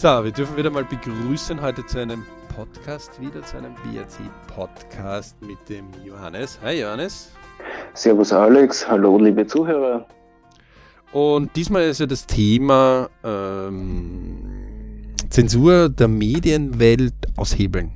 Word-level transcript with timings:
So, 0.00 0.22
wir 0.22 0.30
dürfen 0.30 0.56
wieder 0.56 0.70
mal 0.70 0.84
begrüßen 0.84 1.60
heute 1.60 1.84
zu 1.84 1.98
einem 1.98 2.24
Podcast, 2.54 3.20
wieder 3.20 3.42
zu 3.42 3.56
einem 3.56 3.74
BRC-Podcast 3.74 5.34
mit 5.42 5.58
dem 5.68 5.88
Johannes. 6.04 6.56
Hi 6.62 6.82
Johannes. 6.82 7.32
Servus 7.94 8.32
Alex, 8.32 8.86
hallo 8.86 9.18
liebe 9.18 9.44
Zuhörer. 9.44 10.06
Und 11.10 11.56
diesmal 11.56 11.82
ist 11.82 11.98
ja 11.98 12.06
das 12.06 12.24
Thema 12.28 13.10
ähm, 13.24 15.16
Zensur 15.30 15.88
der 15.88 16.06
Medienwelt 16.06 17.14
aushebeln. 17.36 17.90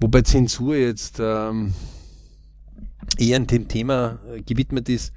Wobei 0.00 0.22
Zensur 0.22 0.74
jetzt 0.74 1.20
ähm, 1.20 1.72
eher 3.16 3.38
dem 3.38 3.68
Thema 3.68 4.18
gewidmet 4.44 4.88
ist, 4.88 5.12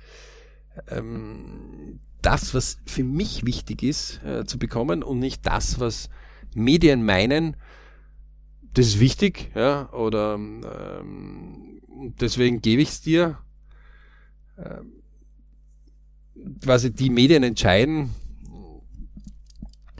ähm, 0.88 2.00
das, 2.26 2.54
was 2.54 2.78
für 2.86 3.04
mich 3.04 3.46
wichtig 3.46 3.84
ist, 3.84 4.24
äh, 4.24 4.46
zu 4.46 4.58
bekommen 4.58 5.04
und 5.04 5.20
nicht 5.20 5.46
das, 5.46 5.80
was 5.80 6.10
Medien 6.56 7.06
meinen, 7.06 7.56
das 8.74 8.88
ist 8.88 9.00
wichtig, 9.00 9.52
ja, 9.56 9.92
oder 9.94 10.36
ähm, 10.36 11.82
deswegen 12.20 12.62
gebe 12.62 12.82
ich 12.82 12.90
es 12.90 13.02
dir. 13.02 13.38
Ähm, 14.58 15.04
quasi 16.62 16.92
die 16.92 17.10
Medien 17.10 17.44
entscheiden, 17.44 18.10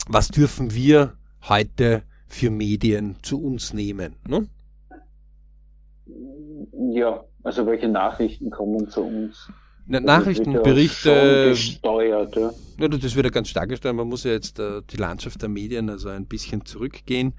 was 0.08 0.28
dürfen 0.28 0.74
wir 0.74 1.14
heute 1.48 2.04
für 2.28 2.50
Medien 2.50 3.16
zu 3.22 3.42
uns 3.42 3.74
nehmen. 3.74 4.16
Ne? 4.28 4.48
Ja, 6.94 7.24
also 7.44 7.66
welche 7.66 7.88
Nachrichten 7.88 8.50
kommen 8.50 8.90
zu 8.90 9.02
uns? 9.02 9.50
Na, 9.88 10.00
Nachrichtenberichte. 10.00 11.50
Gesteuert, 11.50 12.36
ja. 12.36 12.52
ja. 12.80 12.88
Das 12.88 13.16
wird 13.16 13.26
ja 13.26 13.30
ganz 13.30 13.50
stark 13.50 13.70
gesteuert. 13.70 13.96
Man 13.96 14.08
muss 14.08 14.24
ja 14.24 14.32
jetzt 14.32 14.60
äh, 14.60 14.82
die 14.90 14.98
Landschaft 14.98 15.42
der 15.42 15.50
Medien 15.50 15.90
also 15.90 16.10
ein 16.10 16.26
bisschen 16.26 16.66
zurückgehen. 16.66 17.34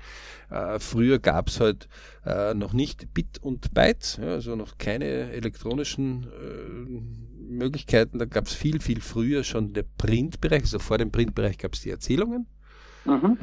Äh, 0.50 0.78
früher 0.78 1.18
gab 1.18 1.48
es 1.48 1.60
halt 1.60 1.88
äh, 2.24 2.54
noch 2.54 2.72
nicht 2.72 3.12
Bit 3.14 3.38
und 3.42 3.74
Bytes, 3.74 4.18
ja, 4.22 4.28
also 4.28 4.54
noch 4.54 4.78
keine 4.78 5.32
elektronischen 5.32 6.24
äh, 6.24 7.52
Möglichkeiten. 7.52 8.18
Da 8.18 8.26
gab 8.26 8.46
es 8.46 8.54
viel, 8.54 8.80
viel 8.80 9.00
früher 9.00 9.42
schon 9.42 9.72
der 9.72 9.84
Printbereich. 9.98 10.62
Also 10.62 10.78
vor 10.78 10.98
dem 10.98 11.10
Printbereich 11.10 11.58
gab 11.58 11.74
es 11.74 11.80
die 11.80 11.90
Erzählungen. 11.90 12.46
Mhm 13.04 13.38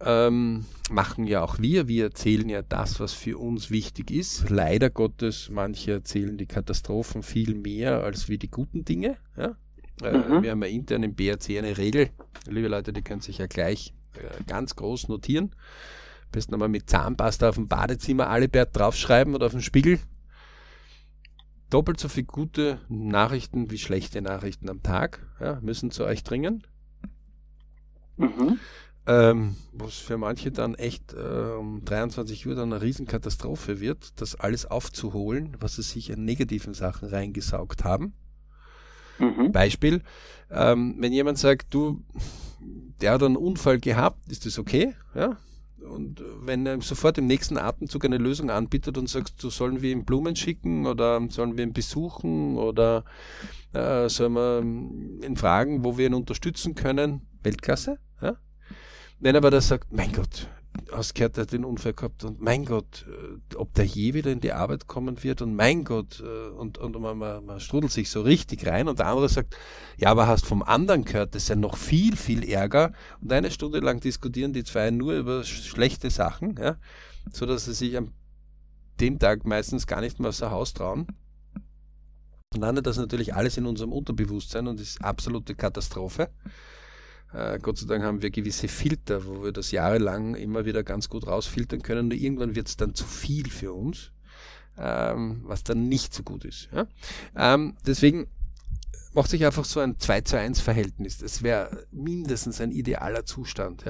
ähm, 0.00 0.64
machen 0.90 1.26
ja 1.26 1.42
auch 1.42 1.58
wir. 1.58 1.88
Wir 1.88 2.04
erzählen 2.04 2.48
ja 2.48 2.62
das, 2.62 3.00
was 3.00 3.12
für 3.12 3.38
uns 3.38 3.70
wichtig 3.70 4.10
ist. 4.10 4.48
Leider 4.48 4.90
Gottes, 4.90 5.50
manche 5.50 5.92
erzählen 5.92 6.36
die 6.38 6.46
Katastrophen 6.46 7.22
viel 7.22 7.54
mehr 7.54 8.02
als 8.04 8.28
wie 8.28 8.38
die 8.38 8.50
guten 8.50 8.84
Dinge. 8.84 9.16
Ja? 9.36 9.56
Äh, 10.02 10.16
mhm. 10.16 10.42
Wir 10.42 10.52
haben 10.52 10.62
ja 10.62 10.68
intern 10.68 11.02
im 11.02 11.14
BRC 11.14 11.58
eine 11.58 11.76
Regel. 11.78 12.10
Liebe 12.46 12.68
Leute, 12.68 12.92
die 12.92 13.02
können 13.02 13.20
sich 13.20 13.38
ja 13.38 13.46
gleich 13.46 13.92
äh, 14.14 14.44
ganz 14.44 14.76
groß 14.76 15.08
notieren. 15.08 15.50
Am 16.26 16.32
besten 16.32 16.54
einmal 16.54 16.68
mit 16.68 16.88
Zahnpasta 16.88 17.48
auf 17.48 17.56
dem 17.56 17.68
Badezimmer 17.68 18.28
Alibert 18.28 18.76
draufschreiben 18.76 19.34
oder 19.34 19.46
auf 19.46 19.52
dem 19.52 19.62
Spiegel. 19.62 19.98
Doppelt 21.70 22.00
so 22.00 22.08
viele 22.08 22.26
gute 22.26 22.80
Nachrichten 22.88 23.70
wie 23.70 23.78
schlechte 23.78 24.22
Nachrichten 24.22 24.70
am 24.70 24.82
Tag 24.82 25.26
ja, 25.40 25.58
müssen 25.60 25.90
zu 25.90 26.04
euch 26.04 26.22
dringen. 26.22 26.66
Mhm 28.16 28.58
ähm, 29.08 29.56
was 29.72 29.94
für 29.94 30.18
manche 30.18 30.52
dann 30.52 30.74
echt 30.74 31.14
äh, 31.14 31.56
um 31.58 31.82
23 31.82 32.46
Uhr 32.46 32.54
dann 32.54 32.72
eine 32.72 32.82
Riesenkatastrophe 32.82 33.80
wird, 33.80 34.20
das 34.20 34.34
alles 34.34 34.66
aufzuholen, 34.66 35.56
was 35.60 35.76
sie 35.76 35.82
sich 35.82 36.12
an 36.12 36.26
negativen 36.26 36.74
Sachen 36.74 37.08
reingesaugt 37.08 37.84
haben. 37.84 38.12
Mhm. 39.18 39.50
Beispiel, 39.50 40.02
ähm, 40.50 40.96
wenn 40.98 41.14
jemand 41.14 41.38
sagt, 41.38 41.72
du, 41.72 42.04
der 43.00 43.12
hat 43.12 43.22
einen 43.22 43.36
Unfall 43.36 43.80
gehabt, 43.80 44.30
ist 44.30 44.44
das 44.44 44.58
okay? 44.58 44.94
Ja? 45.14 45.38
Und 45.78 46.22
wenn 46.42 46.66
er 46.66 46.80
sofort 46.82 47.16
im 47.16 47.26
nächsten 47.26 47.56
Atemzug 47.56 48.04
eine 48.04 48.18
Lösung 48.18 48.50
anbietet 48.50 48.98
und 48.98 49.08
sagt, 49.08 49.42
du 49.42 49.48
sollen 49.48 49.80
wir 49.80 49.90
ihm 49.90 50.04
Blumen 50.04 50.36
schicken 50.36 50.86
oder 50.86 51.26
sollen 51.30 51.56
wir 51.56 51.64
ihn 51.64 51.72
besuchen 51.72 52.58
oder 52.58 53.04
äh, 53.72 54.06
sollen 54.10 54.34
wir 54.34 55.26
ihn 55.26 55.36
fragen, 55.36 55.82
wo 55.82 55.96
wir 55.96 56.08
ihn 56.08 56.14
unterstützen 56.14 56.74
können, 56.74 57.22
Weltklasse, 57.42 57.98
Wenn 59.20 59.36
aber 59.36 59.50
der 59.50 59.60
sagt, 59.60 59.92
mein 59.92 60.12
Gott, 60.12 60.48
hast 60.92 61.14
gehört, 61.14 61.36
er 61.38 61.42
hat 61.42 61.52
den 61.52 61.64
Unfall 61.64 61.92
gehabt 61.92 62.24
und 62.24 62.40
mein 62.40 62.64
Gott, 62.64 63.04
äh, 63.08 63.56
ob 63.56 63.74
der 63.74 63.84
je 63.84 64.14
wieder 64.14 64.30
in 64.30 64.40
die 64.40 64.52
Arbeit 64.52 64.86
kommen 64.86 65.22
wird 65.22 65.42
und 65.42 65.54
mein 65.54 65.84
Gott, 65.84 66.20
äh, 66.20 66.48
und, 66.50 66.78
und 66.78 67.00
man, 67.00 67.18
man, 67.18 67.44
man 67.44 67.60
strudelt 67.60 67.92
sich 67.92 68.10
so 68.10 68.22
richtig 68.22 68.66
rein 68.66 68.88
und 68.88 68.98
der 68.98 69.06
andere 69.06 69.28
sagt, 69.28 69.56
ja, 69.96 70.10
aber 70.10 70.26
hast 70.26 70.46
vom 70.46 70.62
anderen 70.62 71.04
gehört, 71.04 71.34
das 71.34 71.44
ist 71.44 71.48
ja 71.48 71.56
noch 71.56 71.76
viel, 71.76 72.16
viel 72.16 72.48
ärger 72.48 72.92
und 73.20 73.32
eine 73.32 73.50
Stunde 73.50 73.80
lang 73.80 74.00
diskutieren 74.00 74.52
die 74.52 74.64
zwei 74.64 74.90
nur 74.90 75.14
über 75.14 75.42
schlechte 75.44 76.10
Sachen, 76.10 76.56
ja, 76.56 76.76
so 77.32 77.56
sie 77.56 77.74
sich 77.74 77.96
am 77.96 78.12
dem 79.00 79.18
Tag 79.18 79.46
meistens 79.46 79.86
gar 79.86 80.00
nicht 80.00 80.18
mehr 80.18 80.30
aus 80.30 80.38
der 80.38 80.50
Haus 80.50 80.74
trauen. 80.74 81.06
Dann 82.50 82.62
landet 82.62 82.86
das 82.86 82.96
natürlich 82.96 83.34
alles 83.34 83.56
in 83.56 83.66
unserem 83.66 83.92
Unterbewusstsein 83.92 84.66
und 84.66 84.80
ist 84.80 85.04
absolute 85.04 85.54
Katastrophe. 85.54 86.30
Äh, 87.32 87.58
Gott 87.60 87.78
sei 87.78 87.86
Dank 87.86 88.04
haben 88.04 88.22
wir 88.22 88.30
gewisse 88.30 88.68
Filter, 88.68 89.26
wo 89.26 89.44
wir 89.44 89.52
das 89.52 89.70
jahrelang 89.70 90.34
immer 90.34 90.64
wieder 90.64 90.82
ganz 90.82 91.08
gut 91.08 91.26
rausfiltern 91.26 91.82
können. 91.82 92.08
Nur 92.08 92.18
irgendwann 92.18 92.54
wird 92.54 92.68
es 92.68 92.76
dann 92.76 92.94
zu 92.94 93.04
viel 93.04 93.50
für 93.50 93.72
uns, 93.72 94.12
ähm, 94.78 95.42
was 95.44 95.64
dann 95.64 95.88
nicht 95.88 96.14
so 96.14 96.22
gut 96.22 96.44
ist. 96.44 96.68
Ähm, 97.36 97.76
deswegen 97.86 98.28
macht 99.12 99.30
sich 99.30 99.44
einfach 99.44 99.64
so 99.64 99.80
ein 99.80 99.98
2 99.98 100.20
zu 100.22 100.38
1 100.38 100.60
Verhältnis. 100.60 101.18
Das 101.18 101.42
wäre 101.42 101.86
mindestens 101.90 102.60
ein 102.60 102.70
idealer 102.70 103.24
Zustand. 103.24 103.84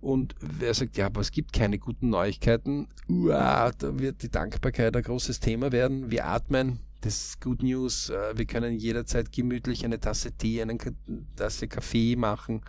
Und 0.00 0.34
wer 0.40 0.74
sagt, 0.74 0.96
ja, 0.96 1.06
aber 1.06 1.20
es 1.20 1.32
gibt 1.32 1.52
keine 1.52 1.78
guten 1.78 2.08
Neuigkeiten, 2.08 2.88
da 3.08 3.72
wird 3.80 4.22
die 4.22 4.30
Dankbarkeit 4.30 4.96
ein 4.96 5.02
großes 5.02 5.40
Thema 5.40 5.72
werden. 5.72 6.10
Wir 6.10 6.26
atmen, 6.26 6.80
das 7.04 7.26
ist 7.26 7.40
Good 7.42 7.62
News. 7.62 8.08
Äh, 8.08 8.36
wir 8.36 8.46
können 8.46 8.74
jederzeit 8.78 9.30
gemütlich 9.30 9.84
eine 9.84 10.00
Tasse 10.00 10.32
Tee, 10.32 10.62
eine 10.62 10.78
Tasse 11.36 11.68
Kaffee 11.68 12.16
machen. 12.16 12.62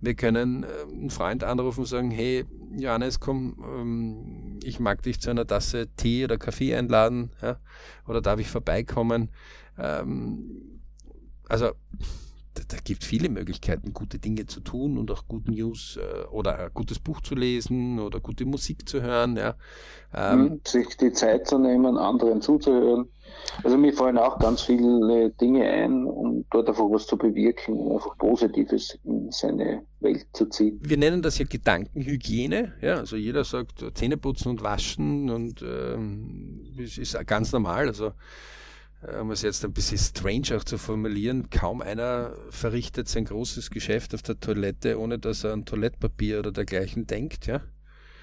Wir 0.00 0.14
können 0.14 0.64
äh, 0.64 0.66
einen 0.90 1.10
Freund 1.10 1.44
anrufen 1.44 1.80
und 1.80 1.86
sagen, 1.86 2.10
hey, 2.10 2.46
Johannes, 2.76 3.20
komm, 3.20 3.56
ähm, 3.62 4.60
ich 4.62 4.80
mag 4.80 5.02
dich 5.02 5.20
zu 5.20 5.30
einer 5.30 5.46
Tasse 5.46 5.88
Tee 5.96 6.24
oder 6.24 6.38
Kaffee 6.38 6.74
einladen, 6.74 7.30
ja? 7.42 7.58
oder 8.06 8.22
darf 8.22 8.40
ich 8.40 8.48
vorbeikommen? 8.48 9.30
Ähm, 9.78 10.80
also, 11.48 11.72
da, 12.54 12.76
gibt 12.82 13.04
viele 13.04 13.28
Möglichkeiten, 13.28 13.92
gute 13.92 14.18
Dinge 14.18 14.46
zu 14.46 14.60
tun 14.60 14.98
und 14.98 15.10
auch 15.10 15.26
gute 15.26 15.50
News 15.50 15.98
äh, 15.98 16.26
oder 16.28 16.58
ein 16.58 16.70
gutes 16.72 16.98
Buch 16.98 17.20
zu 17.20 17.34
lesen 17.34 17.98
oder 17.98 18.20
gute 18.20 18.44
Musik 18.44 18.88
zu 18.88 19.02
hören. 19.02 19.36
Ja. 19.36 19.54
Ähm, 20.14 20.60
sich 20.64 20.96
die 20.96 21.12
Zeit 21.12 21.48
zu 21.48 21.58
nehmen, 21.58 21.98
anderen 21.98 22.40
zuzuhören. 22.40 23.08
Also 23.62 23.76
mir 23.76 23.92
fallen 23.92 24.18
auch 24.18 24.38
ganz 24.38 24.62
viele 24.62 25.30
Dinge 25.30 25.68
ein, 25.68 26.06
um 26.06 26.44
dort 26.50 26.68
einfach 26.68 26.84
was 26.90 27.06
zu 27.06 27.16
bewirken, 27.16 27.74
um 27.74 27.96
einfach 27.96 28.16
Positives 28.18 28.98
in 29.04 29.30
seine 29.30 29.82
Welt 30.00 30.26
zu 30.32 30.46
ziehen. 30.46 30.78
Wir 30.82 30.96
nennen 30.96 31.22
das 31.22 31.38
ja 31.38 31.46
Gedankenhygiene. 31.48 32.74
Ja, 32.80 32.96
also 32.96 33.16
jeder 33.16 33.44
sagt 33.44 33.84
Zähneputzen 33.94 34.50
und 34.50 34.62
waschen 34.62 35.30
und 35.30 35.62
ähm, 35.62 36.74
das 36.78 36.98
ist 36.98 37.26
ganz 37.26 37.52
normal. 37.52 37.88
Also 37.88 38.06
äh, 38.06 38.12
um 39.20 39.30
es 39.30 39.42
jetzt 39.42 39.64
ein 39.64 39.72
bisschen 39.72 39.98
strange 39.98 40.56
auch 40.56 40.64
zu 40.64 40.78
formulieren, 40.78 41.50
kaum 41.50 41.80
einer 41.80 42.34
verrichtet 42.50 43.08
sein 43.08 43.24
großes 43.24 43.70
Geschäft 43.70 44.14
auf 44.14 44.22
der 44.22 44.38
Toilette, 44.40 44.98
ohne 44.98 45.18
dass 45.18 45.44
er 45.44 45.52
an 45.52 45.64
Toilettpapier 45.64 46.38
oder 46.38 46.52
dergleichen 46.52 47.06
denkt, 47.06 47.46
ja. 47.46 47.60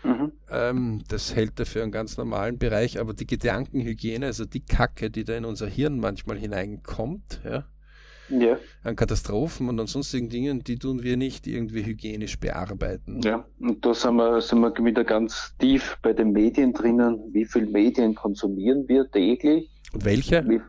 Mhm. 0.03 0.31
Ähm, 0.49 1.03
das 1.07 1.35
hält 1.35 1.59
er 1.59 1.65
für 1.65 1.83
einen 1.83 1.91
ganz 1.91 2.17
normalen 2.17 2.57
Bereich, 2.57 2.99
aber 2.99 3.13
die 3.13 3.27
Gedankenhygiene, 3.27 4.25
also 4.25 4.45
die 4.45 4.65
Kacke, 4.65 5.11
die 5.11 5.23
da 5.23 5.35
in 5.35 5.45
unser 5.45 5.67
Hirn 5.67 5.99
manchmal 5.99 6.37
hineinkommt, 6.37 7.41
ja, 7.43 7.65
ja. 8.29 8.57
an 8.83 8.95
Katastrophen 8.95 9.69
und 9.69 9.79
an 9.79 9.87
sonstigen 9.87 10.29
Dingen, 10.29 10.63
die 10.63 10.79
tun 10.79 11.03
wir 11.03 11.17
nicht 11.17 11.45
irgendwie 11.45 11.85
hygienisch 11.85 12.39
bearbeiten. 12.39 13.21
Ja, 13.23 13.45
und 13.59 13.85
da 13.85 13.93
sind 13.93 14.15
wir, 14.15 14.41
sind 14.41 14.61
wir 14.61 14.73
wieder 14.83 15.03
ganz 15.03 15.55
tief 15.59 15.97
bei 16.01 16.13
den 16.13 16.31
Medien 16.31 16.73
drinnen. 16.73 17.19
Wie 17.31 17.45
viel 17.45 17.67
Medien 17.67 18.15
konsumieren 18.15 18.87
wir 18.87 19.09
täglich? 19.09 19.70
Und 19.93 20.05
welche? 20.05 20.43
Wie, 20.47 20.61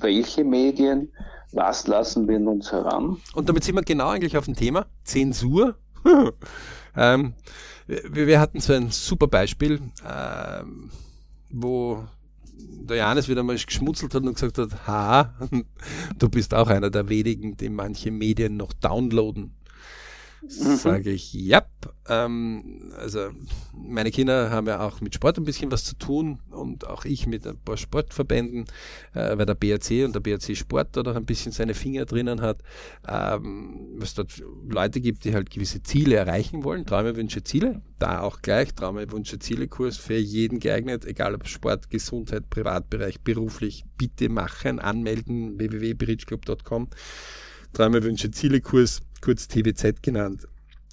welche 0.00 0.44
Medien? 0.44 1.10
Was 1.52 1.86
lassen 1.86 2.28
wir 2.28 2.36
in 2.36 2.46
uns 2.46 2.70
heran? 2.70 3.16
Und 3.34 3.48
damit 3.48 3.64
sind 3.64 3.74
wir 3.74 3.82
genau 3.82 4.08
eigentlich 4.08 4.36
auf 4.36 4.44
dem 4.44 4.54
Thema 4.54 4.86
Zensur. 5.02 5.76
ähm, 6.96 7.34
wir, 7.86 8.26
wir, 8.26 8.40
hatten 8.40 8.60
so 8.60 8.72
ein 8.72 8.90
super 8.90 9.26
Beispiel, 9.26 9.80
ähm, 10.08 10.90
wo 11.50 12.04
der 12.56 12.98
Janis 12.98 13.28
wieder 13.28 13.42
mal 13.42 13.56
geschmutzelt 13.56 14.14
hat 14.14 14.22
und 14.22 14.34
gesagt 14.34 14.58
hat, 14.58 14.86
ha, 14.86 15.34
du 16.18 16.28
bist 16.28 16.54
auch 16.54 16.68
einer 16.68 16.90
der 16.90 17.08
wenigen, 17.08 17.56
die 17.56 17.68
manche 17.68 18.10
Medien 18.10 18.56
noch 18.56 18.72
downloaden. 18.72 19.54
Mhm. 20.42 20.76
Sage 20.76 21.10
ich, 21.10 21.32
ja. 21.34 21.62
Ähm, 22.08 22.92
also 22.96 23.30
meine 23.74 24.10
Kinder 24.10 24.50
haben 24.50 24.66
ja 24.66 24.80
auch 24.80 25.00
mit 25.00 25.14
Sport 25.14 25.38
ein 25.38 25.44
bisschen 25.44 25.70
was 25.70 25.84
zu 25.84 25.96
tun 25.96 26.38
und 26.50 26.86
auch 26.86 27.04
ich 27.04 27.26
mit 27.26 27.46
ein 27.46 27.58
paar 27.58 27.76
Sportverbänden, 27.76 28.64
äh, 29.14 29.36
weil 29.36 29.46
der 29.46 29.54
BRC 29.54 30.04
und 30.04 30.14
der 30.14 30.20
BRC 30.20 30.56
Sport 30.56 30.96
da 30.96 31.02
auch 31.02 31.14
ein 31.14 31.26
bisschen 31.26 31.52
seine 31.52 31.74
Finger 31.74 32.06
drinnen 32.06 32.40
hat, 32.40 32.62
ähm, 33.06 33.96
was 33.98 34.14
dort 34.14 34.42
Leute 34.66 35.00
gibt, 35.00 35.24
die 35.24 35.34
halt 35.34 35.50
gewisse 35.50 35.82
Ziele 35.82 36.16
erreichen 36.16 36.64
wollen, 36.64 36.86
Träume, 36.86 37.16
Wünsche, 37.16 37.44
Ziele. 37.44 37.82
Da 37.98 38.22
auch 38.22 38.40
gleich 38.40 38.74
Träume, 38.74 39.10
Wünsche, 39.12 39.38
Ziele 39.38 39.68
Kurs 39.68 39.98
für 39.98 40.16
jeden 40.16 40.58
geeignet, 40.58 41.04
egal 41.04 41.34
ob 41.34 41.46
Sport, 41.46 41.90
Gesundheit, 41.90 42.48
Privatbereich, 42.48 43.20
beruflich, 43.20 43.84
bitte 43.98 44.30
machen, 44.30 44.78
anmelden, 44.78 45.58
www.bridgeclub.com. 45.58 46.88
Träume, 47.72 48.02
Wünsche, 48.02 48.30
Ziele 48.30 48.60
Kurs 48.60 49.02
kurz 49.20 49.48
TWZ 49.48 50.02
genannt. 50.02 50.48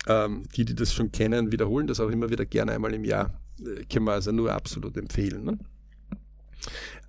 Ähm, 0.08 0.44
die, 0.56 0.64
die 0.66 0.76
das 0.76 0.94
schon 0.94 1.12
kennen, 1.12 1.52
wiederholen 1.52 1.88
das 1.88 2.00
auch 2.00 2.10
immer 2.10 2.30
wieder 2.30 2.46
gerne 2.46 2.72
einmal 2.72 2.94
im 2.94 3.04
Jahr. 3.04 3.40
Äh, 3.60 3.86
können 3.86 4.06
wir 4.06 4.14
also 4.14 4.32
nur 4.32 4.54
absolut 4.54 4.96
empfehlen. 4.96 5.44
Ne? 5.44 5.58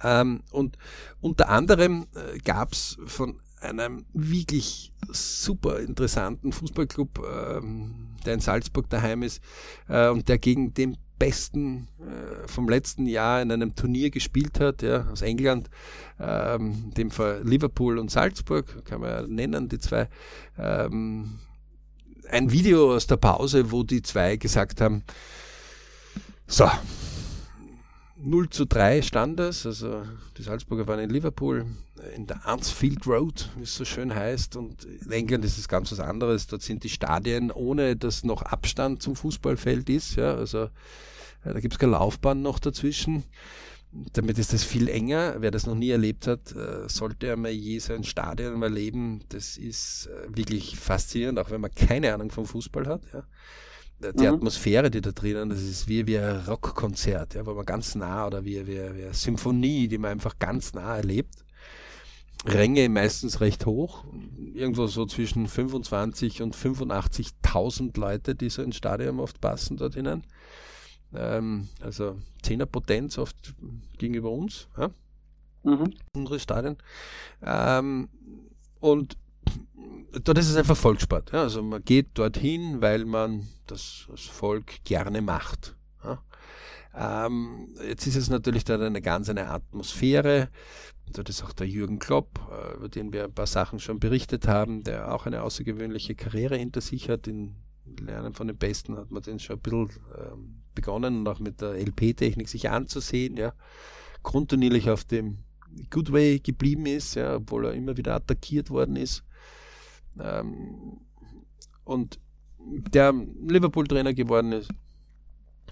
Ähm, 0.02 0.42
und 0.50 0.78
unter 1.20 1.48
anderem 1.48 2.06
äh, 2.14 2.38
gab 2.38 2.72
es 2.72 2.98
von 3.06 3.40
einem 3.60 4.04
wirklich 4.12 4.92
super 5.10 5.80
interessanten 5.80 6.52
Fußballclub, 6.52 7.18
ähm, 7.18 8.16
der 8.24 8.34
in 8.34 8.40
Salzburg 8.40 8.88
daheim 8.88 9.22
ist 9.22 9.42
äh, 9.88 10.08
und 10.08 10.28
der 10.28 10.38
gegen 10.38 10.74
den 10.74 10.96
besten 11.18 11.88
äh, 12.00 12.46
vom 12.48 12.68
letzten 12.68 13.06
Jahr 13.06 13.42
in 13.42 13.50
einem 13.50 13.74
Turnier 13.74 14.10
gespielt 14.10 14.60
hat, 14.60 14.82
ja, 14.82 15.06
aus 15.10 15.22
England, 15.22 15.68
ähm, 16.20 16.92
dem 16.96 17.10
Fall 17.10 17.42
Liverpool 17.44 17.98
und 17.98 18.10
Salzburg, 18.10 18.84
kann 18.84 19.00
man 19.00 19.10
ja 19.10 19.22
nennen, 19.22 19.68
die 19.68 19.78
zwei. 19.78 20.08
Ähm, 20.58 21.38
ein 22.30 22.52
Video 22.52 22.94
aus 22.94 23.06
der 23.06 23.16
Pause, 23.16 23.72
wo 23.72 23.82
die 23.82 24.02
zwei 24.02 24.36
gesagt 24.36 24.80
haben, 24.80 25.02
so, 26.46 26.68
0 28.20 28.50
zu 28.50 28.66
3 28.66 29.02
stand 29.02 29.38
es, 29.40 29.64
also 29.64 30.02
die 30.36 30.42
Salzburger 30.42 30.86
waren 30.86 31.00
in 31.00 31.10
Liverpool, 31.10 31.66
in 32.14 32.26
der 32.26 32.46
Ansfield 32.46 33.06
Road, 33.06 33.48
wie 33.56 33.62
es 33.62 33.74
so 33.74 33.84
schön 33.84 34.14
heißt, 34.14 34.56
und 34.56 34.84
in 34.84 35.10
England 35.10 35.44
ist 35.44 35.58
es 35.58 35.68
ganz 35.68 35.92
was 35.92 36.00
anderes, 36.00 36.46
dort 36.46 36.62
sind 36.62 36.84
die 36.84 36.88
Stadien, 36.88 37.50
ohne 37.50 37.96
dass 37.96 38.24
noch 38.24 38.42
Abstand 38.42 39.02
zum 39.02 39.14
Fußballfeld 39.14 39.88
ist, 39.88 40.16
ja, 40.16 40.34
also 40.34 40.64
äh, 41.44 41.52
da 41.52 41.60
gibt 41.60 41.74
es 41.74 41.78
keine 41.78 41.92
Laufbahn 41.92 42.42
noch 42.42 42.58
dazwischen. 42.58 43.24
Damit 44.12 44.38
ist 44.38 44.52
das 44.52 44.64
viel 44.64 44.88
enger. 44.88 45.36
Wer 45.38 45.50
das 45.50 45.66
noch 45.66 45.74
nie 45.74 45.88
erlebt 45.88 46.26
hat, 46.26 46.54
äh, 46.54 46.86
sollte 46.88 47.32
einmal 47.32 47.52
je 47.52 47.78
so 47.78 47.94
ein 47.94 48.04
Stadion 48.04 48.60
erleben. 48.62 49.24
Das 49.30 49.56
ist 49.56 50.08
äh, 50.08 50.36
wirklich 50.36 50.78
faszinierend, 50.78 51.38
auch 51.38 51.50
wenn 51.50 51.62
man 51.62 51.74
keine 51.74 52.12
Ahnung 52.12 52.30
vom 52.30 52.44
Fußball 52.44 52.86
hat. 52.86 53.00
Ja 53.14 53.24
die 54.00 54.26
mhm. 54.26 54.34
Atmosphäre, 54.34 54.90
die 54.90 55.00
da 55.00 55.12
drinnen, 55.12 55.50
das 55.50 55.62
ist 55.62 55.88
wie, 55.88 56.06
wie 56.06 56.18
ein 56.18 56.40
Rockkonzert, 56.46 57.34
ja, 57.34 57.44
wo 57.46 57.54
man 57.54 57.66
ganz 57.66 57.94
nah 57.94 58.26
oder 58.26 58.44
wie, 58.44 58.66
wie, 58.66 58.76
wie 58.76 59.04
eine 59.04 59.14
Symphonie, 59.14 59.88
die 59.88 59.98
man 59.98 60.12
einfach 60.12 60.38
ganz 60.38 60.72
nah 60.74 60.96
erlebt. 60.96 61.44
Ränge 62.46 62.88
meistens 62.88 63.40
recht 63.40 63.66
hoch, 63.66 64.04
irgendwo 64.54 64.86
so 64.86 65.06
zwischen 65.06 65.48
25 65.48 66.40
und 66.42 66.54
85.000 66.54 67.98
Leute, 67.98 68.36
die 68.36 68.48
so 68.48 68.62
ins 68.62 68.76
Stadion 68.76 69.18
oft 69.18 69.40
passen 69.40 69.76
dort 69.76 69.94
hinein. 69.94 70.22
Ähm, 71.12 71.68
also 71.80 72.16
10er 72.44 72.66
Potenz 72.66 73.18
oft 73.18 73.54
gegenüber 73.98 74.30
uns, 74.30 74.68
ja? 74.78 74.90
mhm. 75.64 75.94
unsere 76.14 76.38
Stadien. 76.38 76.76
Ähm, 77.42 78.08
und 78.80 79.16
dort 80.12 80.38
ist 80.38 80.48
es 80.48 80.56
einfach 80.56 80.76
Volkssport. 80.76 81.32
Ja? 81.32 81.42
Also 81.42 81.62
man 81.62 81.84
geht 81.84 82.08
dorthin, 82.14 82.80
weil 82.80 83.04
man 83.04 83.48
das 83.66 84.06
als 84.10 84.22
Volk 84.22 84.84
gerne 84.84 85.22
macht. 85.22 85.76
Ja? 86.04 86.22
Ähm, 86.94 87.68
jetzt 87.86 88.06
ist 88.06 88.16
es 88.16 88.30
natürlich 88.30 88.64
dort 88.64 88.82
eine 88.82 89.02
ganz 89.02 89.28
eine 89.28 89.48
Atmosphäre. 89.48 90.48
Dort 91.12 91.28
ist 91.28 91.42
auch 91.42 91.52
der 91.52 91.66
Jürgen 91.66 91.98
Klopp, 91.98 92.40
äh, 92.50 92.76
über 92.76 92.88
den 92.88 93.12
wir 93.12 93.24
ein 93.24 93.32
paar 93.32 93.46
Sachen 93.46 93.80
schon 93.80 94.00
berichtet 94.00 94.46
haben, 94.46 94.82
der 94.82 95.14
auch 95.14 95.26
eine 95.26 95.42
außergewöhnliche 95.42 96.14
Karriere 96.14 96.56
hinter 96.56 96.80
sich 96.80 97.08
hat. 97.08 97.26
In 97.26 97.56
Lernen 98.00 98.34
von 98.34 98.46
den 98.46 98.56
Besten 98.56 98.96
hat 98.96 99.10
man 99.10 99.22
den 99.22 99.38
schon 99.38 99.56
ein 99.56 99.62
bisschen 99.62 99.90
ähm, 100.18 100.62
begonnen 100.74 101.20
und 101.20 101.28
auch 101.28 101.38
mit 101.40 101.60
der 101.60 101.74
LP-Technik 101.74 102.48
sich 102.48 102.68
anzusehen. 102.68 103.36
Ja. 103.36 103.54
Kontinuierlich 104.22 104.90
auf 104.90 105.04
dem 105.04 105.38
Good 105.90 106.12
Way 106.12 106.40
geblieben 106.40 106.86
ist, 106.86 107.14
ja, 107.14 107.36
obwohl 107.36 107.66
er 107.66 107.74
immer 107.74 107.96
wieder 107.96 108.14
attackiert 108.14 108.70
worden 108.70 108.96
ist. 108.96 109.22
Ähm, 110.20 111.00
und 111.84 112.18
der 112.58 113.12
Liverpool-Trainer 113.12 114.14
geworden 114.14 114.52
ist 114.52 114.70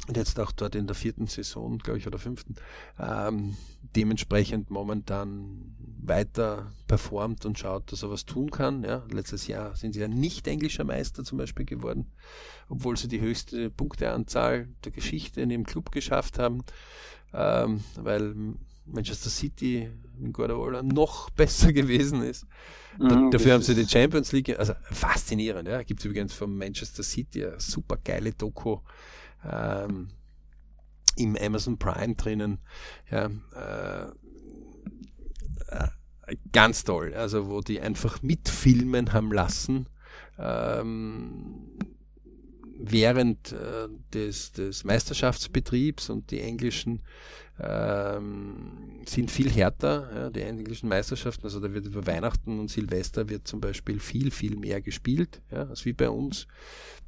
und 0.09 0.17
jetzt 0.17 0.39
auch 0.39 0.53
dort 0.53 0.75
in 0.75 0.87
der 0.87 0.95
vierten 0.95 1.27
Saison, 1.27 1.79
glaube 1.79 1.99
ich, 1.99 2.07
oder 2.07 2.19
fünften, 2.19 2.55
ähm, 2.99 3.57
dementsprechend 3.97 4.71
momentan 4.71 5.75
weiter 6.01 6.71
performt 6.87 7.45
und 7.45 7.59
schaut, 7.59 7.91
dass 7.91 8.03
er 8.03 8.11
was 8.11 8.25
tun 8.25 8.51
kann. 8.51 8.85
Ja, 8.85 9.03
letztes 9.11 9.47
Jahr 9.47 9.75
sind 9.75 9.95
sie 9.95 10.01
ja 10.01 10.09
nicht 10.09 10.47
englischer 10.47 10.85
Meister 10.85 11.25
zum 11.25 11.39
Beispiel 11.39 11.67
geworden, 11.67 12.13
obwohl 12.69 12.97
sie 12.97 13.09
die 13.09 13.21
höchste 13.21 13.71
Punkteanzahl 13.71 14.69
der 14.85 14.93
Geschichte 14.93 15.41
in 15.41 15.51
ihrem 15.51 15.65
Club 15.65 15.91
geschafft 15.91 16.39
haben, 16.39 16.63
ähm, 17.33 17.83
weil 17.97 18.35
Manchester 18.87 19.31
City 19.31 19.91
in 20.19 20.33
Guardiola 20.33 20.83
noch 20.83 21.31
besser 21.37 21.73
gewesen 21.73 22.23
ist. 22.23 22.47
Mhm, 22.99 23.31
dafür 23.31 23.55
haben 23.55 23.63
sie 23.63 23.75
die 23.75 23.87
Champions 23.87 24.33
League, 24.33 24.59
also 24.59 24.75
faszinierend, 24.91 25.69
ja. 25.69 25.83
Gibt 25.83 26.01
es 26.01 26.07
übrigens 26.07 26.33
von 26.33 26.57
Manchester 26.57 27.03
City 27.03 27.45
eine 27.45 27.61
super 27.61 27.99
geile 28.03 28.33
Doku 28.33 28.79
ähm, 29.45 30.09
im 31.17 31.37
Amazon 31.37 31.79
Prime 31.79 32.15
drinnen. 32.15 32.59
Ja, 33.11 33.31
äh, 33.55 34.11
äh, 35.69 36.37
ganz 36.53 36.85
toll, 36.85 37.15
also 37.15 37.49
wo 37.49 37.61
die 37.61 37.81
einfach 37.81 38.23
mitfilmen 38.23 39.13
haben 39.13 39.33
lassen. 39.33 39.89
Ähm, 40.39 41.79
während 42.79 43.53
äh, 43.53 43.89
des, 44.13 44.53
des 44.53 44.85
Meisterschaftsbetriebs 44.85 46.11
und 46.11 46.31
die 46.31 46.41
englischen 46.41 47.03
ähm, 47.59 49.01
sind 49.07 49.31
viel 49.31 49.51
härter, 49.51 50.11
ja, 50.15 50.31
die 50.31 50.43
englischen 50.43 50.89
Meisterschaften. 50.89 51.45
Also 51.45 51.61
da 51.61 51.73
wird 51.73 51.87
über 51.87 52.07
Weihnachten 52.07 52.59
und 52.61 52.71
Silvester 52.71 53.29
wird 53.29 53.49
zum 53.49 53.61
Beispiel 53.61 53.99
viel, 53.99 54.31
viel 54.31 54.57
mehr 54.57 54.83
gespielt, 54.83 55.41
ja, 55.51 55.67
als 55.67 55.85
wie 55.85 55.95
bei 55.95 56.11
uns. 56.11 56.47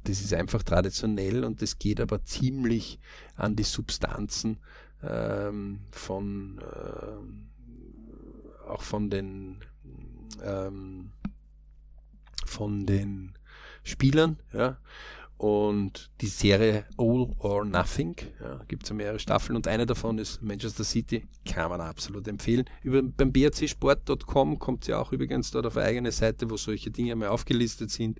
Das 0.05 0.21
ist 0.21 0.33
einfach 0.33 0.63
traditionell 0.63 1.43
und 1.43 1.61
das 1.61 1.77
geht 1.77 2.01
aber 2.01 2.23
ziemlich 2.23 2.99
an 3.35 3.55
die 3.55 3.63
Substanzen 3.63 4.57
ähm, 5.03 5.81
von 5.91 6.59
äh, 6.59 7.19
auch 8.69 8.81
von 8.81 9.09
den 9.09 9.59
ähm, 10.43 11.11
von 12.45 12.85
den 12.85 13.33
Spielern, 13.83 14.37
ja. 14.53 14.77
Und 15.39 16.11
die 16.19 16.27
Serie 16.27 16.83
All 16.97 17.33
or 17.39 17.63
Nothing, 17.63 18.13
ja, 18.41 18.61
gibt 18.67 18.83
es 18.83 18.89
ja 18.89 18.95
mehrere 18.95 19.19
Staffeln 19.19 19.55
und 19.55 19.69
eine 19.69 19.85
davon 19.85 20.17
ist 20.17 20.41
Manchester 20.41 20.83
City, 20.83 21.25
kann 21.45 21.69
man 21.69 21.79
absolut 21.79 22.27
empfehlen. 22.27 22.65
Über, 22.83 23.01
beim 23.01 23.31
brcsport.com 23.31 24.59
kommt 24.59 24.83
sie 24.83 24.91
ja 24.91 24.99
auch 24.99 25.13
übrigens 25.13 25.49
dort 25.51 25.65
auf 25.65 25.77
eine 25.77 25.85
eigene 25.85 26.11
Seite, 26.11 26.49
wo 26.49 26.57
solche 26.57 26.91
Dinge 26.91 27.15
mal 27.15 27.29
aufgelistet 27.29 27.89
sind 27.89 28.19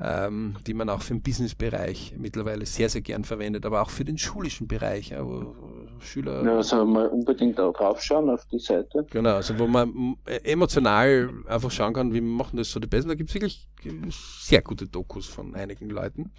ähm, 0.00 0.56
die 0.66 0.74
man 0.74 0.88
auch 0.88 1.02
für 1.02 1.14
den 1.14 1.22
Businessbereich 1.22 2.14
mittlerweile 2.18 2.66
sehr, 2.66 2.88
sehr 2.88 3.00
gern 3.00 3.24
verwendet, 3.24 3.64
aber 3.64 3.82
auch 3.82 3.90
für 3.90 4.04
den 4.04 4.18
schulischen 4.18 4.68
Bereich, 4.68 5.10
ja, 5.10 5.24
wo 5.24 5.54
Schüler. 6.00 6.44
Ja, 6.44 6.56
also 6.56 6.84
mal 6.84 7.06
unbedingt 7.08 7.58
auch 7.60 7.72
draufschauen 7.72 8.30
auf 8.30 8.46
die 8.46 8.58
Seite. 8.58 9.06
Genau, 9.10 9.36
also 9.36 9.58
wo 9.58 9.66
man 9.66 10.16
emotional 10.44 11.30
einfach 11.46 11.70
schauen 11.70 11.94
kann, 11.94 12.12
wie 12.12 12.20
machen 12.20 12.56
das 12.56 12.70
so 12.70 12.80
die 12.80 12.86
Besten. 12.86 13.08
Da 13.08 13.14
gibt 13.14 13.30
es 13.30 13.34
wirklich 13.34 13.68
sehr 14.10 14.62
gute 14.62 14.86
Dokus 14.86 15.26
von 15.26 15.54
einigen 15.54 15.90
Leuten. 15.90 16.32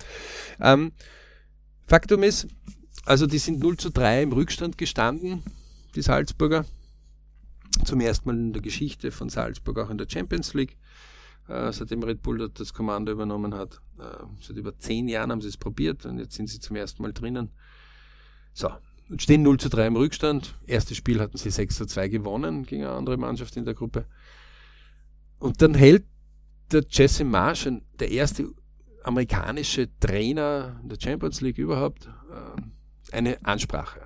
Ähm, 0.59 0.91
Faktum 1.85 2.23
ist, 2.23 2.47
also 3.05 3.27
die 3.27 3.37
sind 3.37 3.59
0 3.59 3.77
zu 3.77 3.89
3 3.89 4.23
im 4.23 4.33
Rückstand 4.33 4.77
gestanden, 4.77 5.43
die 5.95 6.01
Salzburger. 6.01 6.65
Zum 7.85 8.01
ersten 8.01 8.27
Mal 8.27 8.35
in 8.35 8.53
der 8.53 8.61
Geschichte 8.61 9.11
von 9.11 9.29
Salzburg 9.29 9.77
auch 9.79 9.89
in 9.89 9.97
der 9.97 10.07
Champions 10.09 10.53
League 10.53 10.77
äh, 11.47 11.71
seitdem 11.71 12.03
Red 12.03 12.21
Bull 12.21 12.49
das 12.49 12.73
Kommando 12.73 13.11
übernommen 13.11 13.53
hat. 13.53 13.81
Äh, 13.99 14.25
seit 14.41 14.57
über 14.57 14.77
zehn 14.77 15.07
Jahren 15.07 15.31
haben 15.31 15.41
sie 15.41 15.47
es 15.47 15.57
probiert 15.57 16.05
und 16.05 16.19
jetzt 16.19 16.35
sind 16.35 16.47
sie 16.47 16.59
zum 16.59 16.75
ersten 16.75 17.01
Mal 17.01 17.13
drinnen. 17.13 17.49
So, 18.53 18.69
stehen 19.17 19.43
0 19.43 19.59
zu 19.59 19.69
3 19.69 19.87
im 19.87 19.95
Rückstand. 19.95 20.55
Erstes 20.65 20.97
Spiel 20.97 21.19
hatten 21.19 21.37
sie 21.37 21.49
6 21.49 21.75
zu 21.75 21.85
2 21.85 22.07
gewonnen 22.09 22.65
gegen 22.65 22.83
eine 22.83 22.93
andere 22.93 23.17
Mannschaft 23.17 23.55
in 23.55 23.65
der 23.65 23.73
Gruppe. 23.73 24.05
Und 25.39 25.61
dann 25.61 25.73
hält 25.73 26.05
der 26.71 26.83
Jesse 26.89 27.23
Marsh, 27.23 27.69
der 27.99 28.11
erste 28.11 28.49
amerikanische 29.03 29.87
Trainer 29.99 30.81
der 30.83 30.97
Champions 30.99 31.41
League 31.41 31.57
überhaupt, 31.57 32.07
äh, 32.07 33.15
eine 33.15 33.37
Ansprache. 33.45 34.01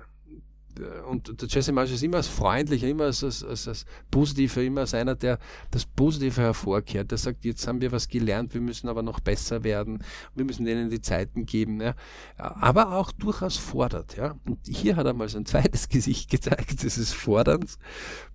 Und 1.08 1.40
der 1.40 1.48
Jesse 1.48 1.72
Marsch 1.72 1.92
ist 1.92 2.02
immer 2.02 2.18
als 2.18 2.28
freundlicher, 2.28 2.88
immer 2.88 3.04
als, 3.04 3.22
als, 3.22 3.44
als, 3.44 3.68
als 3.68 3.84
positiver, 4.10 4.62
immer 4.62 4.82
als 4.82 4.94
einer, 4.94 5.14
der 5.14 5.38
das 5.70 5.84
Positive 5.84 6.40
hervorkehrt. 6.40 7.10
Der 7.10 7.18
sagt, 7.18 7.44
jetzt 7.44 7.66
haben 7.66 7.80
wir 7.80 7.92
was 7.92 8.08
gelernt, 8.08 8.54
wir 8.54 8.60
müssen 8.60 8.88
aber 8.88 9.02
noch 9.02 9.20
besser 9.20 9.64
werden, 9.64 10.02
wir 10.34 10.44
müssen 10.44 10.64
denen 10.64 10.90
die 10.90 11.00
Zeiten 11.00 11.46
geben. 11.46 11.80
Ja. 11.80 11.94
Aber 12.36 12.92
auch 12.92 13.12
durchaus 13.12 13.56
fordert. 13.56 14.16
Ja. 14.16 14.36
Und 14.46 14.58
hier 14.66 14.96
hat 14.96 15.06
er 15.06 15.14
mal 15.14 15.28
sein 15.28 15.46
zweites 15.46 15.88
Gesicht 15.90 16.30
gezeigt, 16.30 16.82
dieses 16.82 17.12
Forderns, 17.12 17.78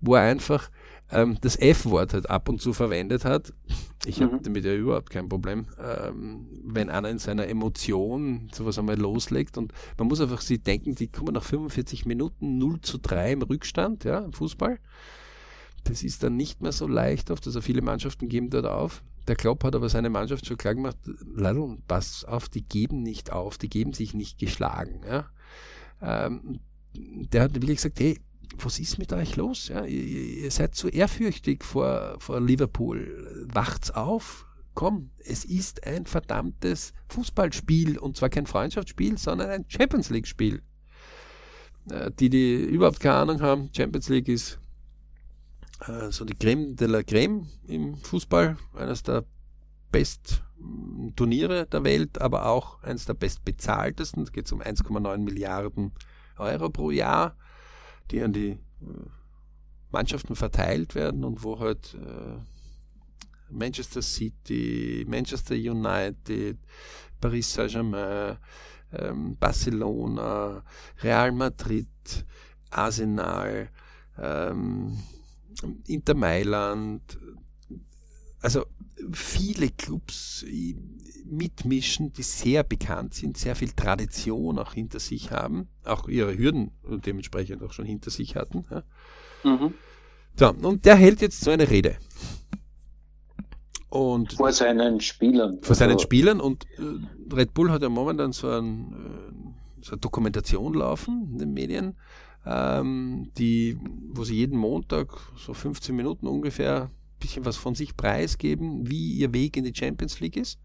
wo 0.00 0.14
er 0.14 0.22
einfach 0.22 0.70
ähm, 1.10 1.38
das 1.40 1.56
F-Wort 1.56 2.12
halt 2.14 2.28
ab 2.30 2.48
und 2.48 2.60
zu 2.60 2.72
verwendet 2.72 3.24
hat. 3.24 3.52
Ich 4.04 4.22
habe 4.22 4.36
mhm. 4.36 4.42
damit 4.42 4.64
ja 4.64 4.74
überhaupt 4.74 5.10
kein 5.10 5.28
Problem, 5.28 5.66
ähm, 5.82 6.46
wenn 6.64 6.90
einer 6.90 7.08
in 7.08 7.18
seiner 7.18 7.48
Emotion 7.48 8.48
sowas 8.52 8.78
einmal 8.78 8.98
loslegt 8.98 9.58
und 9.58 9.72
man 9.96 10.08
muss 10.08 10.20
einfach 10.20 10.40
sich 10.40 10.62
denken, 10.62 10.94
die 10.94 11.08
kommen 11.08 11.34
nach 11.34 11.42
45 11.42 12.06
Minuten 12.06 12.58
0 12.58 12.80
zu 12.80 12.98
3 12.98 13.32
im 13.32 13.42
Rückstand, 13.42 14.04
ja, 14.04 14.20
im 14.20 14.32
Fußball. 14.32 14.78
Das 15.84 16.02
ist 16.02 16.22
dann 16.22 16.36
nicht 16.36 16.60
mehr 16.60 16.72
so 16.72 16.86
leicht 16.86 17.30
oft, 17.30 17.46
also 17.46 17.60
viele 17.60 17.82
Mannschaften 17.82 18.28
geben 18.28 18.50
dort 18.50 18.66
auf. 18.66 19.02
Der 19.26 19.36
Klopp 19.36 19.64
hat 19.64 19.74
aber 19.74 19.88
seine 19.88 20.10
Mannschaft 20.10 20.46
schon 20.46 20.56
klar 20.56 20.74
gemacht, 20.74 20.96
Ladl, 21.34 21.78
pass 21.86 22.24
auf, 22.24 22.48
die 22.48 22.62
geben 22.62 23.02
nicht 23.02 23.32
auf, 23.32 23.58
die 23.58 23.68
geben 23.68 23.92
sich 23.92 24.14
nicht 24.14 24.38
geschlagen. 24.38 25.00
Ja. 25.06 25.26
Ähm, 26.00 26.60
der 26.94 27.42
hat 27.42 27.54
wirklich 27.54 27.76
gesagt, 27.76 28.00
hey, 28.00 28.18
was 28.64 28.78
ist 28.78 28.98
mit 28.98 29.12
euch 29.12 29.36
los? 29.36 29.68
Ja, 29.68 29.84
ihr, 29.84 30.02
ihr, 30.02 30.50
seid 30.50 30.74
zu 30.74 30.88
ehrfürchtig 30.88 31.64
vor, 31.64 32.16
vor 32.18 32.40
Liverpool. 32.40 33.46
Wacht's 33.52 33.90
auf. 33.90 34.46
Komm, 34.74 35.10
es 35.18 35.44
ist 35.44 35.86
ein 35.86 36.06
verdammtes 36.06 36.92
Fußballspiel 37.08 37.98
und 37.98 38.16
zwar 38.16 38.28
kein 38.28 38.46
Freundschaftsspiel, 38.46 39.18
sondern 39.18 39.50
ein 39.50 39.64
Champions 39.68 40.10
League 40.10 40.26
Spiel. 40.26 40.62
Äh, 41.90 42.12
die, 42.12 42.30
die 42.30 42.54
überhaupt 42.54 43.00
keine 43.00 43.16
Ahnung 43.16 43.40
haben, 43.40 43.70
Champions 43.74 44.08
League 44.08 44.28
ist 44.28 44.60
äh, 45.86 46.10
so 46.10 46.24
die 46.24 46.34
Creme 46.34 46.76
de 46.76 46.86
la 46.86 47.02
Creme 47.02 47.48
im 47.66 47.96
Fußball, 47.96 48.56
eines 48.74 49.02
der 49.02 49.24
best 49.90 50.42
Turniere 51.16 51.66
der 51.66 51.84
Welt, 51.84 52.20
aber 52.20 52.46
auch 52.46 52.82
eines 52.82 53.04
der 53.04 53.14
bestbezahltesten. 53.14 54.24
Es 54.24 54.32
geht 54.32 54.50
um 54.52 54.60
1,9 54.60 55.18
Milliarden 55.18 55.92
Euro 56.36 56.68
pro 56.70 56.90
Jahr 56.90 57.36
die 58.10 58.22
an 58.22 58.32
die 58.32 58.50
äh, 58.50 58.58
Mannschaften 59.90 60.36
verteilt 60.36 60.94
werden 60.94 61.24
und 61.24 61.42
wo 61.42 61.58
halt 61.58 61.94
äh, 61.94 62.38
Manchester 63.50 64.02
City, 64.02 65.04
Manchester 65.08 65.54
United, 65.54 66.58
Paris 67.20 67.52
Saint-Germain, 67.52 68.38
ähm, 68.92 69.36
Barcelona, 69.38 70.62
Real 71.02 71.32
Madrid, 71.32 71.88
Arsenal, 72.70 73.70
ähm, 74.18 74.98
Inter 75.86 76.14
Mailand, 76.14 77.18
also 78.40 78.64
viele 79.12 79.70
Clubs 79.70 80.44
mitmischen, 81.24 82.12
die 82.12 82.22
sehr 82.22 82.62
bekannt 82.62 83.14
sind, 83.14 83.36
sehr 83.36 83.54
viel 83.54 83.70
Tradition 83.72 84.58
auch 84.58 84.72
hinter 84.72 85.00
sich 85.00 85.30
haben, 85.30 85.68
auch 85.84 86.08
ihre 86.08 86.36
Hürden 86.36 86.70
dementsprechend 87.04 87.62
auch 87.62 87.72
schon 87.72 87.84
hinter 87.84 88.10
sich 88.10 88.36
hatten. 88.36 88.64
Ja. 88.70 88.82
Mhm. 89.44 89.74
So, 90.36 90.50
und 90.50 90.84
der 90.84 90.96
hält 90.96 91.20
jetzt 91.20 91.40
so 91.40 91.50
eine 91.50 91.68
Rede. 91.68 91.96
Und 93.90 94.34
vor 94.34 94.52
seinen 94.52 95.00
Spielern. 95.00 95.58
Vor 95.62 95.74
seinen 95.74 95.92
also, 95.92 96.02
Spielern 96.02 96.40
und 96.40 96.64
äh, 96.78 97.34
Red 97.34 97.54
Bull 97.54 97.70
hat 97.70 97.82
ja 97.82 97.88
momentan 97.88 98.32
so, 98.32 98.50
ein, 98.50 98.92
äh, 98.92 99.82
so 99.82 99.92
eine 99.92 100.00
Dokumentation 100.00 100.74
laufen 100.74 101.28
in 101.32 101.38
den 101.38 101.52
Medien, 101.54 101.96
ähm, 102.44 103.30
die, 103.38 103.78
wo 104.10 104.24
sie 104.24 104.36
jeden 104.36 104.58
Montag 104.58 105.08
so 105.36 105.54
15 105.54 105.96
Minuten 105.96 106.26
ungefähr 106.26 106.90
bisschen 107.18 107.44
was 107.44 107.56
von 107.56 107.74
sich 107.74 107.96
preisgeben, 107.96 108.88
wie 108.88 109.14
ihr 109.14 109.32
Weg 109.32 109.56
in 109.56 109.64
die 109.64 109.74
Champions 109.74 110.20
League 110.20 110.36
ist. 110.36 110.58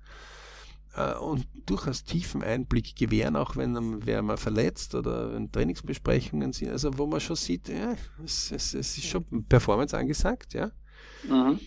Äh, 0.96 1.16
und 1.16 1.48
durchaus 1.66 2.04
tiefen 2.04 2.44
Einblick 2.44 2.96
gewähren, 2.96 3.36
auch 3.36 3.56
wenn 3.56 4.06
wer 4.06 4.22
mal 4.22 4.38
verletzt 4.38 4.94
oder 4.96 5.34
wenn 5.34 5.52
Trainingsbesprechungen 5.52 6.54
sind, 6.54 6.72
also 6.72 6.98
wo 6.98 7.08
man 7.08 7.20
schon 7.20 7.36
sieht, 7.36 7.70
ja, 7.70 7.96
es, 8.24 8.52
es, 8.52 8.74
es 8.74 8.98
ist 8.98 9.06
schon 9.06 9.46
Performance 9.46 9.98
angesagt, 9.98 10.54
ja. 10.54 10.72
Mhm. 11.28 11.60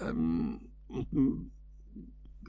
Ähm, 0.00 0.60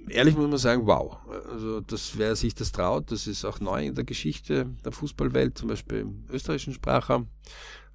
ehrlich 0.10 0.36
muss 0.36 0.50
man 0.50 0.58
sagen, 0.58 0.86
wow. 0.86 1.18
Also 1.50 1.82
das, 1.82 2.18
wer 2.18 2.36
sich 2.36 2.56
das 2.56 2.72
traut, 2.72 3.12
das 3.12 3.28
ist 3.28 3.46
auch 3.46 3.60
neu 3.60 3.88
in 3.88 3.96
der 3.96 4.06
Geschichte 4.06 4.68
der 4.86 4.92
Fußballwelt, 4.92 5.58
zum 5.58 5.70
Beispiel 5.70 6.00
im 6.00 6.26
österreichischen 6.30 6.74
Sprachraum. 6.74 7.28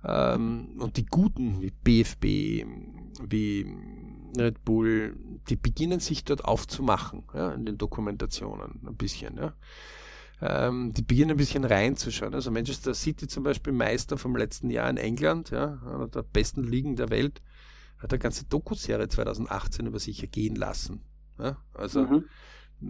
Ähm, 0.04 0.76
und 0.78 0.97
die 0.97 1.07
Guten 1.07 1.62
wie 1.62 1.71
BFB, 1.71 2.66
wie 3.23 3.66
Red 4.37 4.64
Bull, 4.64 5.16
die 5.49 5.56
beginnen 5.56 6.00
sich 6.00 6.25
dort 6.25 6.44
aufzumachen, 6.44 7.25
ja, 7.35 7.52
in 7.52 7.64
den 7.64 7.78
Dokumentationen 7.78 8.80
ein 8.87 8.97
bisschen, 8.97 9.37
ja. 9.37 9.54
Ähm, 10.40 10.92
die 10.92 11.02
beginnen 11.02 11.33
ein 11.33 11.37
bisschen 11.37 11.64
reinzuschauen. 11.64 12.35
Also 12.35 12.50
Manchester 12.50 12.92
City 12.92 13.28
zum 13.28 13.44
Beispiel, 13.44 13.73
Meister 13.73 14.18
vom 14.18 14.37
letzten 14.37 14.68
Jahr 14.68 14.90
in 14.90 14.97
England, 14.97 15.50
ja, 15.50 15.80
einer 15.87 16.09
der 16.09 16.23
besten 16.23 16.64
Ligen 16.64 16.97
der 16.97 17.11
Welt, 17.11 17.40
hat 17.99 18.12
eine 18.12 18.18
ganze 18.18 18.44
Dokuserie 18.44 19.09
2018 19.09 19.87
über 19.87 19.99
sich 19.99 20.21
ergehen 20.21 20.56
lassen. 20.56 21.00
Ja. 21.38 21.56
Also 21.73 22.02
mhm. 22.02 22.25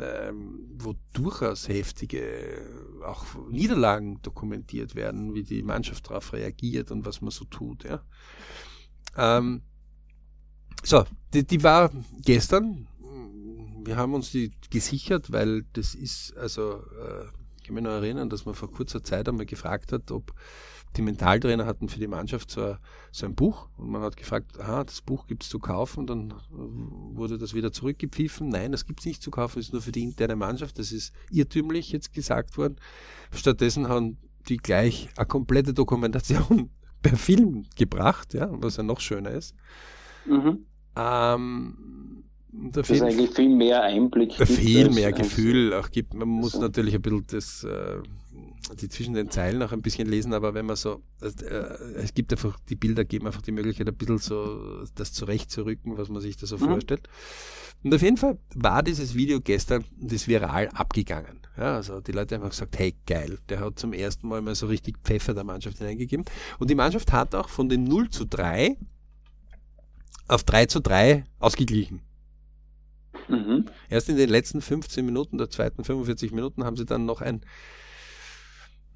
ähm, 0.00 0.59
wo 0.76 0.95
durchaus 1.12 1.69
heftige 1.69 2.61
auch 3.04 3.25
Niederlagen 3.50 4.21
dokumentiert 4.23 4.95
werden, 4.95 5.35
wie 5.35 5.45
die 5.45 5.62
Mannschaft 5.62 6.11
darauf 6.11 6.33
reagiert 6.33 6.90
und 6.90 7.07
was 7.07 7.21
man 7.21 7.31
so 7.31 7.45
tut. 7.45 7.85
Ja. 7.85 8.02
Ähm, 9.16 9.62
so, 10.85 11.05
die, 11.33 11.45
die 11.45 11.62
war 11.62 11.91
gestern. 12.23 12.87
Wir 13.85 13.97
haben 13.97 14.14
uns 14.14 14.31
die 14.31 14.53
gesichert, 14.71 15.33
weil 15.33 15.64
das 15.73 15.95
ist, 15.95 16.37
also, 16.37 16.75
äh, 16.75 17.26
ich 17.59 17.64
kann 17.64 17.75
mich 17.75 17.85
noch 17.85 17.91
erinnern, 17.91 18.31
dass 18.31 18.45
man 18.45 18.55
vor 18.55 18.71
kurzer 18.71 19.03
Zeit 19.03 19.29
einmal 19.29 19.47
gefragt 19.47 19.93
hat, 19.93 20.11
ob 20.11 20.33
die 20.97 21.03
Mentaltrainer 21.03 21.67
hatten 21.67 21.88
für 21.88 21.99
die 21.99 22.07
Mannschaft 22.07 22.50
so, 22.50 22.76
so 23.11 23.26
ein 23.26 23.35
Buch 23.35 23.69
und 23.76 23.91
man 23.91 24.03
hat 24.03 24.17
gefragt, 24.17 24.61
aha, 24.61 24.85
das 24.85 25.00
Buch 25.03 25.26
gibt 25.26 25.43
es 25.43 25.49
zu 25.49 25.59
kaufen, 25.59 26.07
dann 26.07 26.35
wurde 26.50 27.38
das 27.38 27.55
wieder 27.55 27.73
zurückgepfiffen. 27.73 28.49
Nein, 28.49 28.73
das 28.73 28.87
gibt 28.87 29.00
es 29.00 29.07
nicht 29.07 29.23
zu 29.23 29.31
kaufen, 29.31 29.59
ist 29.59 29.73
nur 29.73 29.83
für 29.83 29.93
die 29.93 30.03
interne 30.03 30.37
Mannschaft, 30.37 30.79
das 30.79 30.93
ist 30.93 31.12
irrtümlich 31.31 31.91
jetzt 31.91 32.12
gesagt 32.12 32.57
worden. 32.57 32.76
Stattdessen 33.33 33.88
haben 33.88 34.19
die 34.49 34.59
gleich 34.59 35.09
eine 35.17 35.26
komplette 35.26 35.75
Dokumentation 35.75 36.71
per 37.03 37.17
Film 37.17 37.67
gebracht, 37.76 38.35
ja, 38.35 38.49
was 38.50 38.76
ja 38.76 38.83
noch 38.83 39.00
schöner 39.00 39.31
ist. 39.31 39.55
Mhm. 40.26 40.67
Ähm, 40.96 42.24
das 42.52 42.88
ist 42.88 43.02
eigentlich 43.02 43.30
viel 43.30 43.48
mehr 43.48 43.82
Einblick. 43.82 44.34
Viel 44.46 44.90
mehr 44.90 45.12
Gefühl 45.12 45.74
auch 45.74 45.90
gibt. 45.90 46.14
Man 46.14 46.28
muss 46.28 46.52
so. 46.52 46.60
natürlich 46.60 46.94
ein 46.94 47.02
bisschen 47.02 47.26
das, 47.26 47.64
äh, 47.64 47.98
die 48.80 48.88
zwischen 48.88 49.14
den 49.14 49.28
Zeilen 49.30 49.60
auch 49.62 49.72
ein 49.72 49.82
bisschen 49.82 50.08
lesen, 50.08 50.32
aber 50.32 50.54
wenn 50.54 50.66
man 50.66 50.76
so, 50.76 51.02
äh, 51.20 51.26
es 51.96 52.14
gibt 52.14 52.32
einfach, 52.32 52.58
die 52.68 52.76
Bilder 52.76 53.04
geben 53.04 53.26
einfach 53.26 53.42
die 53.42 53.52
Möglichkeit, 53.52 53.88
ein 53.88 53.96
bisschen 53.96 54.18
so 54.18 54.84
das 54.94 55.12
zurechtzurücken, 55.12 55.98
was 55.98 56.08
man 56.08 56.22
sich 56.22 56.36
da 56.36 56.46
so 56.46 56.56
mhm. 56.56 56.66
vorstellt. 56.66 57.08
Und 57.82 57.92
auf 57.92 58.02
jeden 58.02 58.16
Fall 58.16 58.38
war 58.54 58.82
dieses 58.82 59.14
Video 59.14 59.40
gestern 59.40 59.84
das 60.00 60.26
viral 60.28 60.68
abgegangen. 60.68 61.40
Ja, 61.56 61.76
also 61.76 62.00
die 62.00 62.12
Leute 62.12 62.34
haben 62.34 62.42
einfach 62.42 62.56
gesagt, 62.56 62.78
hey 62.78 62.94
geil, 63.06 63.38
der 63.48 63.60
hat 63.60 63.78
zum 63.78 63.92
ersten 63.92 64.26
Mal 64.26 64.42
mal 64.42 64.54
so 64.54 64.66
richtig 64.66 64.96
Pfeffer 65.04 65.34
der 65.34 65.44
Mannschaft 65.44 65.78
hineingegeben. 65.78 66.24
Und 66.58 66.70
die 66.70 66.74
Mannschaft 66.74 67.12
hat 67.12 67.34
auch 67.34 67.48
von 67.48 67.68
den 67.68 67.84
0 67.84 68.10
zu 68.10 68.24
3 68.24 68.76
auf 70.28 70.45
3 70.45 70.66
zu 70.66 70.81
3 70.81 71.25
ausgeglichen. 71.38 72.00
Mhm. 73.28 73.66
Erst 73.88 74.09
in 74.09 74.16
den 74.16 74.28
letzten 74.28 74.61
15 74.61 75.04
Minuten 75.04 75.38
der 75.38 75.50
zweiten 75.50 75.85
45 75.85 76.33
Minuten 76.33 76.64
haben 76.64 76.76
sie 76.76 76.85
dann 76.85 77.07
noch 77.07 77.21
ein, 77.21 77.43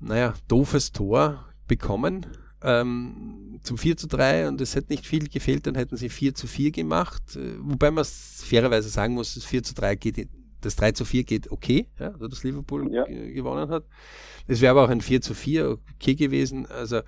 naja, 0.01 0.35
doofes 0.49 0.93
Tor 0.93 1.45
bekommen 1.67 2.27
ähm, 2.63 3.61
zum 3.63 3.79
4 3.79 3.97
zu 3.97 4.09
3 4.09 4.49
und 4.49 4.61
es 4.61 4.75
hätte 4.75 4.93
nicht 4.93 5.07
viel 5.07 5.29
gefehlt, 5.29 5.67
dann 5.67 5.75
hätten 5.75 5.97
sie 5.97 6.09
4 6.09 6.35
zu 6.35 6.47
4 6.47 6.71
gemacht. 6.71 7.37
Äh, 7.37 7.55
wobei 7.61 7.91
man 7.91 8.03
es 8.03 8.43
fairerweise 8.45 8.89
sagen 8.89 9.15
muss, 9.15 9.35
das 9.35 9.45
4 9.45 9.63
zu 9.63 9.75
3 9.75 9.95
geht, 9.97 10.29
das 10.61 10.77
3 10.77 10.93
zu 10.93 11.05
4 11.05 11.25
geht 11.25 11.51
okay, 11.53 11.89
ja, 11.99 12.11
dass 12.11 12.43
Liverpool 12.43 12.93
ja. 12.93 13.05
gewonnen 13.05 13.71
hat. 13.71 13.85
Es 14.47 14.61
wäre 14.61 14.73
aber 14.73 14.85
auch 14.85 14.89
ein 14.89 15.01
4 15.01 15.21
zu 15.21 15.35
4 15.35 15.79
okay 15.95 16.15
gewesen. 16.15 16.67
Also 16.67 16.97
äh, 16.97 17.03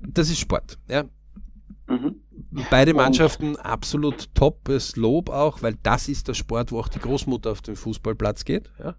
das 0.00 0.30
ist 0.30 0.40
Sport. 0.40 0.78
Ja. 0.88 1.04
Mhm. 1.88 2.16
Beide 2.70 2.92
Mannschaften 2.92 3.56
absolut 3.56 4.34
toppes 4.34 4.96
Lob 4.96 5.30
auch, 5.30 5.62
weil 5.62 5.76
das 5.82 6.08
ist 6.08 6.28
der 6.28 6.34
Sport, 6.34 6.70
wo 6.70 6.80
auch 6.80 6.88
die 6.88 6.98
Großmutter 6.98 7.50
auf 7.50 7.62
den 7.62 7.76
Fußballplatz 7.76 8.44
geht, 8.44 8.70
ja, 8.78 8.94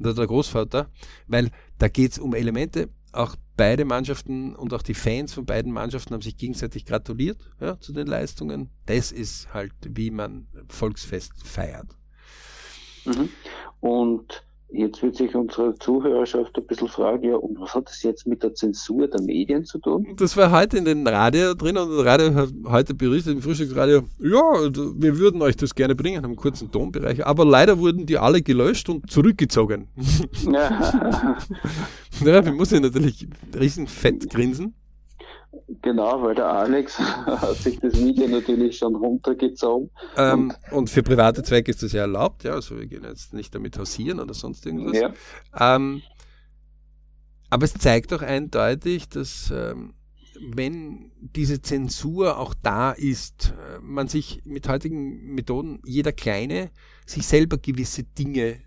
oder 0.00 0.14
der 0.14 0.26
Großvater, 0.26 0.90
weil 1.26 1.50
da 1.78 1.88
geht 1.88 2.12
es 2.12 2.18
um 2.18 2.34
Elemente. 2.34 2.88
Auch 3.12 3.36
beide 3.56 3.84
Mannschaften 3.84 4.54
und 4.54 4.72
auch 4.72 4.82
die 4.82 4.94
Fans 4.94 5.34
von 5.34 5.44
beiden 5.44 5.72
Mannschaften 5.72 6.14
haben 6.14 6.22
sich 6.22 6.36
gegenseitig 6.36 6.84
gratuliert 6.84 7.38
ja, 7.60 7.78
zu 7.78 7.92
den 7.92 8.06
Leistungen. 8.06 8.70
Das 8.86 9.12
ist 9.12 9.52
halt, 9.52 9.72
wie 9.84 10.10
man 10.10 10.46
Volksfest 10.68 11.32
feiert. 11.44 11.96
Mhm. 13.04 13.28
Und 13.80 14.44
Jetzt 14.72 15.02
wird 15.02 15.16
sich 15.16 15.34
unsere 15.34 15.74
Zuhörerschaft 15.76 16.56
ein 16.56 16.64
bisschen 16.64 16.88
fragen, 16.88 17.24
ja, 17.24 17.34
und 17.34 17.58
was 17.60 17.74
hat 17.74 17.88
das 17.88 18.02
jetzt 18.02 18.26
mit 18.26 18.42
der 18.42 18.54
Zensur 18.54 19.08
der 19.08 19.20
Medien 19.20 19.64
zu 19.64 19.78
tun? 19.78 20.06
Das 20.16 20.36
war 20.36 20.52
heute 20.52 20.78
in 20.78 20.84
den 20.84 21.06
Radio 21.06 21.54
drin 21.54 21.76
und 21.76 21.90
das 21.90 22.04
Radio 22.04 22.34
hat 22.34 22.50
heute 22.66 22.94
berichtet 22.94 23.34
im 23.34 23.42
Frühstücksradio, 23.42 24.02
ja, 24.20 24.42
wir 24.96 25.18
würden 25.18 25.42
euch 25.42 25.56
das 25.56 25.74
gerne 25.74 25.96
bringen, 25.96 26.18
haben 26.18 26.26
einen 26.26 26.36
kurzen 26.36 26.70
Tonbereich, 26.70 27.26
aber 27.26 27.44
leider 27.44 27.78
wurden 27.78 28.06
die 28.06 28.18
alle 28.18 28.42
gelöscht 28.42 28.88
und 28.88 29.10
zurückgezogen. 29.10 29.88
Ja, 30.44 31.36
ja 32.24 32.44
wir 32.44 32.52
müssen 32.52 32.82
natürlich 32.82 33.26
riesen 33.58 33.88
fett 33.88 34.30
grinsen. 34.30 34.74
Genau, 35.82 36.22
weil 36.22 36.34
der 36.34 36.46
Alex 36.46 36.98
hat 37.26 37.56
sich 37.56 37.78
das 37.80 37.94
Video 37.94 38.28
natürlich 38.28 38.78
schon 38.78 38.94
runtergezogen. 38.94 39.90
Ähm, 40.16 40.52
und, 40.70 40.90
für 40.90 41.02
private 41.02 41.42
Zwecke 41.42 41.70
ist 41.70 41.82
das 41.82 41.92
ja 41.92 42.02
erlaubt, 42.02 42.44
ja, 42.44 42.52
also 42.52 42.78
wir 42.78 42.86
gehen 42.86 43.04
jetzt 43.04 43.32
nicht 43.32 43.54
damit 43.54 43.78
hausieren 43.78 44.20
oder 44.20 44.34
sonst 44.34 44.64
irgendwas. 44.66 44.98
Ja. 44.98 45.12
Ähm, 45.58 46.02
aber 47.48 47.64
es 47.64 47.74
zeigt 47.74 48.12
doch 48.12 48.22
eindeutig, 48.22 49.08
dass 49.08 49.50
ähm, 49.50 49.94
wenn 50.40 51.12
diese 51.20 51.60
Zensur 51.60 52.38
auch 52.38 52.54
da 52.62 52.92
ist, 52.92 53.54
äh, 53.58 53.80
man 53.80 54.08
sich 54.08 54.42
mit 54.44 54.68
heutigen 54.68 55.34
Methoden, 55.34 55.80
jeder 55.84 56.12
Kleine, 56.12 56.70
sich 57.06 57.26
selber 57.26 57.58
gewisse 57.58 58.04
Dinge 58.04 58.60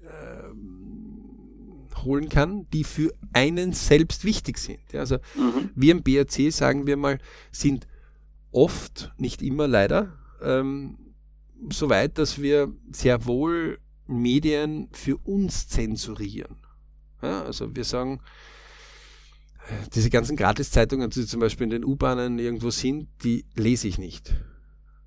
holen 2.03 2.29
kann, 2.29 2.67
die 2.71 2.83
für 2.83 3.13
einen 3.33 3.73
selbst 3.73 4.25
wichtig 4.25 4.57
sind. 4.57 4.79
Ja, 4.91 5.01
also 5.01 5.17
mhm. 5.35 5.69
wir 5.75 5.91
im 5.91 6.03
BRC, 6.03 6.51
sagen 6.51 6.87
wir 6.87 6.97
mal, 6.97 7.19
sind 7.51 7.87
oft, 8.51 9.11
nicht 9.17 9.41
immer 9.41 9.67
leider, 9.67 10.17
ähm, 10.41 10.97
so 11.71 11.89
weit, 11.89 12.17
dass 12.17 12.41
wir 12.41 12.73
sehr 12.91 13.25
wohl 13.25 13.79
Medien 14.07 14.89
für 14.91 15.17
uns 15.17 15.67
zensurieren. 15.67 16.57
Ja, 17.21 17.43
also 17.43 17.75
wir 17.75 17.85
sagen, 17.85 18.19
diese 19.93 20.09
ganzen 20.09 20.35
Gratiszeitungen, 20.35 21.09
die 21.09 21.25
zum 21.25 21.39
Beispiel 21.39 21.65
in 21.65 21.69
den 21.69 21.85
U-Bahnen 21.85 22.37
irgendwo 22.37 22.69
sind, 22.69 23.07
die 23.23 23.45
lese 23.55 23.87
ich 23.87 23.97
nicht. 23.97 24.33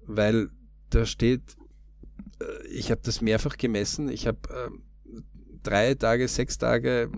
Weil 0.06 0.48
da 0.90 1.04
steht, 1.04 1.42
äh, 2.40 2.66
ich 2.68 2.90
habe 2.90 3.02
das 3.04 3.20
mehrfach 3.20 3.56
gemessen, 3.56 4.08
ich 4.08 4.26
habe 4.26 4.38
ähm, 4.50 4.82
drei 5.66 5.94
Tage, 5.94 6.28
sechs 6.28 6.58
Tage, 6.58 7.10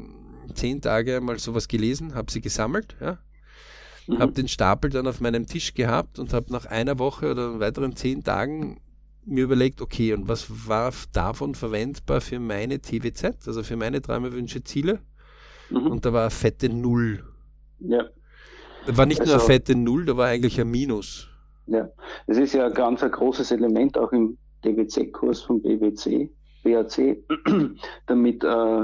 zehn 0.55 0.81
Tage 0.81 1.21
mal 1.21 1.39
sowas 1.39 1.69
gelesen, 1.69 2.15
habe 2.15 2.31
sie 2.31 2.41
gesammelt, 2.41 2.97
ja. 3.01 3.19
Mhm. 4.07 4.19
Habe 4.19 4.33
den 4.33 4.49
Stapel 4.49 4.91
dann 4.91 5.07
auf 5.07 5.21
meinem 5.21 5.47
Tisch 5.47 5.75
gehabt 5.75 6.19
und 6.19 6.33
habe 6.33 6.53
nach 6.53 6.67
einer 6.67 6.99
Woche 6.99 7.31
oder 7.31 7.61
weiteren 7.61 7.95
zehn 7.95 8.25
Tagen 8.25 8.81
mir 9.25 9.45
überlegt, 9.45 9.83
okay, 9.83 10.15
und 10.15 10.29
was 10.29 10.69
war 10.69 10.93
davon 11.13 11.55
verwendbar 11.55 12.21
für 12.21 12.41
meine 12.41 12.81
TWZ, 12.81 13.47
also 13.47 13.63
für 13.63 13.77
meine 13.77 14.01
Träume, 14.01 14.33
Wünsche, 14.33 14.65
Ziele? 14.65 15.01
Mhm. 15.71 15.87
Und 15.87 16.07
da 16.07 16.13
war 16.13 16.23
eine 16.23 16.31
fette 16.31 16.71
Null. 16.71 17.23
Ja. 17.81 18.05
Da 18.87 18.97
war 18.97 19.05
nicht 19.05 19.21
also, 19.21 19.33
nur 19.33 19.41
eine 19.41 19.47
fette 19.47 19.75
Null, 19.75 20.07
da 20.07 20.17
war 20.17 20.29
eigentlich 20.29 20.59
ein 20.59 20.71
Minus. 20.71 21.29
Ja, 21.67 21.91
das 22.27 22.39
ist 22.39 22.55
ja 22.55 22.67
ein 22.67 22.73
ganz 22.73 23.03
ein 23.03 23.11
großes 23.11 23.51
Element 23.51 23.99
auch 23.99 24.13
im 24.13 24.39
DWZ-Kurs 24.65 25.43
vom 25.43 25.61
BWC. 25.61 26.31
BAC, 26.63 27.19
damit 28.07 28.45
äh, 28.45 28.83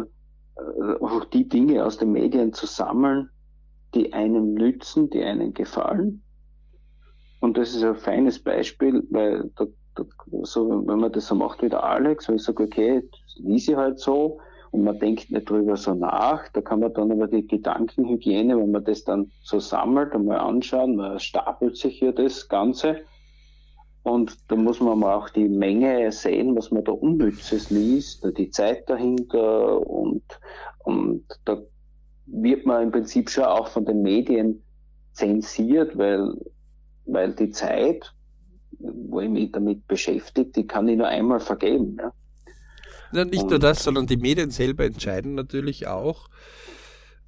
äh, 0.57 0.95
auch 1.01 1.25
die 1.27 1.49
Dinge 1.49 1.85
aus 1.85 1.99
den 1.99 2.13
Medien 2.13 2.53
zu 2.53 2.67
sammeln, 2.67 3.31
die 3.95 4.13
einem 4.13 4.55
nützen, 4.55 5.11
die 5.11 5.23
einem 5.23 5.53
gefallen. 5.55 6.23
Und 7.41 7.57
das 7.57 7.75
ist 7.75 7.85
ein 7.85 7.97
feines 7.97 8.43
Beispiel, 8.43 9.07
weil 9.11 9.51
da, 9.57 9.67
da, 9.95 10.05
so, 10.43 10.87
wenn 10.87 11.01
man 11.01 11.13
das 11.13 11.27
so 11.27 11.35
macht 11.35 11.63
wie 11.63 11.69
der 11.69 11.85
Alex, 11.85 12.29
wenn 12.29 12.37
ich 12.37 12.43
sage, 12.43 12.65
okay, 12.65 13.03
das 13.11 13.37
lese 13.37 13.73
ich 13.73 13.77
halt 13.77 13.99
so 13.99 14.41
und 14.71 14.85
man 14.85 14.99
denkt 14.99 15.31
nicht 15.31 15.49
drüber 15.49 15.77
so 15.77 15.95
nach, 15.95 16.49
da 16.49 16.61
kann 16.61 16.81
man 16.81 16.95
dann 16.95 17.13
aber 17.13 17.29
die 17.29 17.47
Gedankenhygiene, 17.47 18.57
wenn 18.57 18.71
man 18.71 18.85
das 18.85 19.05
dann 19.05 19.31
so 19.43 19.61
sammelt, 19.61 20.13
einmal 20.13 20.39
anschauen, 20.39 20.97
man 20.97 21.21
stapelt 21.21 21.77
sich 21.77 21.99
hier 21.99 22.13
das 22.13 22.49
Ganze 22.49 23.01
und 24.05 24.37
da 24.49 24.57
muss 24.57 24.81
man 24.81 24.99
mal 24.99 25.15
auch 25.15 25.31
die 25.31 25.49
Menge 25.49 26.13
sehen, 26.13 26.55
was 26.57 26.71
man 26.71 26.85
da 26.85 26.93
Unnützes 26.93 27.71
liest, 27.71 28.25
die 28.37 28.51
Zeit 28.51 28.89
dahinter 28.89 29.81
und, 29.87 30.23
und 30.85 31.25
da 31.47 31.61
wird 32.27 32.67
man 32.67 32.85
im 32.85 32.93
Prinzip 32.93 33.31
schon 33.31 33.45
auch 33.45 33.69
von 33.69 33.87
den 33.87 34.03
Medien 34.03 34.63
zensiert, 35.13 35.97
weil, 35.97 36.35
weil 37.07 37.35
die 37.35 37.51
Zeit, 37.51 38.13
wo 38.79 39.21
ich 39.21 39.31
mich 39.31 39.53
damit 39.53 39.87
beschäftige, 39.89 40.51
die 40.51 40.67
kann 40.67 40.87
ich 40.87 40.99
nur 40.99 41.09
einmal 41.09 41.41
vergeben. 41.41 41.97
Ja. 41.99 42.13
Ja, 43.13 43.25
nicht 43.25 43.45
und, 43.45 43.51
nur 43.51 43.59
das, 43.59 43.85
sondern 43.85 44.07
die 44.07 44.17
Medien 44.17 44.51
selber 44.51 44.85
entscheiden 44.85 45.35
natürlich 45.35 45.87
auch 45.87 46.29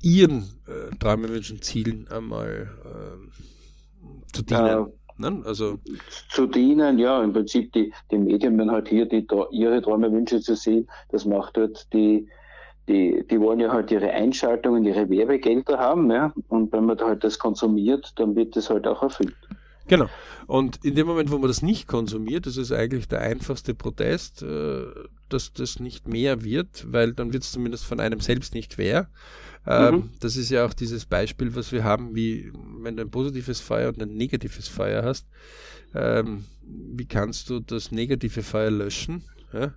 ihren 0.03 0.43
äh, 0.67 0.95
Träumen, 0.99 1.31
Wünschen, 1.31 1.63
Zielen 1.63 2.07
einmal 2.09 2.69
äh, 2.85 4.33
zu 4.33 4.43
dienen. 4.43 4.89
Äh, 4.89 5.06
Ne? 5.19 5.43
Also 5.45 5.79
zu 6.29 6.47
dienen, 6.47 6.99
ja, 6.99 7.23
im 7.23 7.33
Prinzip 7.33 7.73
die, 7.73 7.93
die 8.11 8.19
Medien 8.19 8.59
werden 8.59 8.71
halt 8.71 8.89
hier 8.89 9.07
die, 9.07 9.27
ihre 9.51 9.81
Träume, 9.81 10.13
Wünsche 10.13 10.41
zu 10.41 10.55
sehen. 10.55 10.89
Das 11.11 11.25
macht 11.25 11.57
dort 11.57 11.93
die, 11.93 12.29
die, 12.89 13.25
die 13.29 13.41
wollen 13.41 13.61
ja 13.61 13.73
halt 13.73 13.91
ihre 13.91 14.11
Einschaltungen, 14.11 14.85
ihre 14.85 15.09
Werbegelder 15.09 15.79
haben, 15.79 16.11
ja. 16.11 16.33
Und 16.49 16.73
wenn 16.73 16.85
man 16.85 16.97
da 16.97 17.07
halt 17.07 17.25
das 17.25 17.39
konsumiert, 17.39 18.13
dann 18.17 18.37
wird 18.37 18.57
das 18.57 18.71
halt 18.71 18.87
auch 18.87 19.03
erfüllt. 19.03 19.35
Genau. 19.89 20.09
Und 20.47 20.85
in 20.85 20.95
dem 20.95 21.07
Moment, 21.07 21.31
wo 21.31 21.39
man 21.39 21.49
das 21.49 21.63
nicht 21.63 21.87
konsumiert, 21.87 22.47
das 22.47 22.57
ist 22.57 22.73
eigentlich 22.73 23.09
der 23.09 23.21
einfachste 23.21 23.75
Protest, 23.75 24.43
äh, 24.43 24.87
dass 25.29 25.53
das 25.53 25.81
nicht 25.81 26.09
mehr 26.09 26.45
wird, 26.45 26.87
weil 26.89 27.13
dann 27.13 27.33
wird 27.33 27.43
es 27.43 27.53
zumindest 27.53 27.85
von 27.85 28.01
einem 28.01 28.21
selbst 28.21 28.55
nicht 28.55 28.79
mehr. 28.79 29.09
Ähm, 29.67 29.95
mhm. 29.95 30.11
Das 30.21 30.37
ist 30.37 30.51
ja 30.51 30.65
auch 30.65 30.73
dieses 30.73 31.07
Beispiel, 31.07 31.55
was 31.57 31.73
wir 31.73 31.83
haben, 31.83 32.15
wie 32.15 32.53
wenn 32.81 32.97
du 32.97 33.03
ein 33.03 33.11
positives 33.11 33.61
Feuer 33.61 33.89
und 33.89 34.01
ein 34.01 34.15
negatives 34.17 34.69
Feuer 34.69 35.03
hast, 35.03 35.27
ähm, 35.95 36.45
wie 36.63 37.07
kannst 37.07 37.51
du 37.51 37.61
das 37.61 37.91
negative 37.91 38.43
Feuer 38.43 38.71
löschen? 38.71 39.25
Ja? 39.53 39.75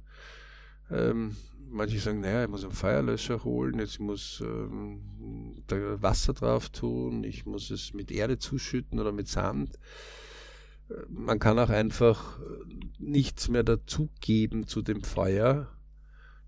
Manche 1.71 1.99
sagen, 1.99 2.21
naja, 2.21 2.43
ich 2.43 2.49
muss 2.49 2.63
einen 2.63 2.73
Feuerlöscher 2.73 3.43
holen, 3.43 3.79
jetzt 3.79 3.99
muss 3.99 4.41
ähm, 4.41 5.63
da 5.67 6.01
Wasser 6.01 6.33
drauf 6.33 6.69
tun, 6.69 7.23
ich 7.23 7.45
muss 7.45 7.69
es 7.69 7.93
mit 7.93 8.11
Erde 8.11 8.39
zuschütten 8.39 8.99
oder 8.99 9.11
mit 9.11 9.27
Sand. 9.27 9.77
Äh, 10.89 10.93
man 11.09 11.39
kann 11.39 11.59
auch 11.59 11.69
einfach 11.69 12.39
nichts 12.97 13.49
mehr 13.49 13.63
dazugeben 13.63 14.67
zu 14.67 14.81
dem 14.81 15.03
Feuer, 15.03 15.67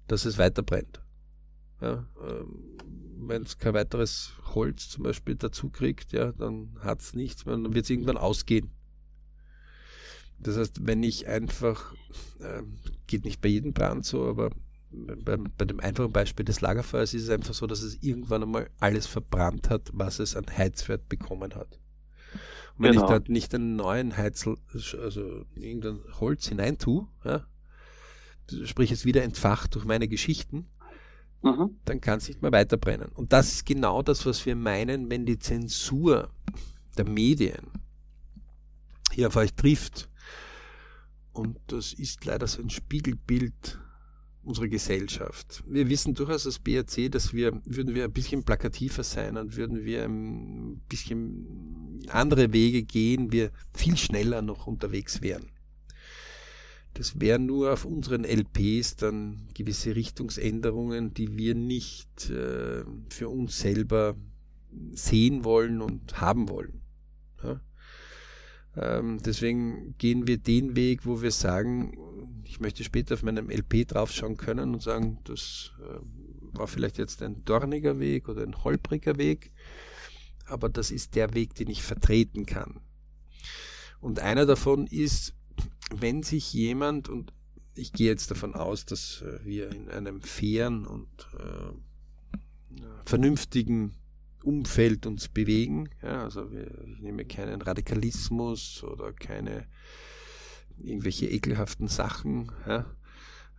dass 0.07 0.25
es 0.25 0.37
weiter 0.37 0.63
brennt. 0.63 1.01
Ja, 1.81 2.05
ähm, 2.21 2.77
wenn 3.27 3.43
es 3.43 3.57
kein 3.57 3.73
weiteres 3.73 4.33
Holz 4.53 4.89
zum 4.89 5.03
Beispiel 5.03 5.35
dazu 5.35 5.69
kriegt, 5.69 6.11
ja, 6.11 6.31
dann 6.31 6.77
hat 6.79 7.01
es 7.01 7.13
nichts 7.13 7.45
mehr, 7.45 7.55
dann 7.55 7.73
wird 7.73 7.85
es 7.85 7.89
irgendwann 7.89 8.17
ausgehen. 8.17 8.71
Das 10.39 10.57
heißt, 10.57 10.85
wenn 10.85 11.03
ich 11.03 11.27
einfach, 11.27 11.93
äh, 12.39 12.63
geht 13.07 13.25
nicht 13.25 13.41
bei 13.41 13.49
jedem 13.49 13.73
Brand 13.73 14.05
so, 14.05 14.25
aber 14.27 14.49
bei, 14.91 15.37
bei, 15.37 15.65
dem 15.65 15.79
einfachen 15.79 16.11
Beispiel 16.11 16.45
des 16.45 16.61
Lagerfeuers 16.61 17.13
ist 17.13 17.23
es 17.23 17.29
einfach 17.29 17.53
so, 17.53 17.67
dass 17.67 17.81
es 17.81 18.01
irgendwann 18.01 18.43
einmal 18.43 18.69
alles 18.79 19.07
verbrannt 19.07 19.69
hat, 19.69 19.89
was 19.93 20.19
es 20.19 20.35
an 20.35 20.45
Heizwert 20.55 21.07
bekommen 21.07 21.55
hat. 21.55 21.79
Und 22.77 22.85
wenn 22.85 22.93
genau. 22.93 23.05
ich 23.05 23.09
dort 23.09 23.29
nicht 23.29 23.53
einen 23.55 23.75
neuen 23.75 24.17
Heizel, 24.17 24.57
also 24.73 25.45
irgendein 25.55 25.99
Holz 26.19 26.47
hinein 26.47 26.77
tue, 26.77 27.07
ja, 27.23 27.45
sprich 28.65 28.91
es 28.91 29.05
wieder 29.05 29.23
entfacht 29.23 29.75
durch 29.75 29.85
meine 29.85 30.07
Geschichten, 30.07 30.69
mhm. 31.41 31.77
dann 31.85 32.01
kann 32.01 32.17
es 32.17 32.27
nicht 32.27 32.41
mehr 32.41 32.51
weiter 32.51 32.77
brennen. 32.77 33.11
Und 33.13 33.33
das 33.33 33.51
ist 33.53 33.65
genau 33.65 34.01
das, 34.01 34.25
was 34.25 34.45
wir 34.45 34.55
meinen, 34.55 35.09
wenn 35.09 35.25
die 35.25 35.39
Zensur 35.39 36.29
der 36.97 37.07
Medien 37.07 37.67
hier 39.13 39.27
auf 39.27 39.35
euch 39.35 39.53
trifft. 39.53 40.09
Und 41.33 41.57
das 41.67 41.93
ist 41.93 42.25
leider 42.25 42.47
so 42.47 42.61
ein 42.61 42.69
Spiegelbild 42.69 43.79
unserer 44.43 44.67
Gesellschaft. 44.67 45.63
Wir 45.67 45.89
wissen 45.89 46.13
durchaus 46.13 46.45
als 46.45 46.59
BRC, 46.59 47.11
dass 47.11 47.33
wir, 47.33 47.61
würden 47.65 47.93
wir 47.93 48.05
ein 48.05 48.11
bisschen 48.11 48.43
plakativer 48.43 49.03
sein 49.03 49.37
und 49.37 49.55
würden 49.55 49.85
wir 49.85 50.03
ein 50.03 50.81
bisschen 50.89 51.99
andere 52.09 52.51
Wege 52.51 52.83
gehen, 52.83 53.31
wir 53.31 53.51
viel 53.73 53.97
schneller 53.97 54.41
noch 54.41 54.67
unterwegs 54.67 55.21
wären. 55.21 55.51
Das 56.93 57.21
wären 57.21 57.45
nur 57.45 57.71
auf 57.71 57.85
unseren 57.85 58.25
LPs 58.25 58.97
dann 58.97 59.47
gewisse 59.53 59.95
Richtungsänderungen, 59.95 61.13
die 61.13 61.37
wir 61.37 61.55
nicht 61.55 62.29
äh, 62.29 62.83
für 63.09 63.29
uns 63.29 63.59
selber 63.59 64.15
sehen 64.91 65.45
wollen 65.45 65.81
und 65.81 66.19
haben 66.19 66.49
wollen. 66.49 66.81
Ja? 67.43 67.61
Ähm, 68.77 69.19
deswegen 69.23 69.95
gehen 69.97 70.27
wir 70.27 70.37
den 70.37 70.75
Weg, 70.75 71.05
wo 71.05 71.21
wir 71.21 71.31
sagen, 71.31 71.97
ich 72.45 72.59
möchte 72.59 72.83
später 72.83 73.15
auf 73.15 73.23
meinem 73.23 73.49
LP 73.49 73.87
draufschauen 73.87 74.37
können 74.37 74.73
und 74.73 74.81
sagen, 74.81 75.19
das 75.25 75.71
äh, 75.79 75.99
war 76.57 76.67
vielleicht 76.67 76.97
jetzt 76.97 77.21
ein 77.21 77.43
dorniger 77.43 77.99
Weg 77.99 78.29
oder 78.29 78.43
ein 78.43 78.63
holpriger 78.63 79.17
Weg, 79.17 79.51
aber 80.45 80.69
das 80.69 80.91
ist 80.91 81.15
der 81.15 81.33
Weg, 81.33 81.55
den 81.55 81.69
ich 81.69 81.83
vertreten 81.83 82.45
kann. 82.45 82.79
Und 83.99 84.19
einer 84.19 84.45
davon 84.45 84.87
ist, 84.87 85.33
wenn 85.93 86.23
sich 86.23 86.53
jemand, 86.53 87.09
und 87.09 87.33
ich 87.75 87.93
gehe 87.93 88.07
jetzt 88.07 88.31
davon 88.31 88.55
aus, 88.55 88.85
dass 88.85 89.21
äh, 89.21 89.43
wir 89.43 89.71
in 89.71 89.89
einem 89.89 90.21
fairen 90.21 90.85
und 90.85 91.09
äh, 91.39 92.81
vernünftigen 93.05 93.95
Umfeld 94.43 95.05
uns 95.05 95.27
bewegen. 95.27 95.89
Ja, 96.01 96.23
also 96.23 96.51
wir, 96.51 96.67
ich 96.87 96.99
nehme 96.99 97.25
keinen 97.25 97.61
Radikalismus 97.61 98.83
oder 98.83 99.13
keine 99.13 99.67
irgendwelche 100.77 101.27
ekelhaften 101.27 101.87
Sachen. 101.87 102.51
Ja. 102.67 102.85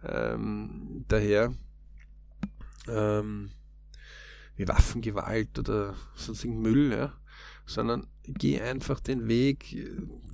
Ähm, 0.05 1.05
daher 1.09 1.55
ähm, 2.89 3.51
wie 4.57 4.69
Waffengewalt 4.69 5.59
oder 5.59 5.95
sonstigen 6.15 6.61
Müll, 6.61 6.93
ja, 6.93 7.13
sondern 7.65 8.07
geh 8.25 8.61
einfach 8.61 9.01
den 9.01 9.29
Weg, 9.29 9.77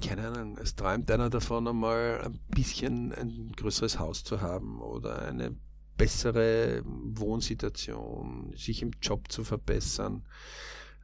keine 0.05 0.29
Ahnung, 0.29 0.59
es 0.59 0.75
träumt 0.75 1.11
einer 1.11 1.31
davon 1.31 1.69
einmal 1.69 2.21
ein 2.25 2.41
bisschen 2.49 3.13
ein 3.13 3.53
größeres 3.57 3.99
Haus 3.99 4.25
zu 4.25 4.41
haben 4.41 4.81
oder 4.81 5.23
eine 5.23 5.57
bessere 5.99 6.83
Wohnsituation, 6.85 8.55
sich 8.57 8.81
im 8.81 8.93
Job 9.03 9.31
zu 9.31 9.45
verbessern, 9.45 10.25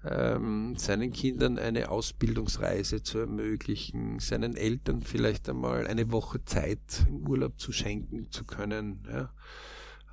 ähm, 0.05 0.77
seinen 0.77 1.13
Kindern 1.13 1.59
eine 1.59 1.91
Ausbildungsreise 1.91 3.03
zu 3.03 3.19
ermöglichen, 3.19 4.21
seinen 4.21 4.57
Eltern 4.57 5.03
vielleicht 5.03 5.49
einmal 5.49 5.87
eine 5.87 6.11
Woche 6.13 6.45
Zeit 6.45 7.05
im 7.09 7.29
Urlaub 7.29 7.59
zu 7.59 7.73
schenken 7.73 8.31
zu 8.31 8.45
können. 8.45 9.07
Ja. 9.11 9.35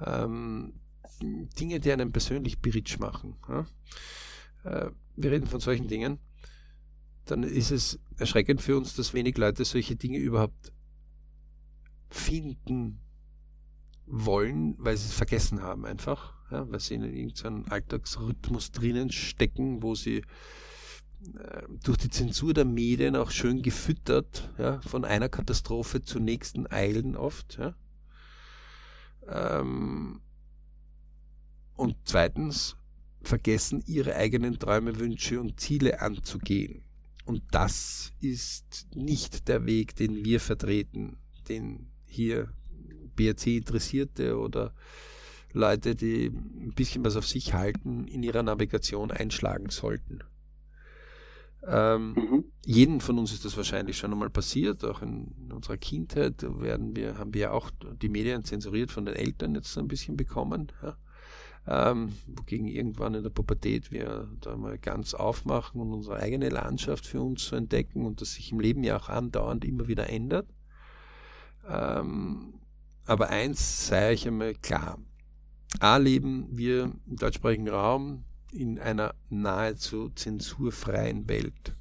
Ähm, 0.04 0.74
Dinge, 1.22 1.80
die 1.80 1.92
einen 1.92 2.12
persönlich 2.12 2.60
beritsch 2.60 2.98
machen. 3.00 3.36
Ja. 3.48 3.68
Äh, 4.64 4.92
wir 5.16 5.32
reden 5.32 5.48
von 5.48 5.60
solchen 5.60 5.88
Dingen, 5.88 6.20
dann 7.26 7.44
ist 7.44 7.72
es 7.72 8.00
erschreckend 8.18 8.62
für 8.62 8.78
uns, 8.78 8.96
dass 8.96 9.14
wenig 9.14 9.38
Leute 9.38 9.64
solche 9.64 9.96
Dinge 9.96 10.18
überhaupt 10.18 10.74
finden 12.10 13.00
wollen, 14.06 14.76
weil 14.78 14.98
sie 14.98 15.08
es 15.08 15.14
vergessen 15.14 15.62
haben 15.62 15.86
einfach, 15.86 16.34
ja, 16.52 16.70
weil 16.70 16.80
sie 16.80 16.96
in 16.96 17.04
irgendeinem 17.04 17.66
Alltagsrhythmus 17.70 18.72
drinnen 18.72 19.12
stecken, 19.12 19.82
wo 19.82 19.96
sie 19.96 20.18
äh, 20.18 21.64
durch 21.84 21.98
die 21.98 22.10
Zensur 22.10 22.54
der 22.54 22.66
Medien 22.66 23.16
auch 23.16 23.32
schön 23.32 23.62
gefüttert, 23.62 24.50
ja, 24.58 24.82
von 24.82 25.06
einer 25.06 25.30
Katastrophe 25.30 26.02
zur 26.02 26.22
nächsten 26.22 26.68
eilen 26.68 27.16
oft. 27.16 27.58
Ja. 27.58 27.76
Ähm, 29.28 30.22
und 31.76 31.96
zweitens 32.06 32.76
vergessen, 33.22 33.84
ihre 33.86 34.16
eigenen 34.16 34.58
Träume, 34.60 35.00
Wünsche 35.00 35.40
und 35.40 35.60
Ziele 35.60 36.02
anzugehen. 36.02 36.84
Und 37.26 37.44
das 37.52 38.14
ist 38.20 38.88
nicht 38.96 39.48
der 39.48 39.66
Weg, 39.66 39.96
den 39.96 40.26
wir 40.26 40.40
vertreten, 40.40 41.18
den 41.48 41.92
hier 42.06 42.52
BRC-Interessierte 43.16 44.38
oder 44.38 44.74
Leute, 45.54 45.96
die 45.96 46.28
ein 46.28 46.74
bisschen 46.76 47.04
was 47.04 47.16
auf 47.16 47.28
sich 47.28 47.54
halten, 47.54 48.08
in 48.08 48.24
ihrer 48.24 48.44
Navigation 48.44 49.12
einschlagen 49.12 49.70
sollten. 49.70 50.20
Ähm, 51.68 52.14
mhm. 52.14 52.44
Jeden 52.66 53.02
von 53.02 53.20
uns 53.20 53.34
ist 53.34 53.46
das 53.46 53.58
wahrscheinlich 53.58 53.98
schon 53.98 54.12
einmal 54.12 54.30
passiert, 54.30 54.84
auch 54.84 55.02
in 55.02 55.52
unserer 55.54 55.78
Kindheit 55.78 56.42
werden 56.42 56.96
wir, 56.96 57.18
haben 57.18 57.34
wir 57.34 57.54
auch 57.54 57.70
die 58.02 58.10
Medien 58.10 58.44
zensuriert 58.44 58.92
von 58.92 59.06
den 59.06 59.16
Eltern 59.16 59.54
jetzt 59.54 59.78
ein 59.78 59.88
bisschen 59.88 60.18
bekommen. 60.18 60.72
Ja 60.82 60.98
ähm, 61.68 62.16
wogegen 62.26 62.68
irgendwann 62.68 63.14
in 63.14 63.24
der 63.24 63.30
Pubertät 63.30 63.92
wir 63.92 64.28
da 64.42 64.58
mal 64.58 64.78
ganz 64.80 65.14
aufmachen 65.14 65.80
und 65.80 65.94
unsere 65.94 66.18
eigene 66.18 66.50
Landschaft 66.50 67.06
für 67.06 67.22
uns 67.22 67.46
zu 67.46 67.56
entdecken 67.56 68.06
und 68.06 68.22
das 68.22 68.34
sich 68.34 68.52
im 68.52 68.60
Leben 68.60 68.84
ja 68.84 68.98
auch 68.98 69.10
andauernd 69.10 69.64
immer 69.66 69.88
wieder 69.88 70.10
ändert. 70.10 70.48
Ähm, 71.68 72.56
aber 73.12 73.30
eins 73.30 73.88
sei 73.88 74.14
ich 74.14 74.26
einmal 74.26 74.54
klar. 74.54 74.98
A 75.82 75.98
leben 75.98 76.48
wir 76.50 76.84
im 76.84 77.18
deutschsprachigen 77.18 77.68
Raum 77.68 78.24
in 78.54 78.80
einer 78.80 79.16
nahezu 79.30 80.12
zensurfreien 80.16 81.28
Welt. 81.28 81.76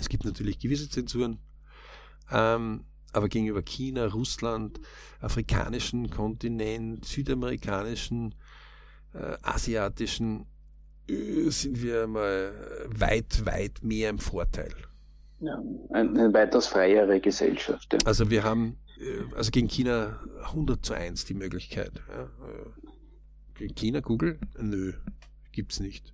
Es 0.00 0.08
gibt 0.08 0.24
natürlich 0.24 0.58
gewisse 0.58 0.88
Zensuren, 0.88 1.40
ähm, 2.30 2.86
aber 3.12 3.28
gegenüber 3.28 3.60
China, 3.60 4.06
Russland, 4.06 4.80
afrikanischen 5.20 6.08
Kontinent, 6.08 7.04
südamerikanischen, 7.04 8.34
äh, 9.12 9.36
asiatischen 9.42 10.46
äh, 11.06 11.50
sind 11.50 11.82
wir 11.82 12.06
mal 12.06 12.54
weit, 12.86 13.44
weit 13.44 13.82
mehr 13.82 14.08
im 14.08 14.18
Vorteil. 14.18 14.72
Ja, 15.40 15.62
eine 15.90 16.32
weitaus 16.32 16.68
freiere 16.68 17.20
Gesellschaft. 17.20 17.92
Ja. 17.92 17.98
Also 18.06 18.30
wir 18.30 18.42
haben 18.42 18.78
also 19.34 19.50
gegen 19.50 19.68
China 19.68 20.20
100 20.44 20.84
zu 20.84 20.94
1 20.94 21.24
die 21.24 21.34
Möglichkeit. 21.34 22.02
Ja. 22.08 22.24
Äh, 22.24 22.88
gegen 23.54 23.74
China, 23.74 24.00
Google? 24.00 24.38
Nö, 24.58 24.92
gibt's 25.52 25.80
nicht. 25.80 26.12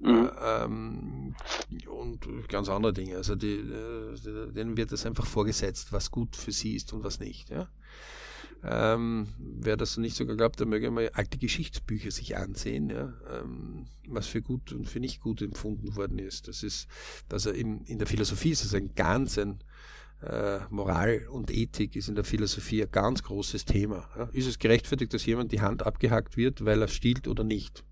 Mhm. 0.00 0.08
Äh, 0.08 0.64
ähm, 0.64 1.34
und 1.88 2.48
ganz 2.48 2.68
andere 2.68 2.92
Dinge. 2.92 3.16
Also 3.16 3.34
die, 3.34 3.56
äh, 3.56 4.52
denen 4.52 4.76
wird 4.76 4.92
es 4.92 5.06
einfach 5.06 5.26
vorgesetzt, 5.26 5.92
was 5.92 6.10
gut 6.10 6.36
für 6.36 6.52
sie 6.52 6.76
ist 6.76 6.92
und 6.92 7.04
was 7.04 7.20
nicht. 7.20 7.50
Ja? 7.50 7.68
Ähm, 8.62 9.28
wer 9.38 9.76
das 9.76 9.96
nicht 9.98 10.16
sogar 10.16 10.36
glaubt, 10.36 10.58
der 10.58 10.66
möge 10.66 10.90
mal 10.90 11.10
alte 11.14 11.38
Geschichtsbücher 11.38 12.10
sich 12.10 12.36
ansehen, 12.36 12.90
ja? 12.90 13.12
ähm, 13.32 13.86
was 14.08 14.26
für 14.26 14.42
gut 14.42 14.72
und 14.72 14.88
für 14.88 15.00
nicht 15.00 15.20
gut 15.20 15.42
empfunden 15.42 15.94
worden 15.96 16.18
ist. 16.18 16.48
Das 16.48 16.62
ist, 16.62 16.88
also 17.30 17.50
in, 17.50 17.82
in 17.84 17.98
der 17.98 18.06
Philosophie 18.06 18.50
ist 18.50 18.64
es 18.64 18.74
ein 18.74 18.94
ganz 18.94 19.38
ein 19.38 19.62
äh, 20.22 20.60
Moral 20.70 21.26
und 21.30 21.50
Ethik 21.50 21.96
ist 21.96 22.08
in 22.08 22.14
der 22.14 22.24
Philosophie 22.24 22.82
ein 22.82 22.90
ganz 22.90 23.22
großes 23.22 23.64
Thema. 23.64 24.08
Ja? 24.16 24.28
Ist 24.32 24.46
es 24.46 24.58
gerechtfertigt, 24.58 25.14
dass 25.14 25.26
jemand 25.26 25.52
die 25.52 25.60
Hand 25.60 25.86
abgehackt 25.86 26.36
wird, 26.36 26.64
weil 26.64 26.82
er 26.82 26.88
stiehlt 26.88 27.28
oder 27.28 27.44
nicht? 27.44 27.84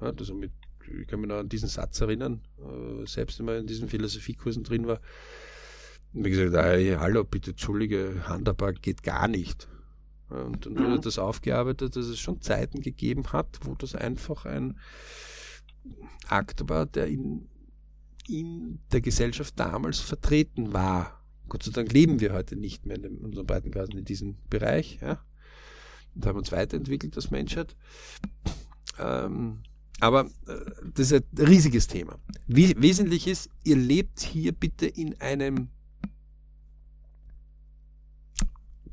Ja, 0.00 0.12
also 0.18 0.34
mit 0.34 0.52
ich 1.00 1.06
kann 1.06 1.20
mich 1.20 1.28
noch 1.28 1.38
an 1.38 1.48
diesen 1.48 1.68
Satz 1.68 2.00
erinnern, 2.00 2.42
äh, 2.58 3.06
selbst 3.06 3.38
wenn 3.38 3.46
man 3.46 3.56
in 3.58 3.66
diesen 3.66 3.88
Philosophiekursen 3.88 4.64
drin 4.64 4.86
war. 4.86 5.00
Wie 6.12 6.28
gesagt, 6.30 6.54
hey, 6.54 6.96
hallo, 6.98 7.24
bitte, 7.24 7.52
entschuldige, 7.52 8.28
Handarbeit 8.28 8.82
geht 8.82 9.02
gar 9.02 9.28
nicht. 9.28 9.68
Und 10.28 10.66
dann 10.66 10.78
wurde 10.78 11.00
das 11.00 11.18
aufgearbeitet, 11.18 11.96
dass 11.96 12.06
es 12.06 12.18
schon 12.18 12.40
Zeiten 12.40 12.80
gegeben 12.80 13.32
hat, 13.32 13.60
wo 13.64 13.74
das 13.74 13.94
einfach 13.94 14.46
ein 14.46 14.78
Akt 16.28 16.68
war, 16.68 16.86
der 16.86 17.06
in, 17.06 17.48
in 18.28 18.80
der 18.92 19.00
Gesellschaft 19.00 19.58
damals 19.58 20.00
vertreten 20.00 20.72
war. 20.72 21.21
Gott 21.52 21.64
sei 21.64 21.70
Dank 21.70 21.92
leben 21.92 22.18
wir 22.20 22.32
heute 22.32 22.56
nicht 22.56 22.86
mehr 22.86 22.96
in, 22.96 23.18
unseren 23.18 23.44
Breitengraden 23.44 23.98
in 23.98 24.06
diesem 24.06 24.38
Bereich. 24.48 25.00
Ja? 25.02 25.22
Und 26.14 26.24
haben 26.24 26.38
uns 26.38 26.50
weiterentwickelt 26.50 27.14
als 27.14 27.30
Menschheit. 27.30 27.76
Ähm, 28.98 29.58
aber 30.00 30.30
äh, 30.46 30.54
das 30.94 31.12
ist 31.12 31.24
ein 31.30 31.46
riesiges 31.46 31.88
Thema. 31.88 32.18
Wesentlich 32.46 33.26
ist, 33.26 33.50
ihr 33.64 33.76
lebt 33.76 34.20
hier 34.20 34.52
bitte 34.52 34.86
in 34.86 35.20
einem 35.20 35.68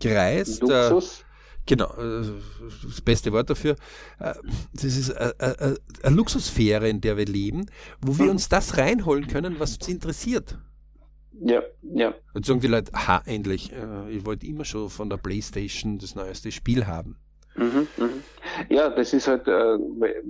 Kreis 0.01 0.59
Luxus. 0.59 1.23
Der, 1.65 1.77
genau, 1.77 1.93
äh, 1.93 2.41
das 2.83 2.99
beste 2.99 3.31
Wort 3.31 3.49
dafür. 3.49 3.77
Äh, 4.19 4.33
das 4.73 4.83
ist 4.83 5.15
eine 5.15 5.77
Luxussphäre, 6.03 6.89
in 6.89 6.99
der 6.99 7.15
wir 7.15 7.25
leben, 7.25 7.67
wo 8.01 8.17
wir 8.17 8.29
uns 8.29 8.49
das 8.49 8.75
reinholen 8.75 9.27
können, 9.27 9.61
was 9.61 9.77
uns 9.77 9.87
interessiert. 9.87 10.57
Ja, 11.41 11.61
ja. 11.81 12.13
Und 12.33 12.45
sagen 12.45 12.59
die 12.59 12.67
Leute, 12.67 12.91
ha, 12.93 13.21
endlich, 13.25 13.71
ich 14.09 14.25
wollte 14.25 14.45
immer 14.45 14.65
schon 14.65 14.89
von 14.89 15.09
der 15.09 15.17
Playstation 15.17 15.97
das 15.97 16.15
neueste 16.15 16.51
Spiel 16.51 16.85
haben. 16.85 17.17
Mhm, 17.55 17.87
mh. 17.97 18.09
Ja, 18.69 18.89
das 18.89 19.13
ist 19.13 19.27
halt, 19.27 19.47
äh, 19.47 19.77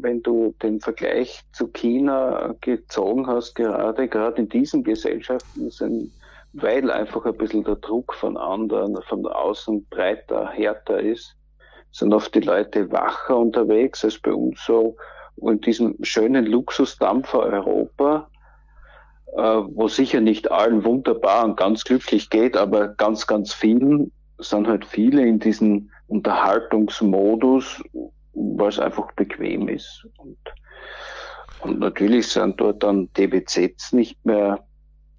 wenn 0.01 0.21
du 0.23 0.55
den 0.63 0.79
Vergleich 0.79 1.41
zu 1.51 1.67
China 1.67 2.55
gezogen 2.61 3.27
hast, 3.27 3.55
gerade, 3.55 4.07
gerade 4.07 4.41
in 4.41 4.49
diesen 4.49 4.83
Gesellschaften 4.83 5.69
sind, 5.69 6.11
weil 6.53 6.89
einfach 6.89 7.25
ein 7.25 7.37
bisschen 7.37 7.63
der 7.63 7.75
Druck 7.75 8.13
von 8.13 8.35
anderen, 8.37 8.97
von 9.07 9.25
außen 9.27 9.85
breiter, 9.89 10.49
härter 10.49 10.99
ist, 10.99 11.35
sind 11.91 12.13
oft 12.13 12.33
die 12.33 12.39
Leute 12.39 12.91
wacher 12.91 13.37
unterwegs 13.37 14.03
als 14.03 14.17
bei 14.19 14.33
uns 14.33 14.63
so. 14.65 14.95
Und 15.35 15.53
in 15.53 15.61
diesem 15.61 15.95
schönen 16.01 16.45
Luxusdampfer 16.45 17.39
Europa, 17.39 18.27
äh, 18.27 18.38
wo 19.35 19.87
sicher 19.87 20.21
nicht 20.21 20.51
allen 20.51 20.83
wunderbar 20.83 21.45
und 21.45 21.57
ganz 21.57 21.83
glücklich 21.83 22.29
geht, 22.29 22.57
aber 22.57 22.89
ganz, 22.89 23.27
ganz 23.27 23.53
vielen, 23.53 24.11
sind 24.39 24.67
halt 24.67 24.85
viele 24.85 25.25
in 25.25 25.39
diesem 25.39 25.89
Unterhaltungsmodus, 26.07 27.81
weil 28.33 28.69
es 28.69 28.79
einfach 28.79 29.11
bequem 29.13 29.67
ist. 29.67 30.07
Und, 30.17 30.37
und 31.61 31.79
natürlich 31.79 32.27
sind 32.27 32.59
dort 32.59 32.83
dann 32.83 33.09
DBZs 33.13 33.93
nicht 33.93 34.25
mehr 34.25 34.63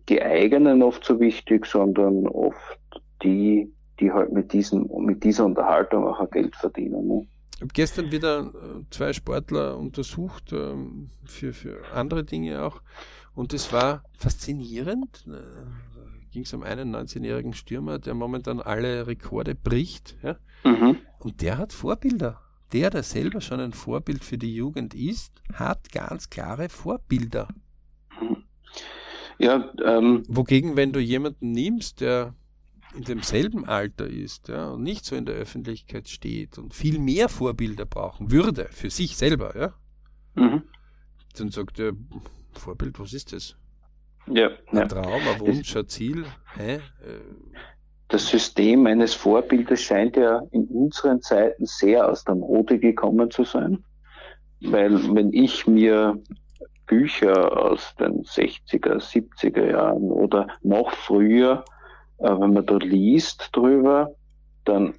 die 0.09 0.21
eigenen 0.23 0.83
oft 0.83 1.05
so 1.05 1.21
wichtig, 1.21 1.67
sondern 1.67 2.27
oft 2.27 2.81
die, 3.23 3.73
die 4.01 4.11
halt 4.11 4.33
mit, 4.33 4.53
diesem, 4.53 4.89
mit 4.99 5.23
dieser 5.23 5.45
Unterhaltung 5.45 6.07
auch 6.07 6.19
ein 6.19 6.31
Geld 6.31 6.57
verdienen. 6.57 7.07
Ne? 7.07 7.27
Ich 7.61 7.63
habe 7.63 7.73
gestern 7.75 8.11
wieder 8.11 8.41
äh, 8.55 8.83
zwei 8.91 9.13
Sportler 9.13 9.77
untersucht, 9.77 10.53
ähm, 10.53 11.11
für, 11.27 11.53
für 11.53 11.79
andere 11.93 12.25
Dinge 12.25 12.63
auch. 12.63 12.81
Und 13.35 13.53
es 13.53 13.73
war 13.73 14.03
faszinierend. 14.17 15.25
Äh, 15.27 16.31
ging 16.31 16.43
es 16.43 16.53
um 16.53 16.63
einen 16.63 16.95
19-jährigen 16.95 17.55
Stürmer, 17.55 17.99
der 17.99 18.15
momentan 18.15 18.61
alle 18.61 19.07
Rekorde 19.07 19.55
bricht. 19.55 20.17
Ja? 20.23 20.37
Mhm. 20.65 20.97
Und 21.19 21.43
der 21.43 21.59
hat 21.59 21.73
Vorbilder. 21.73 22.41
Der, 22.73 22.91
der 22.91 23.03
selber 23.03 23.41
schon 23.41 23.61
ein 23.61 23.73
Vorbild 23.73 24.25
für 24.25 24.39
die 24.39 24.55
Jugend 24.55 24.95
ist, 24.95 25.43
hat 25.53 25.91
ganz 25.91 26.31
klare 26.31 26.69
Vorbilder. 26.69 27.49
Ja, 29.39 29.73
ähm, 29.85 30.23
Wogegen, 30.29 30.77
wenn 30.77 30.93
du 30.93 31.01
jemanden 31.01 31.53
nimmst, 31.53 32.01
der 32.01 32.35
in 32.95 33.05
demselben 33.05 33.65
Alter 33.65 34.07
ist 34.07 34.49
ja, 34.49 34.71
und 34.71 34.83
nicht 34.83 35.05
so 35.05 35.17
in 35.17 35.25
der 35.25 35.35
Öffentlichkeit 35.35 36.09
steht 36.09 36.59
und 36.59 36.75
viel 36.75 36.99
mehr 36.99 37.29
Vorbilder 37.29 37.87
brauchen 37.87 38.31
würde 38.31 38.69
für 38.71 38.91
sich 38.91 39.17
selber, 39.17 39.57
ja, 39.59 39.75
mhm. 40.35 40.63
dann 41.37 41.51
sagt 41.51 41.79
er, 41.79 41.93
Vorbild, 42.59 42.99
was 42.99 43.13
ist 43.13 43.33
das? 43.33 43.57
Ja, 44.27 44.51
ein 44.71 44.77
ja. 44.77 44.87
Traum, 44.87 45.23
ein 45.35 45.41
Wunsch, 45.41 45.77
ein 45.77 45.89
Ziel. 45.89 46.25
Hä? 46.57 46.81
Das 48.09 48.29
System 48.29 48.87
eines 48.87 49.15
Vorbildes 49.15 49.83
scheint 49.83 50.17
ja 50.17 50.43
in 50.51 50.65
unseren 50.67 51.23
Zeiten 51.23 51.65
sehr 51.67 52.09
aus 52.09 52.25
der 52.25 52.35
Mode 52.35 52.79
gekommen 52.79 53.31
zu 53.31 53.45
sein. 53.45 53.85
Weil 54.61 55.15
wenn 55.15 55.33
ich 55.33 55.67
mir 55.67 56.21
Bücher 56.87 57.57
aus 57.57 57.95
den 58.01 58.25
60er, 58.25 58.99
70er 58.99 59.71
Jahren 59.71 60.11
oder 60.11 60.49
noch 60.63 60.91
früher, 60.91 61.65
äh, 62.19 62.31
wenn 62.31 62.53
man 62.53 62.67
da 62.67 62.77
liest 62.77 63.51
drüber, 63.53 64.11
dann 64.65 64.95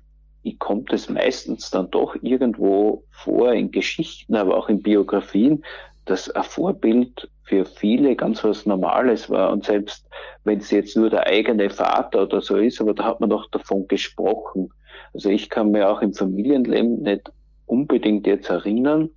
kommt 0.57 0.91
es 0.91 1.09
meistens 1.09 1.69
dann 1.69 1.91
doch 1.91 2.15
irgendwo 2.21 3.03
vor 3.11 3.53
in 3.53 3.71
Geschichten, 3.71 4.35
aber 4.35 4.57
auch 4.57 4.69
in 4.69 4.81
Biografien, 4.81 5.63
dass 6.05 6.29
ein 6.29 6.43
Vorbild 6.43 7.29
für 7.43 7.65
viele 7.65 8.15
ganz 8.15 8.43
was 8.43 8.65
Normales 8.65 9.29
war. 9.29 9.51
Und 9.51 9.65
selbst 9.65 10.07
wenn 10.43 10.59
es 10.59 10.71
jetzt 10.71 10.95
nur 10.95 11.09
der 11.09 11.27
eigene 11.27 11.69
Vater 11.69 12.23
oder 12.23 12.41
so 12.41 12.57
ist, 12.57 12.81
aber 12.81 12.93
da 12.93 13.05
hat 13.05 13.19
man 13.19 13.29
doch 13.29 13.49
davon 13.51 13.87
gesprochen. 13.87 14.71
Also 15.13 15.29
ich 15.29 15.49
kann 15.49 15.71
mir 15.71 15.89
auch 15.89 16.01
im 16.01 16.13
Familienleben 16.13 17.01
nicht 17.03 17.31
unbedingt 17.65 18.25
jetzt 18.27 18.49
erinnern, 18.49 19.09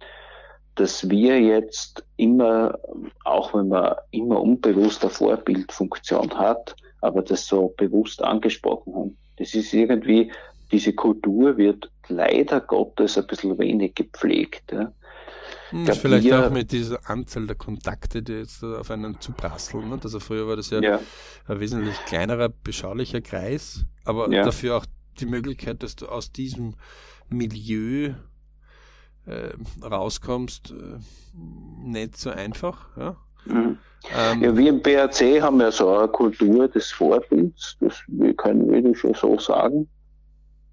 dass 0.75 1.09
wir 1.09 1.41
jetzt 1.41 2.05
immer, 2.17 2.79
auch 3.25 3.55
wenn 3.55 3.69
man 3.69 3.95
immer 4.11 4.41
unbewusst 4.41 5.03
eine 5.03 5.11
Vorbildfunktion 5.11 6.37
hat, 6.37 6.75
aber 7.01 7.23
das 7.23 7.47
so 7.47 7.73
bewusst 7.77 8.23
angesprochen 8.23 8.95
haben. 8.95 9.17
Das 9.37 9.55
ist 9.55 9.73
irgendwie, 9.73 10.33
diese 10.73 10.93
Kultur 10.93 11.57
wird 11.57 11.91
leider 12.09 12.61
Gottes 12.61 13.17
ein 13.17 13.27
bisschen 13.27 13.59
wenig 13.59 13.95
gepflegt. 13.95 14.73
Ja. 14.73 14.93
Hm, 15.75 15.87
glaub, 15.87 15.97
vielleicht 15.97 16.33
auch 16.33 16.51
mit 16.51 16.71
dieser 16.71 17.11
Anzahl 17.11 17.49
der 17.49 17.57
Kontakte, 17.57 18.23
die 18.23 18.35
jetzt 18.35 18.63
auf 18.63 18.93
einen 18.93 19.21
zuprasseln. 19.21 19.89
Ne? 19.89 19.99
Also 20.01 20.21
früher 20.21 20.47
war 20.47 20.55
das 20.55 20.71
ja, 20.71 20.81
ja, 20.81 21.01
ein 21.49 21.59
wesentlich 21.59 21.97
kleinerer, 22.07 22.49
beschaulicher 22.49 23.21
Kreis, 23.21 23.85
aber 24.05 24.31
ja. 24.31 24.45
dafür 24.45 24.77
auch 24.77 24.87
die 25.19 25.27
Möglichkeit, 25.27 25.83
dass 25.83 25.97
du 25.97 26.07
aus 26.07 26.31
diesem 26.31 26.77
Milieu 27.29 28.13
äh, 29.27 29.51
rauskommst, 29.83 30.71
äh, 30.71 30.99
nicht 31.83 32.19
so 32.19 32.31
einfach. 32.31 32.97
Ja? 32.97 33.17
Mhm. 33.47 33.79
Ähm, 34.17 34.43
ja, 34.43 34.57
wir 34.57 34.69
im 34.69 34.81
BRC 34.81 35.43
haben 35.43 35.61
ja 35.61 35.73
so 35.73 35.91
eine 35.91 36.07
Kultur 36.07 36.69
des 36.69 36.93
Vorbilds, 36.93 37.77
das 37.81 38.01
können 38.37 38.71
wir 38.71 38.95
schon 38.95 39.15
so 39.15 39.41
sagen. 39.41 39.89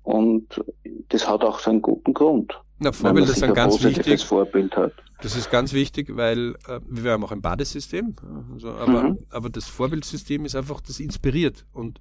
Und 0.04 0.64
das 1.10 1.28
hat 1.28 1.44
auch 1.44 1.58
seinen 1.58 1.82
guten 1.82 2.14
Grund. 2.14 2.54
Na, 2.84 2.92
Vorbilder 2.92 3.34
sind 3.34 3.54
ganz 3.54 3.84
wichtig. 3.84 4.26
Vorbild 4.26 4.76
hat. 4.76 4.94
Das 5.22 5.36
ist 5.36 5.52
ganz 5.52 5.72
wichtig, 5.72 6.16
weil 6.16 6.56
äh, 6.68 6.80
wir 6.90 7.12
haben 7.12 7.24
auch 7.24 7.32
ein 7.32 7.42
Badesystem, 7.42 8.16
also, 8.54 8.72
aber, 8.72 9.04
mhm. 9.04 9.20
aber 9.30 9.52
das 9.52 9.68
Vorbildsystem 9.68 10.46
ist 10.46 10.56
einfach, 10.56 10.82
das 10.82 11.00
inspiriert. 11.00 11.68
Und 11.74 12.00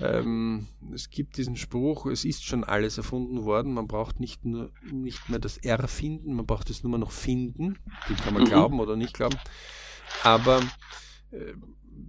ähm, 0.00 0.66
es 0.92 1.08
gibt 1.08 1.38
diesen 1.38 1.56
Spruch, 1.56 2.04
es 2.04 2.26
ist 2.26 2.44
schon 2.44 2.64
alles 2.64 2.98
erfunden 2.98 3.44
worden, 3.46 3.72
man 3.72 3.86
braucht 3.86 4.20
nicht 4.20 4.44
nur 4.44 4.72
nicht 4.92 5.30
mehr 5.30 5.38
das 5.38 5.56
Erfinden, 5.56 6.34
man 6.34 6.44
braucht 6.44 6.68
es 6.68 6.84
nur 6.84 6.98
noch 6.98 7.10
finden. 7.10 7.78
Den 8.10 8.16
kann 8.16 8.34
man 8.34 8.42
mhm. 8.42 8.48
glauben 8.48 8.80
oder 8.80 8.96
nicht 8.96 9.14
glauben. 9.14 9.38
Aber 10.22 10.60
äh, 11.30 11.54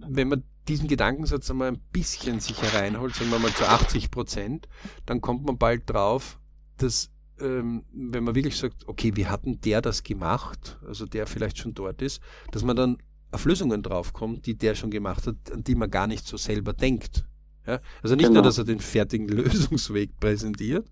wenn 0.06 0.28
man 0.28 0.44
diesen 0.68 0.86
Gedankensatz 0.86 1.50
einmal 1.50 1.68
ein 1.68 1.80
bisschen 1.92 2.40
sich 2.40 2.60
hereinholt, 2.60 3.14
sagen 3.14 3.30
wir 3.30 3.38
mal 3.38 3.54
zu 3.54 3.66
80 3.66 4.10
Prozent, 4.10 4.68
dann 5.06 5.22
kommt 5.22 5.46
man 5.46 5.56
bald 5.56 5.88
drauf, 5.88 6.38
dass 6.76 7.10
ähm, 7.40 7.84
wenn 7.92 8.24
man 8.24 8.34
wirklich 8.34 8.56
sagt, 8.56 8.88
okay, 8.88 9.12
wie 9.14 9.26
hatten 9.26 9.60
der 9.60 9.82
das 9.82 10.02
gemacht, 10.02 10.78
also 10.86 11.06
der 11.06 11.26
vielleicht 11.26 11.58
schon 11.58 11.74
dort 11.74 12.02
ist, 12.02 12.20
dass 12.52 12.64
man 12.64 12.76
dann 12.76 12.98
auf 13.32 13.44
Lösungen 13.44 13.82
draufkommt, 13.82 14.46
die 14.46 14.56
der 14.56 14.74
schon 14.74 14.90
gemacht 14.90 15.26
hat, 15.26 15.36
an 15.52 15.64
die 15.64 15.74
man 15.74 15.90
gar 15.90 16.06
nicht 16.06 16.26
so 16.26 16.36
selber 16.36 16.72
denkt. 16.72 17.26
Ja? 17.66 17.80
Also 18.02 18.14
nicht 18.14 18.28
genau. 18.28 18.40
nur, 18.40 18.42
dass 18.44 18.58
er 18.58 18.64
den 18.64 18.80
fertigen 18.80 19.28
Lösungsweg 19.28 20.18
präsentiert, 20.18 20.90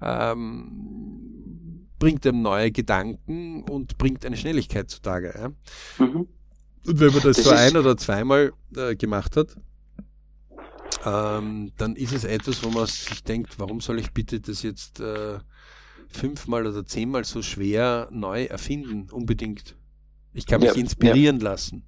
ähm, 0.00 1.88
bringt 1.98 2.26
einem 2.26 2.42
neue 2.42 2.72
Gedanken 2.72 3.62
und 3.62 3.96
bringt 3.98 4.26
eine 4.26 4.36
Schnelligkeit 4.36 4.90
zutage. 4.90 5.32
Ja? 5.34 6.04
Mhm. 6.04 6.26
Und 6.84 7.00
wenn 7.00 7.12
man 7.12 7.22
das, 7.22 7.36
das 7.36 7.44
so 7.44 7.50
ein 7.50 7.76
oder 7.76 7.96
zweimal 7.96 8.52
äh, 8.76 8.96
gemacht 8.96 9.36
hat, 9.36 9.56
ähm, 11.04 11.72
dann 11.78 11.96
ist 11.96 12.12
es 12.12 12.24
etwas, 12.24 12.64
wo 12.64 12.70
man 12.70 12.86
sich 12.86 13.24
denkt, 13.24 13.58
warum 13.58 13.80
soll 13.80 13.98
ich 13.98 14.12
bitte 14.12 14.40
das 14.40 14.62
jetzt 14.62 15.00
äh, 15.00 15.38
fünfmal 16.08 16.66
oder 16.66 16.84
zehnmal 16.84 17.24
so 17.24 17.42
schwer 17.42 18.08
neu 18.10 18.44
erfinden, 18.44 19.08
unbedingt. 19.10 19.76
Ich 20.32 20.46
kann 20.46 20.60
mich 20.60 20.70
ja, 20.70 20.76
inspirieren 20.76 21.38
ja. 21.38 21.44
lassen. 21.44 21.84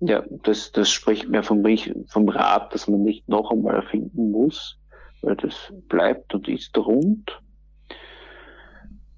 Ja, 0.00 0.24
das, 0.44 0.72
das 0.72 0.90
spricht 0.90 1.28
mir 1.28 1.42
vom, 1.42 1.64
vom 2.08 2.28
Rat, 2.28 2.74
dass 2.74 2.88
man 2.88 3.02
nicht 3.02 3.28
noch 3.28 3.50
einmal 3.50 3.76
erfinden 3.76 4.30
muss, 4.30 4.78
weil 5.22 5.36
das 5.36 5.54
bleibt 5.88 6.34
und 6.34 6.48
ist 6.48 6.76
rund. 6.76 7.38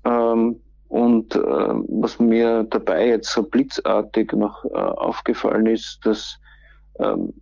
Ähm, 0.05 0.61
und 0.89 1.35
äh, 1.37 1.39
was 1.41 2.19
mir 2.19 2.65
dabei 2.65 3.09
jetzt 3.09 3.31
so 3.31 3.45
blitzartig 3.45 4.33
noch 4.33 4.65
äh, 4.65 4.77
aufgefallen 4.77 5.67
ist, 5.67 6.01
dass 6.05 6.39
ähm, 6.99 7.33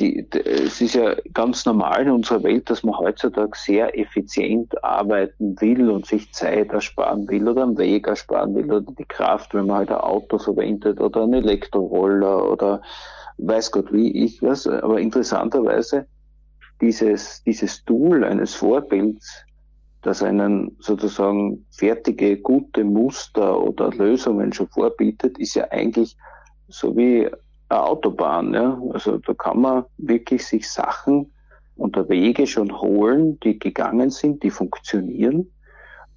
die, 0.00 0.26
es 0.32 0.80
ist 0.80 0.94
ja 0.94 1.16
ganz 1.32 1.64
normal 1.66 2.02
in 2.02 2.10
unserer 2.10 2.42
Welt, 2.42 2.70
dass 2.70 2.82
man 2.82 2.96
heutzutage 2.96 3.56
sehr 3.56 3.98
effizient 3.98 4.82
arbeiten 4.84 5.60
will 5.60 5.90
und 5.90 6.06
sich 6.06 6.32
Zeit 6.32 6.70
ersparen 6.70 7.28
will 7.28 7.48
oder 7.48 7.64
einen 7.64 7.78
Weg 7.78 8.06
ersparen 8.06 8.54
will 8.54 8.70
oder 8.72 8.92
die 8.92 9.04
Kraft, 9.04 9.54
wenn 9.54 9.66
man 9.66 9.78
halt 9.78 9.90
ein 9.90 9.96
Auto 9.96 10.38
verwendet 10.38 11.00
oder 11.00 11.22
einen 11.22 11.34
Elektroroller 11.34 12.50
oder 12.50 12.82
weiß 13.38 13.72
Gott 13.72 13.92
wie 13.92 14.24
ich 14.24 14.42
was. 14.42 14.66
Aber 14.66 15.00
interessanterweise 15.00 16.06
dieses, 16.80 17.42
dieses 17.44 17.84
Tool 17.84 18.24
eines 18.24 18.54
Vorbilds, 18.54 19.44
das 20.02 20.22
einen 20.22 20.76
sozusagen 20.80 21.66
fertige, 21.70 22.36
gute 22.36 22.84
Muster 22.84 23.60
oder 23.60 23.90
Lösungen 23.90 24.52
schon 24.52 24.68
vorbietet, 24.68 25.38
ist 25.38 25.54
ja 25.54 25.70
eigentlich 25.70 26.16
so 26.68 26.96
wie 26.96 27.28
Autobahn. 27.82 28.54
Ja? 28.54 28.80
Also 28.92 29.18
da 29.18 29.34
kann 29.34 29.60
man 29.60 29.84
wirklich 29.98 30.44
sich 30.44 30.70
Sachen 30.70 31.32
unter 31.76 32.08
Wege 32.08 32.46
schon 32.46 32.80
holen, 32.80 33.38
die 33.40 33.58
gegangen 33.58 34.10
sind, 34.10 34.42
die 34.42 34.50
funktionieren. 34.50 35.50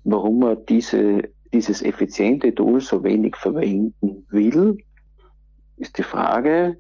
Warum 0.03 0.39
man 0.39 0.57
diese, 0.67 1.23
dieses 1.53 1.81
effiziente 1.81 2.53
Tool 2.53 2.79
so 2.79 3.03
wenig 3.03 3.35
verwenden 3.35 4.25
will, 4.29 4.77
ist 5.77 5.97
die 5.97 6.03
Frage, 6.03 6.77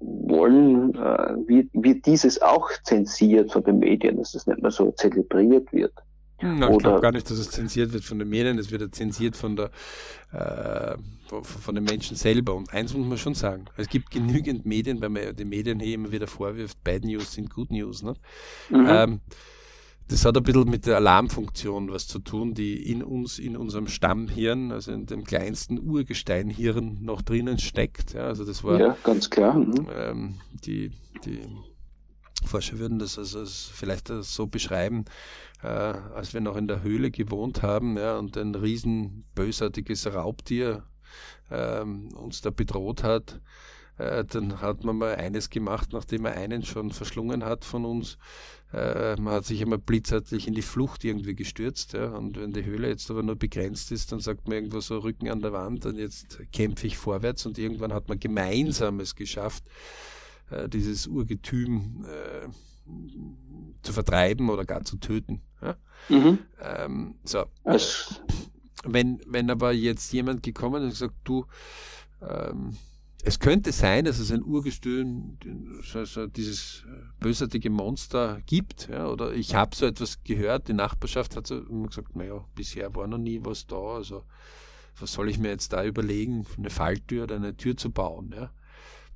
wollen, 0.00 0.94
äh, 0.94 1.48
wird, 1.48 1.68
wird 1.72 2.06
dieses 2.06 2.40
auch 2.40 2.70
zensiert 2.84 3.52
von 3.52 3.64
den 3.64 3.78
Medien, 3.78 4.18
dass 4.18 4.32
das 4.32 4.46
nicht 4.46 4.62
mehr 4.62 4.70
so 4.70 4.90
zelebriert 4.92 5.72
wird? 5.72 5.92
Na, 6.40 6.70
ich 6.70 6.78
glaube 6.78 7.00
gar 7.00 7.12
nicht, 7.12 7.28
dass 7.30 7.38
es 7.38 7.50
zensiert 7.50 7.92
wird 7.92 8.04
von 8.04 8.18
den 8.18 8.28
Medien, 8.28 8.58
es 8.58 8.70
wird 8.70 8.82
ja 8.82 8.90
zensiert 8.90 9.36
von, 9.36 9.56
der, 9.56 9.70
äh, 10.32 10.96
von 11.42 11.74
den 11.74 11.84
Menschen 11.84 12.16
selber. 12.16 12.54
Und 12.54 12.72
eins 12.72 12.94
muss 12.94 13.06
man 13.06 13.18
schon 13.18 13.34
sagen, 13.34 13.64
es 13.76 13.88
gibt 13.88 14.10
genügend 14.10 14.64
Medien, 14.64 15.00
weil 15.00 15.08
man 15.08 15.22
ja 15.22 15.32
den 15.32 15.48
Medien 15.48 15.80
hier 15.80 15.94
immer 15.94 16.12
wieder 16.12 16.28
vorwirft, 16.28 16.82
Bad 16.84 17.04
News 17.04 17.32
sind 17.32 17.50
Good 17.50 17.72
News. 17.72 18.02
Ne? 18.02 18.14
Mhm. 18.70 18.86
Ähm, 18.88 19.20
das 20.08 20.24
hat 20.24 20.36
ein 20.36 20.42
bisschen 20.42 20.70
mit 20.70 20.86
der 20.86 20.96
Alarmfunktion 20.96 21.90
was 21.90 22.06
zu 22.06 22.18
tun, 22.18 22.54
die 22.54 22.90
in 22.90 23.02
uns, 23.02 23.38
in 23.38 23.56
unserem 23.56 23.88
Stammhirn, 23.88 24.72
also 24.72 24.90
in 24.90 25.04
dem 25.06 25.24
kleinsten 25.24 25.78
Urgesteinhirn 25.78 26.98
noch 27.02 27.20
drinnen 27.20 27.58
steckt. 27.58 28.14
Ja, 28.14 28.22
also 28.22 28.44
das 28.44 28.64
war 28.64 28.80
ja, 28.80 28.96
ganz 29.04 29.28
klar. 29.28 29.54
Mhm. 29.54 29.86
Ähm, 29.94 30.34
die, 30.64 30.92
die 31.24 31.40
Forscher 32.44 32.78
würden 32.78 32.98
das 32.98 33.18
also 33.18 33.44
vielleicht 33.44 34.08
so 34.08 34.46
beschreiben, 34.46 35.04
äh, 35.62 35.66
als 35.66 36.34
wir 36.34 36.40
noch 36.40 36.56
in 36.56 36.68
der 36.68 36.82
Höhle 36.82 37.10
gewohnt 37.10 37.62
haben 37.62 37.96
ja, 37.96 38.16
und 38.16 38.36
ein 38.36 38.54
riesen 38.54 39.24
bösartiges 39.34 40.06
Raubtier 40.12 40.84
ähm, 41.50 42.08
uns 42.14 42.40
da 42.40 42.50
bedroht 42.50 43.02
hat. 43.02 43.40
Äh, 43.98 44.24
dann 44.24 44.60
hat 44.60 44.84
man 44.84 44.96
mal 44.96 45.16
eines 45.16 45.50
gemacht, 45.50 45.92
nachdem 45.92 46.24
er 46.24 46.34
einen 46.34 46.64
schon 46.64 46.90
verschlungen 46.92 47.44
hat 47.44 47.64
von 47.64 47.84
uns. 47.84 48.16
Äh, 48.72 49.16
man 49.16 49.34
hat 49.34 49.44
sich 49.44 49.62
einmal 49.62 49.78
blitzartig 49.78 50.46
in 50.46 50.54
die 50.54 50.62
Flucht 50.62 51.04
irgendwie 51.04 51.34
gestürzt. 51.34 51.94
Ja, 51.94 52.10
und 52.10 52.38
wenn 52.38 52.52
die 52.52 52.64
Höhle 52.64 52.88
jetzt 52.88 53.10
aber 53.10 53.22
nur 53.22 53.36
begrenzt 53.36 53.90
ist, 53.90 54.12
dann 54.12 54.20
sagt 54.20 54.46
man 54.46 54.58
irgendwo 54.58 54.80
so 54.80 54.98
Rücken 54.98 55.28
an 55.28 55.40
der 55.40 55.52
Wand 55.52 55.86
und 55.86 55.96
jetzt 55.96 56.38
kämpfe 56.52 56.86
ich 56.86 56.96
vorwärts 56.96 57.46
und 57.46 57.58
irgendwann 57.58 57.92
hat 57.92 58.08
man 58.08 58.20
gemeinsam 58.20 59.00
es 59.00 59.16
geschafft, 59.16 59.64
äh, 60.50 60.68
dieses 60.68 61.06
Urgetüm 61.06 62.04
äh, 62.06 62.48
zu 63.82 63.92
vertreiben 63.92 64.50
oder 64.50 64.64
gar 64.64 64.84
zu 64.84 64.96
töten. 64.96 65.42
Ja? 65.62 65.76
Mhm. 66.08 66.38
Ähm, 66.60 67.14
so. 67.24 67.44
Wenn, 68.84 69.20
wenn 69.26 69.50
aber 69.50 69.72
jetzt 69.72 70.12
jemand 70.12 70.42
gekommen 70.42 70.82
ist 70.82 70.84
und 70.84 70.90
gesagt, 70.90 71.14
du, 71.24 71.46
ähm, 72.22 72.76
es 73.24 73.40
könnte 73.40 73.72
sein, 73.72 74.04
dass 74.04 74.18
es 74.20 74.30
ein 74.30 74.44
Urgestüm, 74.44 75.38
so, 75.82 76.04
so 76.04 76.26
dieses 76.26 76.84
bösartige 77.18 77.68
Monster 77.68 78.40
gibt, 78.46 78.88
ja, 78.88 79.08
oder 79.08 79.32
ich 79.32 79.54
habe 79.54 79.74
so 79.74 79.86
etwas 79.86 80.22
gehört, 80.22 80.68
die 80.68 80.72
Nachbarschaft 80.72 81.36
hat 81.36 81.46
so 81.46 81.62
gesagt, 81.64 82.14
naja, 82.14 82.44
bisher 82.54 82.94
war 82.94 83.06
noch 83.08 83.18
nie 83.18 83.40
was 83.42 83.66
da, 83.66 83.76
also 83.76 84.22
was 85.00 85.12
soll 85.12 85.28
ich 85.28 85.38
mir 85.38 85.48
jetzt 85.48 85.72
da 85.72 85.84
überlegen, 85.84 86.46
eine 86.56 86.70
Falltür 86.70 87.24
oder 87.24 87.36
eine 87.36 87.56
Tür 87.56 87.76
zu 87.76 87.90
bauen, 87.90 88.32
ja. 88.34 88.50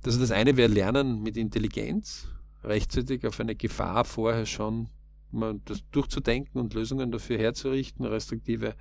Also 0.04 0.20
das 0.20 0.30
eine 0.30 0.56
wäre 0.56 0.72
Lernen 0.72 1.22
mit 1.22 1.36
Intelligenz, 1.36 2.28
rechtzeitig 2.64 3.26
auf 3.26 3.38
eine 3.40 3.54
Gefahr 3.54 4.04
vorher 4.04 4.46
schon 4.46 4.88
mal 5.30 5.60
das 5.64 5.82
durchzudenken 5.90 6.60
und 6.60 6.74
Lösungen 6.74 7.10
dafür 7.10 7.38
herzurichten, 7.38 8.04
restriktive 8.04 8.74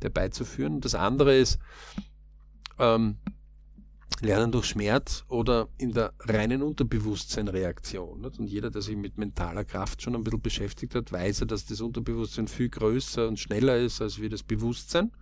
herbeizuführen. 0.00 0.80
Das 0.80 0.94
andere 0.94 1.36
ist, 1.36 1.58
ähm, 2.78 3.18
Lernen 4.20 4.50
durch 4.50 4.66
Schmerz 4.66 5.24
oder 5.28 5.68
in 5.76 5.92
der 5.92 6.12
reinen 6.20 6.62
Unterbewusstseinreaktion. 6.62 8.24
Und 8.24 8.40
jeder, 8.48 8.70
der 8.70 8.82
sich 8.82 8.96
mit 8.96 9.16
mentaler 9.16 9.64
Kraft 9.64 10.02
schon 10.02 10.16
ein 10.16 10.24
bisschen 10.24 10.42
beschäftigt 10.42 10.94
hat, 10.96 11.12
weiß 11.12 11.40
ja, 11.40 11.46
dass 11.46 11.66
das 11.66 11.80
Unterbewusstsein 11.80 12.48
viel 12.48 12.68
größer 12.68 13.28
und 13.28 13.38
schneller 13.38 13.78
ist 13.78 14.02
als 14.02 14.20
wie 14.20 14.28
das 14.28 14.42
Bewusstsein. 14.42 15.12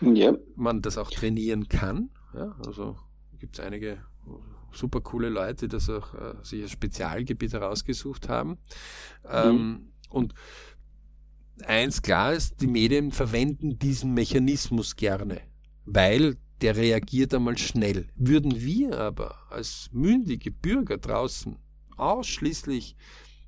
Ja. 0.00 0.36
Man 0.54 0.82
das 0.82 0.98
auch 0.98 1.10
trainieren 1.10 1.68
kann. 1.68 2.10
Ja, 2.34 2.54
also 2.64 2.96
gibt 3.40 3.58
es 3.58 3.64
einige 3.64 3.98
super 4.76 5.00
coole 5.00 5.28
Leute, 5.28 5.66
die 5.66 5.68
das 5.68 5.88
auch 5.88 6.14
äh, 6.14 6.34
sich 6.42 6.62
als 6.62 6.70
Spezialgebiet 6.70 7.52
herausgesucht 7.52 8.28
haben. 8.28 8.58
Ähm, 9.28 9.56
mhm. 9.56 9.92
Und 10.08 10.34
eins 11.64 12.02
klar 12.02 12.32
ist, 12.32 12.60
die 12.60 12.66
Medien 12.66 13.12
verwenden 13.12 13.78
diesen 13.78 14.14
Mechanismus 14.14 14.96
gerne, 14.96 15.40
weil 15.84 16.36
der 16.60 16.76
reagiert 16.76 17.34
einmal 17.34 17.58
schnell. 17.58 18.08
Würden 18.16 18.60
wir 18.60 18.98
aber 18.98 19.36
als 19.50 19.88
mündige 19.92 20.50
Bürger 20.50 20.98
draußen 20.98 21.56
ausschließlich 21.96 22.96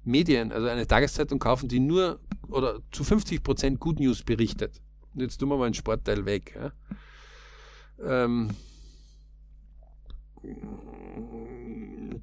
Medien, 0.05 0.53
also 0.53 0.69
eine 0.69 0.87
Tageszeitung 0.87 1.39
kaufen, 1.39 1.69
die 1.69 1.81
nur 1.81 2.21
oder 2.49 2.81
zu 2.93 3.05
50 3.05 3.43
Prozent 3.43 3.81
Good 3.81 4.01
News 4.01 4.23
berichtet, 4.23 4.81
jetzt 5.15 5.39
tun 5.39 5.51
wir 5.51 5.59
mal 5.59 5.67
einen 5.67 5.75
Sportteil 5.75 6.25
weg, 6.25 6.55
ja, 6.55 6.73
ähm, 8.25 8.51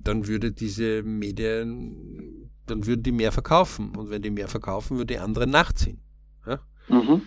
dann 0.04 0.28
würde 0.28 0.52
diese 0.52 1.04
Medien, 1.04 2.52
dann 2.66 2.86
würden 2.86 3.04
die 3.04 3.12
mehr 3.12 3.32
verkaufen. 3.32 3.96
Und 3.96 4.10
wenn 4.10 4.22
die 4.22 4.30
mehr 4.30 4.48
verkaufen, 4.48 4.98
würde 4.98 5.14
die 5.14 5.20
andere 5.20 5.48
nachziehen. 5.48 6.00
Ja? 6.46 6.60
Mhm 6.88 7.22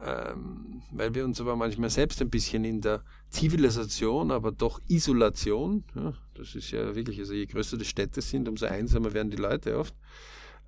ähm, 0.00 0.82
weil 0.92 1.14
wir 1.14 1.24
uns 1.24 1.40
aber 1.40 1.56
manchmal 1.56 1.90
selbst 1.90 2.22
ein 2.22 2.30
bisschen 2.30 2.64
in 2.64 2.80
der 2.80 3.02
Zivilisation, 3.30 4.30
aber 4.30 4.52
doch 4.52 4.80
Isolation, 4.88 5.84
ja, 5.94 6.12
das 6.34 6.54
ist 6.54 6.70
ja 6.70 6.94
wirklich, 6.94 7.18
also 7.18 7.34
je 7.34 7.46
größer 7.46 7.76
die 7.76 7.84
Städte 7.84 8.20
sind, 8.20 8.48
umso 8.48 8.66
einsamer 8.66 9.12
werden 9.12 9.30
die 9.30 9.36
Leute 9.36 9.76
oft. 9.76 9.94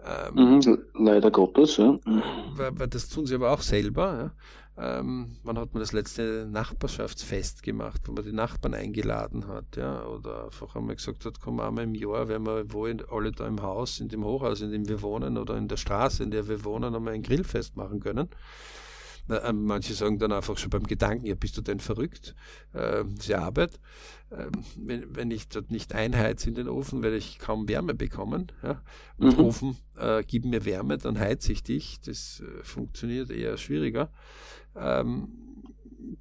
Ähm, 0.05 0.57
mhm, 0.57 0.79
leider 0.95 1.31
Gottes, 1.31 1.77
ja. 1.77 1.99
Weil, 2.55 2.79
weil, 2.79 2.89
das 2.89 3.09
tun 3.09 3.27
sie 3.27 3.35
aber 3.35 3.53
auch 3.53 3.61
selber. 3.61 4.19
Ja. 4.19 4.33
Ähm, 4.77 5.37
wann 5.43 5.59
hat 5.59 5.75
man 5.75 5.81
das 5.81 5.93
letzte 5.93 6.49
Nachbarschaftsfest 6.51 7.63
gemacht, 7.63 8.03
wo 8.07 8.13
man 8.13 8.25
die 8.25 8.33
Nachbarn 8.33 8.75
eingeladen 8.75 9.47
hat, 9.47 9.77
ja, 9.77 10.07
oder 10.07 10.45
einfach 10.45 10.75
einmal 10.75 10.97
gesagt 10.97 11.25
hat, 11.27 11.41
komm 11.41 11.61
einmal 11.61 11.85
im 11.85 11.95
Jahr, 11.95 12.29
wenn 12.29 12.47
wir 12.47 12.73
wo 12.73 12.87
in, 12.87 13.03
alle 13.11 13.33
da 13.33 13.47
im 13.47 13.63
Haus, 13.63 14.01
in 14.01 14.09
dem 14.09 14.25
Hochhaus, 14.25 14.61
in 14.61 14.71
dem 14.71 14.89
wir 14.89 15.03
wohnen, 15.03 15.37
oder 15.37 15.57
in 15.57 15.69
der 15.69 15.77
Straße, 15.77 16.23
in 16.23 16.31
der 16.31 16.49
wir 16.49 16.65
wohnen, 16.65 16.95
einmal 16.95 17.15
ein 17.15 17.23
Grillfest 17.23 17.77
machen 17.77 18.01
können. 18.01 18.31
Äh, 19.29 19.53
manche 19.53 19.95
sagen 19.95 20.19
dann 20.19 20.33
einfach 20.33 20.59
schon 20.59 20.71
beim 20.71 20.87
Gedanken, 20.87 21.27
ja, 21.27 21.35
bist 21.35 21.57
du 21.57 21.61
denn 21.61 21.81
verrückt? 21.81 22.35
Äh, 22.75 23.05
ja 23.23 23.43
Arbeit. 23.43 23.79
Äh, 24.31 24.47
wenn, 24.77 25.15
wenn 25.15 25.31
ich 25.31 25.49
dort 25.49 25.71
nicht 25.71 25.95
einheize 25.95 26.49
in 26.49 26.55
den 26.55 26.69
Ofen, 26.69 27.03
werde 27.03 27.17
ich 27.17 27.39
kaum 27.39 27.69
Wärme 27.69 27.95
bekommen. 27.95 28.51
Ja? 28.63 28.83
Und 29.19 29.39
mhm. 29.39 29.45
Ofen, 29.45 29.77
äh, 29.97 30.25
gib 30.27 30.45
mir 30.45 30.65
Wärme, 30.65 30.99
dann 30.99 31.19
heize 31.19 31.53
ich 31.53 31.63
dich. 31.63 32.01
Das 32.01 32.41
äh, 32.41 32.65
funktioniert 32.65 33.31
eher 33.31 33.57
schwieriger. 33.57 34.11
Ähm, 34.77 35.29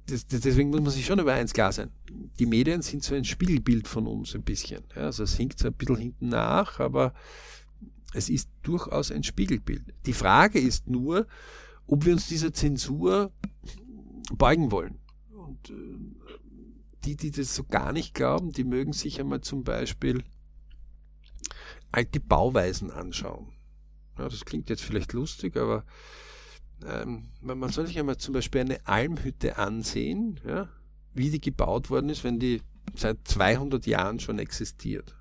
das, 0.06 0.26
das, 0.26 0.40
deswegen 0.40 0.70
muss 0.70 0.80
man 0.80 0.90
sich 0.90 1.06
schon 1.06 1.18
über 1.18 1.32
eins 1.32 1.52
klar 1.52 1.72
sein. 1.72 1.90
Die 2.38 2.46
Medien 2.46 2.82
sind 2.82 3.04
so 3.04 3.14
ein 3.14 3.24
Spiegelbild 3.24 3.86
von 3.86 4.06
uns 4.06 4.34
ein 4.34 4.42
bisschen. 4.42 4.82
Ja? 4.94 5.02
Also 5.02 5.24
es 5.24 5.36
hinkt 5.36 5.58
so 5.58 5.68
ein 5.68 5.74
bisschen 5.74 5.96
hinten 5.96 6.28
nach, 6.28 6.80
aber 6.80 7.14
es 8.12 8.28
ist 8.28 8.50
durchaus 8.62 9.10
ein 9.10 9.22
Spiegelbild. 9.22 9.82
Die 10.06 10.12
Frage 10.12 10.58
ist 10.58 10.88
nur, 10.88 11.26
ob 11.86 12.04
wir 12.04 12.12
uns 12.12 12.28
dieser 12.28 12.52
Zensur 12.52 13.32
beugen 14.32 14.70
wollen. 14.70 14.98
Und 15.32 15.70
äh, 15.70 15.74
die, 17.04 17.16
die 17.16 17.30
das 17.30 17.54
so 17.54 17.64
gar 17.64 17.92
nicht 17.92 18.14
glauben, 18.14 18.52
die 18.52 18.64
mögen 18.64 18.92
sich 18.92 19.20
einmal 19.20 19.40
zum 19.40 19.64
Beispiel 19.64 20.22
alte 21.92 22.20
Bauweisen 22.20 22.90
anschauen. 22.90 23.52
Ja, 24.18 24.28
das 24.28 24.44
klingt 24.44 24.68
jetzt 24.70 24.82
vielleicht 24.82 25.12
lustig, 25.12 25.56
aber 25.56 25.84
ähm, 26.86 27.28
man 27.40 27.70
soll 27.70 27.86
sich 27.86 27.98
einmal 27.98 28.16
zum 28.16 28.34
Beispiel 28.34 28.62
eine 28.62 28.86
Almhütte 28.86 29.58
ansehen, 29.58 30.40
ja, 30.46 30.68
wie 31.14 31.30
die 31.30 31.40
gebaut 31.40 31.90
worden 31.90 32.08
ist, 32.08 32.24
wenn 32.24 32.38
die 32.38 32.62
seit 32.94 33.18
200 33.24 33.86
Jahren 33.86 34.20
schon 34.20 34.38
existiert. 34.38 35.16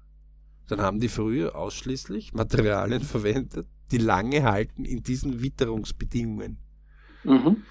Dann 0.68 0.82
haben 0.82 1.00
die 1.00 1.10
früher 1.10 1.56
ausschließlich 1.56 2.34
Materialien 2.34 3.02
verwendet, 3.02 3.68
die 3.92 3.98
lange 3.98 4.44
halten 4.44 4.86
in 4.86 5.02
diesen 5.02 5.42
Witterungsbedingungen. 5.42 6.58
Mhm. 7.24 7.64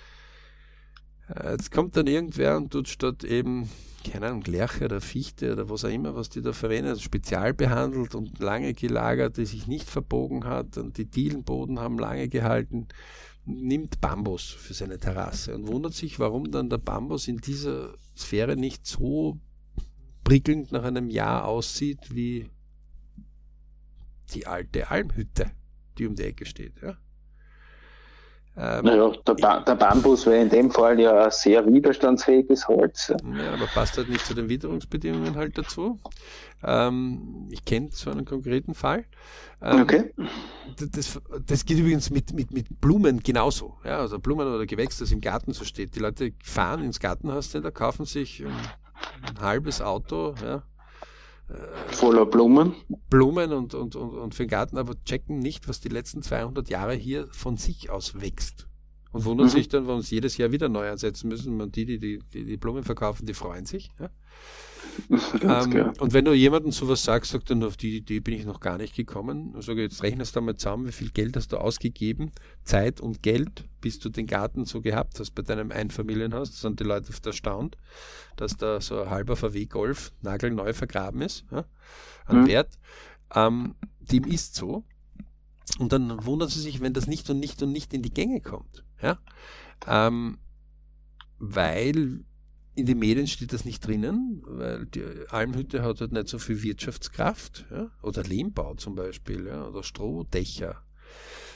Äh, 1.29 1.53
jetzt 1.53 1.71
kommt 1.71 1.97
dann 1.97 2.07
irgendwer 2.07 2.57
und 2.57 2.73
tut 2.73 2.89
statt 2.89 3.25
eben, 3.25 3.71
keine 4.11 4.27
Ahnung, 4.27 4.43
Lerche 4.43 4.87
oder 4.87 5.01
Fichte 5.01 5.53
oder 5.53 5.71
was 5.71 5.85
auch 5.85 5.91
immer, 5.91 6.15
was 6.15 6.29
die 6.29 6.43
da 6.43 6.53
verwenden, 6.53 6.89
also 6.91 7.03
spezial 7.03 7.55
behandelt 7.55 8.15
und 8.15 8.41
lange 8.41 8.75
gelagert, 8.75 9.37
die 9.37 9.47
sich 9.47 9.67
nicht 9.67 9.89
verbogen 9.89 10.45
hat 10.45 10.77
und 10.77 10.99
die 10.99 11.07
Dielenboden 11.07 11.79
haben 11.79 11.99
lange 11.99 12.29
gehalten, 12.29 12.89
nimmt 13.49 14.01
Bambus 14.01 14.45
für 14.45 14.75
seine 14.75 14.99
Terrasse 14.99 15.55
und 15.55 15.67
wundert 15.67 15.95
sich, 15.95 16.19
warum 16.19 16.51
dann 16.51 16.71
der 16.71 16.79
Bambus 16.79 17.29
in 17.29 17.39
dieser 17.39 17.95
Sphäre 18.17 18.57
nicht 18.57 18.87
so 18.87 19.41
prickelnd 20.23 20.73
nach 20.73 20.85
einem 20.85 21.09
Jahr 21.09 21.47
aussieht 21.47 22.15
wie 22.15 22.51
die 24.35 24.47
alte 24.47 24.91
Almhütte 24.91 25.51
die 25.99 26.07
um 26.07 26.15
die 26.15 26.25
Ecke 26.25 26.47
steht. 26.47 26.81
Ja? 26.83 26.97
Ähm, 28.61 28.85
naja, 28.87 29.13
der, 29.25 29.35
ba 29.35 29.61
der, 29.61 29.77
Bambus 29.77 30.27
wäre 30.27 30.43
in 30.43 30.49
dem 30.49 30.71
Fall 30.73 30.99
ja 30.99 31.27
ein 31.27 31.31
sehr 31.31 31.65
widerstandsfähiges 31.65 32.67
Holz. 32.67 33.09
Ja, 33.09 33.53
aber 33.53 33.67
passt 33.67 33.97
halt 33.97 34.09
nicht 34.09 34.27
zu 34.27 34.35
den 34.35 34.49
Witterungsbedingungen 34.49 35.37
halt 35.37 35.57
dazu. 35.57 36.01
Ähm, 36.65 37.47
ich 37.51 37.65
kenne 37.65 37.91
so 37.93 38.11
einen 38.11 38.25
konkreten 38.25 38.75
Fall. 38.75 39.05
Ähm, 39.63 39.83
okay. 39.83 40.13
Das, 40.93 41.21
das 41.47 41.65
geht 41.65 41.79
übrigens 41.79 42.11
mit, 42.11 42.33
mit, 42.33 42.53
mit 42.53 42.81
Blumen 42.81 43.21
genauso. 43.21 43.77
Ja, 43.85 43.99
also 43.99 44.19
Blumen 44.19 44.49
oder 44.49 44.67
Gewächs, 44.67 44.99
das 44.99 45.13
im 45.13 45.21
Garten 45.21 45.53
so 45.53 45.65
steht. 45.65 45.95
Die 45.95 46.01
Leute 46.01 46.33
fahren 46.43 46.83
ins 46.83 46.99
Gartenhaus, 46.99 47.53
da 47.53 47.71
kaufen 47.71 48.07
sich 48.07 48.45
ein, 48.45 49.41
halbes 49.41 49.81
Auto, 49.81 50.35
ja, 50.43 50.65
Voller 51.89 52.27
Blumen. 52.27 52.75
Blumen 53.09 53.53
und, 53.53 53.75
und, 53.75 53.97
und, 53.97 54.11
und 54.11 54.35
für 54.35 54.45
den 54.45 54.51
Garten, 54.51 54.77
aber 54.77 54.95
checken 55.05 55.39
nicht, 55.39 55.69
was 55.69 55.81
die 55.81 55.89
letzten 55.89 56.23
200 56.23 56.69
Jahre 56.69 56.95
hier 56.95 57.27
von 57.29 57.57
sich 57.57 57.91
aus 57.91 58.21
wächst. 58.21 58.69
Und 59.13 59.25
wundern 59.25 59.47
mhm. 59.47 59.53
sich 59.53 59.69
dann, 59.69 59.87
warum 59.87 60.03
sie 60.03 60.17
jedes 60.17 60.37
Jahr 60.37 60.53
wieder 60.53 60.69
neu 60.69 60.91
ansetzen 60.91 61.29
müssen. 61.29 61.61
Und 61.61 61.77
die, 61.77 61.87
die 61.87 61.99
die, 61.99 62.45
die 62.45 62.57
Blumen 62.59 62.85
verkaufen, 62.85 63.25
die 63.25 63.33
freuen 63.33 63.65
sich. 63.65 63.91
Ja? 63.99 64.11
ähm, 65.43 65.93
und 65.99 66.13
wenn 66.13 66.25
du 66.25 66.33
jemandem 66.33 66.73
sowas 66.73 67.05
sagst, 67.05 67.33
sagt 67.33 67.51
er, 67.51 67.67
auf 67.67 67.77
die 67.77 67.97
Idee 67.97 68.21
bin 68.21 68.35
ich 68.35 68.45
noch 68.45 68.61
gar 68.61 68.79
nicht 68.79 68.95
gekommen. 68.95 69.55
Ich 69.59 69.67
sage, 69.67 69.83
jetzt 69.83 70.03
rechnest 70.03 70.37
du 70.37 70.41
mal 70.41 70.57
zusammen, 70.57 70.87
wie 70.87 70.93
viel 70.93 71.11
Geld 71.11 71.37
hast 71.37 71.53
du 71.53 71.59
ausgegeben, 71.59 72.33
Zeit 72.65 73.01
und 73.01 73.23
Geld, 73.23 73.65
bis 73.81 73.99
du 73.99 74.09
den 74.09 74.27
Garten 74.27 74.65
so 74.65 74.81
gehabt 74.81 75.21
hast 75.21 75.35
bei 75.35 75.43
deinem 75.43 75.71
Einfamilienhaus. 75.71 76.51
Da 76.51 76.57
sind 76.57 76.81
die 76.81 76.85
Leute 76.85 77.11
oft 77.11 77.25
erstaunt, 77.27 77.77
dass 78.37 78.57
da 78.57 78.81
so 78.81 79.03
ein 79.03 79.11
halber 79.11 79.37
VW-Golf 79.37 80.13
nagelneu 80.23 80.73
vergraben 80.73 81.23
ist, 81.23 81.45
ja, 81.51 81.65
an 82.27 82.43
mhm. 82.43 82.47
Wert. 82.47 82.79
Ähm, 83.35 83.75
dem 84.01 84.25
ist 84.25 84.55
so. 84.55 84.85
Und 85.79 85.93
dann 85.93 86.25
wundern 86.25 86.49
sie 86.49 86.61
sich, 86.61 86.81
wenn 86.81 86.95
das 86.95 87.07
nicht 87.07 87.29
und 87.31 87.41
nicht 87.41 87.63
und 87.63 87.73
nicht 87.73 87.93
in 87.93 88.03
die 88.03 88.13
Gänge 88.13 88.41
kommt. 88.41 88.85
Ja? 89.03 89.19
Ähm, 89.87 90.39
weil 91.39 92.25
in 92.79 92.87
den 92.87 92.99
Medien 93.01 93.27
steht 93.27 93.53
das 93.53 93.65
nicht 93.65 93.87
drinnen, 93.87 94.43
weil 94.47 94.87
die 94.87 95.03
Almhütte 95.31 95.83
hat 95.83 96.01
halt 96.01 96.13
nicht 96.13 96.29
so 96.29 96.39
viel 96.39 96.63
Wirtschaftskraft. 96.63 97.67
Ja? 97.71 97.91
Oder 98.03 98.23
Lehmbau 98.23 98.75
zum 98.75 98.95
Beispiel, 98.95 99.47
ja? 99.47 99.67
oder 99.67 99.83
Strohdächer. 99.83 100.83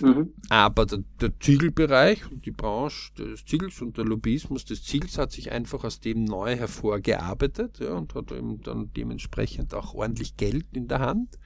Mhm. 0.01 0.33
Aber 0.49 0.85
der, 0.87 1.05
der 1.20 1.39
Ziegelbereich, 1.39 2.23
die 2.45 2.51
Branche 2.51 3.12
des 3.14 3.45
Ziegels 3.45 3.81
und 3.81 3.97
der 3.97 4.05
Lobbyismus 4.05 4.64
des 4.64 4.83
Ziegels 4.83 5.16
hat 5.16 5.31
sich 5.31 5.53
einfach 5.53 5.85
aus 5.85 6.01
dem 6.01 6.25
neu 6.25 6.57
hervorgearbeitet 6.57 7.79
ja, 7.79 7.93
und 7.93 8.14
hat 8.14 8.33
eben 8.33 8.61
dann 8.62 8.93
dementsprechend 8.95 9.75
auch 9.75 9.95
ordentlich 9.95 10.37
Geld 10.37 10.66
in 10.73 10.89
der 10.89 11.01
Hand. 11.01 11.39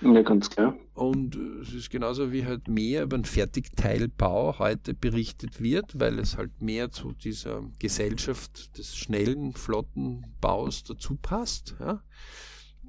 Ja, 0.00 0.22
ganz 0.22 0.48
klar. 0.48 0.76
Und 0.94 1.36
äh, 1.36 1.60
es 1.62 1.74
ist 1.74 1.90
genauso 1.90 2.32
wie 2.32 2.46
halt 2.46 2.68
mehr 2.68 3.02
über 3.02 3.18
den 3.18 3.24
Fertigteilbau 3.24 4.58
heute 4.58 4.94
berichtet 4.94 5.60
wird, 5.60 5.98
weil 5.98 6.18
es 6.18 6.36
halt 6.36 6.62
mehr 6.62 6.90
zu 6.90 7.12
dieser 7.12 7.62
Gesellschaft 7.78 8.78
des 8.78 8.96
schnellen, 8.96 9.52
flotten 9.52 10.24
Baus 10.40 10.84
dazu 10.84 11.16
passt. 11.16 11.76
Ja. 11.80 12.02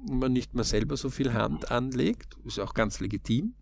Und 0.08 0.18
man 0.18 0.32
nicht 0.32 0.54
mehr 0.54 0.64
selber 0.64 0.96
so 0.96 1.10
viel 1.10 1.32
Hand 1.32 1.70
anlegt, 1.70 2.36
ist 2.44 2.58
auch 2.58 2.74
ganz 2.74 3.00
legitim. 3.00 3.54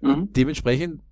Mhm. 0.00 0.32
Dementsprechend 0.32 1.02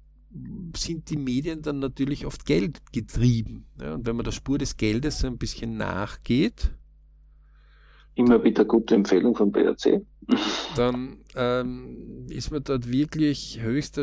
sind 0.77 1.11
die 1.11 1.17
Medien 1.17 1.63
dann 1.63 1.79
natürlich 1.79 2.27
oft 2.27 2.45
geldgetrieben. 2.45 3.67
Ja, 3.81 3.95
und 3.95 4.07
wenn 4.07 4.17
man 4.17 4.25
der 4.25 4.33
Spur 4.33 4.59
des 4.59 4.77
Geldes 4.77 5.25
ein 5.25 5.39
bisschen 5.39 5.77
nachgeht, 5.77 6.73
immer 8.19 8.43
wieder 8.43 8.65
gute 8.65 8.95
Empfehlung 8.95 9.35
von 9.35 9.53
BRC. 9.53 10.03
Dann 10.77 11.19
ähm, 11.35 12.27
ist 12.29 12.51
man 12.51 12.63
dort 12.63 12.91
wirklich 12.91 13.61
höchst, 13.61 13.99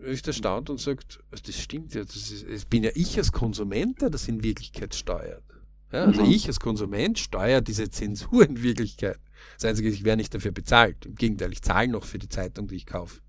höchst 0.00 0.26
erstaunt 0.26 0.68
und 0.68 0.80
sagt, 0.80 1.20
also 1.30 1.42
das 1.46 1.56
stimmt 1.56 1.94
ja, 1.94 2.04
das, 2.04 2.16
ist, 2.16 2.46
das 2.50 2.64
bin 2.64 2.84
ja 2.84 2.90
ich 2.94 3.16
als 3.16 3.32
Konsument, 3.32 4.02
der 4.02 4.10
das 4.10 4.28
in 4.28 4.42
Wirklichkeit 4.42 4.94
steuert. 4.94 5.44
Ja, 5.92 6.04
also 6.04 6.22
mhm. 6.22 6.30
ich 6.30 6.46
als 6.46 6.60
Konsument 6.60 7.18
steuere 7.18 7.60
diese 7.60 7.88
Zensur 7.90 8.48
in 8.48 8.62
Wirklichkeit. 8.62 9.18
Das 9.56 9.64
Einzige 9.64 9.88
ist, 9.88 9.94
ich 9.94 10.04
werde 10.04 10.18
nicht 10.18 10.34
dafür 10.34 10.52
bezahlt. 10.52 11.06
Im 11.06 11.14
Gegenteil, 11.14 11.52
ich 11.52 11.62
zahle 11.62 11.88
noch 11.88 12.04
für 12.04 12.18
die 12.18 12.28
Zeitung, 12.28 12.68
die 12.68 12.76
ich 12.76 12.86
kaufe. 12.86 13.20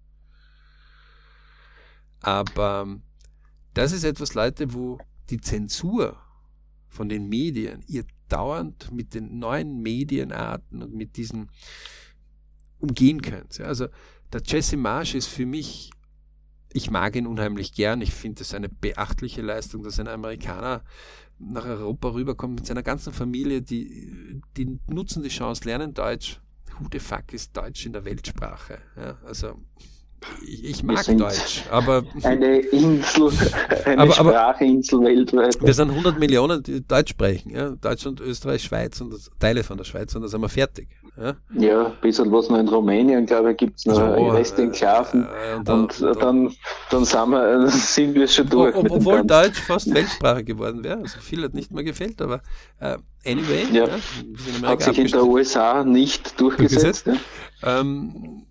Aber 2.21 2.83
ähm, 2.85 3.01
das 3.73 3.93
ist 3.93 4.03
etwas, 4.03 4.33
Leute, 4.33 4.73
wo 4.73 4.99
die 5.29 5.39
Zensur 5.39 6.17
von 6.87 7.09
den 7.09 7.29
Medien 7.29 7.83
ihr 7.87 8.03
dauernd 8.31 8.91
mit 8.91 9.13
den 9.13 9.39
neuen 9.39 9.81
Medienarten 9.81 10.81
und 10.83 10.93
mit 10.93 11.17
diesen 11.17 11.49
umgehen 12.79 13.21
könnt. 13.21 13.59
Also 13.61 13.87
der 14.33 14.41
Jesse 14.45 14.77
Marsh 14.77 15.15
ist 15.15 15.27
für 15.27 15.45
mich, 15.45 15.91
ich 16.73 16.89
mag 16.89 17.15
ihn 17.15 17.27
unheimlich 17.27 17.73
gern. 17.73 18.01
Ich 18.01 18.13
finde 18.13 18.41
es 18.41 18.53
eine 18.53 18.69
beachtliche 18.69 19.41
Leistung, 19.41 19.83
dass 19.83 19.99
ein 19.99 20.07
Amerikaner 20.07 20.83
nach 21.37 21.65
Europa 21.65 22.09
rüberkommt 22.09 22.55
mit 22.55 22.65
seiner 22.65 22.83
ganzen 22.83 23.13
Familie. 23.13 23.61
Die, 23.61 24.41
die 24.57 24.79
nutzen 24.87 25.23
die 25.23 25.29
Chance, 25.29 25.65
lernen 25.65 25.93
Deutsch. 25.93 26.39
Who 26.79 26.87
the 26.91 26.99
fuck 26.99 27.33
ist 27.33 27.55
Deutsch 27.57 27.85
in 27.85 27.93
der 27.93 28.05
Weltsprache? 28.05 28.79
Ja, 28.95 29.17
also 29.25 29.59
ich 30.45 30.83
mag 30.83 31.05
Deutsch, 31.05 31.63
aber. 31.71 32.03
Eine 32.23 32.59
Insel, 32.59 33.31
eine 33.85 34.01
aber, 34.01 34.13
Sprachinsel 34.13 35.01
weltweit. 35.01 35.57
Wir 35.61 35.73
sind 35.73 35.89
100 35.89 36.19
Millionen, 36.19 36.61
die 36.61 36.85
Deutsch 36.85 37.11
sprechen. 37.11 37.51
Ja? 37.51 37.69
Deutschland, 37.69 38.19
Österreich, 38.21 38.63
Schweiz 38.63 39.01
und 39.01 39.13
das, 39.13 39.29
Teile 39.39 39.63
von 39.63 39.77
der 39.77 39.83
Schweiz 39.83 40.15
und 40.15 40.21
da 40.21 40.27
sind 40.27 40.41
wir 40.41 40.49
fertig. 40.49 40.89
Ja, 41.17 41.35
ja 41.53 41.85
ein 41.87 41.93
bisschen 42.01 42.31
was 42.31 42.49
noch 42.49 42.59
in 42.59 42.67
Rumänien, 42.67 43.25
glaube 43.25 43.51
ich, 43.51 43.57
gibt 43.57 43.79
es 43.79 43.85
noch 43.85 43.95
so, 43.95 44.29
Restinklaven. 44.29 45.23
Äh, 45.23 45.55
und, 45.57 45.67
dann, 45.67 45.81
und, 45.81 46.01
und 46.01 46.21
dann, 46.21 46.55
dann, 46.89 47.05
sind, 47.05 47.29
wir, 47.31 47.67
sind 47.69 48.15
wir 48.15 48.27
schon 48.27 48.49
durch. 48.49 48.75
Ob, 48.75 48.91
obwohl 48.91 49.25
Deutsch 49.25 49.59
fast 49.59 49.93
Weltsprache 49.93 50.43
geworden 50.43 50.83
wäre. 50.83 50.99
Also 50.99 51.19
viel 51.19 51.43
hat 51.43 51.53
nicht 51.53 51.71
mehr 51.71 51.83
gefällt, 51.83 52.21
aber 52.21 52.41
uh, 52.81 52.97
anyway. 53.25 53.65
Ja, 53.71 53.87
ja 53.87 54.67
hat 54.67 54.83
sich 54.83 54.97
in 54.97 55.07
der 55.07 55.25
USA 55.25 55.83
nicht 55.83 56.39
durchgesetzt. 56.39 57.07
durchgesetzt 57.07 57.25
ähm, 57.63 58.45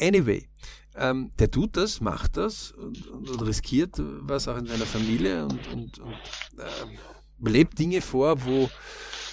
anyway. 0.00 0.48
Ähm, 0.96 1.32
der 1.38 1.50
tut 1.50 1.76
das, 1.76 2.00
macht 2.00 2.36
das 2.36 2.70
und, 2.72 3.08
und, 3.08 3.28
und, 3.28 3.42
riskiert 3.42 3.96
was 3.98 4.46
auch 4.46 4.56
in 4.56 4.66
seiner 4.66 4.86
Familie 4.86 5.44
und, 5.44 5.72
und, 5.72 5.98
und 5.98 6.12
äh, 6.58 7.48
lebt 7.50 7.78
Dinge 7.78 8.00
vor, 8.00 8.44
wo 8.44 8.70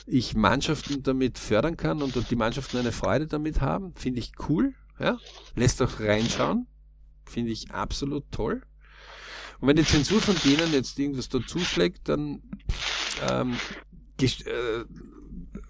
ich 0.07 0.35
Mannschaften 0.35 1.03
damit 1.03 1.37
fördern 1.37 1.77
kann 1.77 2.01
und 2.01 2.29
die 2.29 2.35
Mannschaften 2.35 2.77
eine 2.77 2.91
Freude 2.91 3.27
damit 3.27 3.61
haben. 3.61 3.93
Finde 3.95 4.19
ich 4.19 4.31
cool. 4.49 4.73
Ja? 4.99 5.17
Lässt 5.55 5.81
auch 5.81 5.99
reinschauen. 5.99 6.67
Finde 7.25 7.51
ich 7.51 7.71
absolut 7.71 8.23
toll. 8.31 8.61
Und 9.59 9.67
wenn 9.67 9.75
die 9.75 9.85
Zensur 9.85 10.19
von 10.19 10.35
denen 10.43 10.73
jetzt 10.73 10.97
irgendwas 10.97 11.29
dazu 11.29 11.59
schlägt, 11.59 12.09
dann 12.09 12.41
ähm, 13.29 13.55
äh, 14.19 14.85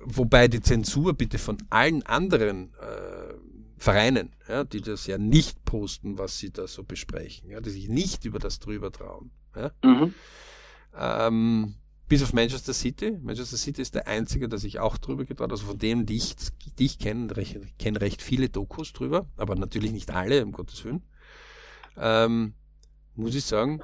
wobei 0.03 0.47
die 0.47 0.61
Zensur 0.61 1.13
bitte 1.13 1.37
von 1.37 1.57
allen 1.69 2.03
anderen 2.03 2.73
äh, 2.80 2.80
Vereinen, 3.81 4.29
ja, 4.47 4.63
die 4.63 4.79
das 4.79 5.07
ja 5.07 5.17
nicht 5.17 5.65
posten, 5.65 6.19
was 6.19 6.37
sie 6.37 6.51
da 6.51 6.67
so 6.67 6.83
besprechen, 6.83 7.49
ja, 7.49 7.59
die 7.61 7.71
sich 7.71 7.89
nicht 7.89 8.25
über 8.25 8.37
das 8.37 8.59
drüber 8.59 8.91
trauen. 8.91 9.31
Ja. 9.55 9.71
Mhm. 9.83 10.13
Ähm, 10.95 11.75
bis 12.07 12.21
auf 12.21 12.31
Manchester 12.31 12.75
City. 12.75 13.17
Manchester 13.19 13.57
City 13.57 13.81
ist 13.81 13.95
der 13.95 14.05
einzige, 14.05 14.47
der 14.47 14.59
sich 14.59 14.77
auch 14.77 14.99
drüber 14.99 15.25
getraut. 15.25 15.49
Also 15.49 15.65
von 15.65 15.79
denen, 15.79 16.05
die 16.05 16.17
ich, 16.17 16.35
die 16.77 16.85
ich 16.85 16.99
kenne, 16.99 17.35
recht, 17.35 17.57
kenne 17.79 18.01
recht 18.01 18.21
viele 18.21 18.49
Dokus 18.49 18.93
drüber, 18.93 19.25
aber 19.35 19.55
natürlich 19.55 19.91
nicht 19.91 20.11
alle, 20.11 20.45
um 20.45 20.51
Gottes 20.51 20.85
Willen. 20.85 21.01
Ähm, 21.97 22.53
muss 23.15 23.33
ich 23.33 23.45
sagen, 23.45 23.81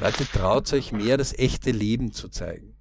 Leute, 0.00 0.24
traut 0.24 0.72
euch 0.72 0.90
mehr, 0.90 1.18
das 1.18 1.38
echte 1.38 1.70
Leben 1.70 2.12
zu 2.12 2.30
zeigen. 2.30 2.78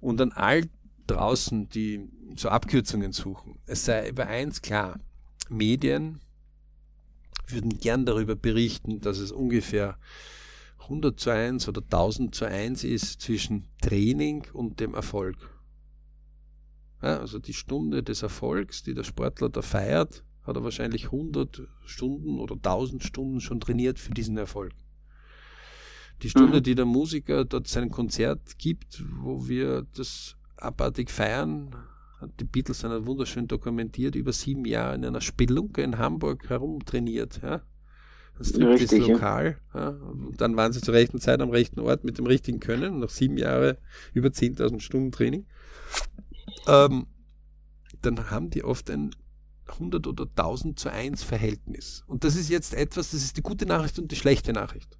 Und 0.00 0.20
an 0.20 0.32
all 0.32 0.68
draußen, 1.06 1.68
die 1.68 2.08
so 2.34 2.48
Abkürzungen 2.48 3.12
suchen, 3.12 3.60
es 3.66 3.84
sei 3.84 4.08
über 4.08 4.26
eins 4.26 4.62
klar, 4.62 4.98
Medien 5.48 6.20
würden 7.48 7.78
gern 7.78 8.04
darüber 8.04 8.34
berichten, 8.34 9.00
dass 9.00 9.18
es 9.18 9.32
ungefähr 9.32 9.98
100 10.82 11.18
zu 11.18 11.30
1 11.30 11.68
oder 11.68 11.82
1000 11.82 12.34
zu 12.34 12.44
1 12.46 12.84
ist 12.84 13.20
zwischen 13.20 13.66
Training 13.80 14.46
und 14.52 14.80
dem 14.80 14.94
Erfolg. 14.94 15.36
Ja, 17.02 17.18
also 17.18 17.38
die 17.38 17.54
Stunde 17.54 18.02
des 18.02 18.22
Erfolgs, 18.22 18.82
die 18.82 18.94
der 18.94 19.04
Sportler 19.04 19.48
da 19.48 19.62
feiert, 19.62 20.22
hat 20.42 20.56
er 20.56 20.64
wahrscheinlich 20.64 21.06
100 21.06 21.62
Stunden 21.84 22.38
oder 22.38 22.54
1000 22.54 23.02
Stunden 23.02 23.40
schon 23.40 23.60
trainiert 23.60 23.98
für 23.98 24.12
diesen 24.12 24.36
Erfolg. 24.36 24.72
Die 26.22 26.30
Stunde, 26.30 26.58
mhm. 26.58 26.62
die 26.62 26.74
der 26.74 26.86
Musiker 26.86 27.44
dort 27.44 27.68
sein 27.68 27.90
Konzert 27.90 28.58
gibt, 28.58 29.04
wo 29.20 29.48
wir 29.48 29.86
das 29.94 30.36
abartig 30.56 31.10
feiern, 31.10 31.76
die 32.40 32.44
Beatles 32.44 32.80
sind 32.80 33.06
wunderschön 33.06 33.46
dokumentiert, 33.46 34.14
über 34.14 34.32
sieben 34.32 34.64
Jahre 34.64 34.94
in 34.94 35.04
einer 35.04 35.20
Spelunke 35.20 35.82
in 35.82 35.98
Hamburg 35.98 36.48
herumtrainiert. 36.48 37.40
Ja? 37.42 37.62
Das 38.38 38.50
ist 38.50 38.92
lokal. 38.92 39.58
Ja? 39.74 39.88
Und 39.88 40.40
dann 40.40 40.56
waren 40.56 40.72
sie 40.72 40.80
zur 40.80 40.94
rechten 40.94 41.20
Zeit 41.20 41.40
am 41.40 41.50
rechten 41.50 41.80
Ort 41.80 42.04
mit 42.04 42.18
dem 42.18 42.26
richtigen 42.26 42.60
Können. 42.60 43.00
Nach 43.00 43.10
sieben 43.10 43.36
Jahren 43.36 43.76
über 44.14 44.28
10.000 44.28 44.80
Stunden 44.80 45.12
Training. 45.12 45.46
Ähm, 46.66 47.06
dann 48.02 48.30
haben 48.30 48.50
die 48.50 48.64
oft 48.64 48.90
ein 48.90 49.14
100 49.68 50.06
oder 50.06 50.24
1000 50.24 50.78
zu 50.78 50.90
1 50.90 51.22
Verhältnis. 51.22 52.04
Und 52.06 52.24
das 52.24 52.36
ist 52.36 52.48
jetzt 52.48 52.74
etwas, 52.74 53.10
das 53.10 53.22
ist 53.22 53.36
die 53.36 53.42
gute 53.42 53.66
Nachricht 53.66 53.98
und 53.98 54.12
die 54.12 54.16
schlechte 54.16 54.52
Nachricht. 54.52 54.98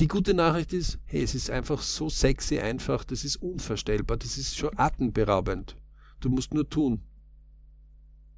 Die 0.00 0.08
gute 0.08 0.34
Nachricht 0.34 0.72
ist, 0.72 0.98
hey, 1.04 1.22
es 1.22 1.36
ist 1.36 1.50
einfach 1.50 1.80
so 1.80 2.10
sexy 2.10 2.58
einfach, 2.58 3.04
das 3.04 3.24
ist 3.24 3.36
unvorstellbar, 3.36 4.16
das 4.16 4.38
ist 4.38 4.56
schon 4.56 4.76
atemberaubend. 4.76 5.76
Du 6.24 6.30
musst 6.30 6.54
nur 6.54 6.66
tun. 6.66 7.02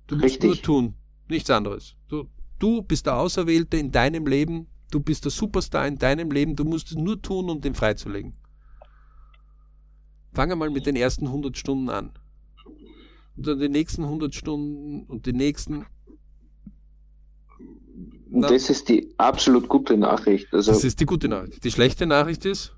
Du 0.09 0.17
musst 0.17 0.25
Richtig. 0.25 0.45
nur 0.45 0.63
tun. 0.63 0.95
Nichts 1.29 1.49
anderes. 1.51 1.95
Du, 2.09 2.29
du 2.59 2.83
bist 2.83 3.07
der 3.07 3.17
Auserwählte 3.17 3.77
in 3.77 3.93
deinem 3.93 4.27
Leben. 4.27 4.67
Du 4.91 4.99
bist 4.99 5.25
der 5.25 5.31
Superstar 5.31 5.87
in 5.87 5.97
deinem 5.97 6.33
Leben. 6.33 6.57
Du 6.57 6.65
musst 6.65 6.91
es 6.91 6.97
nur 6.97 7.23
tun, 7.23 7.49
um 7.49 7.61
den 7.61 7.77
freizulegen. 7.77 8.35
Fange 10.33 10.57
mal 10.57 10.69
mit 10.69 10.87
den 10.87 10.97
ersten 10.97 11.29
100 11.29 11.57
Stunden 11.57 11.89
an. 11.89 12.11
Und 13.37 13.47
dann 13.47 13.61
die 13.61 13.69
nächsten 13.69 14.03
100 14.03 14.35
Stunden 14.35 15.05
und 15.05 15.27
die 15.27 15.33
nächsten. 15.33 15.87
Und 18.33 18.43
das 18.43 18.69
ist 18.69 18.89
die 18.89 19.15
absolut 19.17 19.69
gute 19.69 19.97
Nachricht. 19.97 20.53
Also 20.53 20.73
das 20.73 20.83
ist 20.83 20.99
die 20.99 21.07
gute 21.07 21.29
Nachricht. 21.29 21.63
Die 21.63 21.71
schlechte 21.71 22.05
Nachricht 22.05 22.45
ist 22.47 22.75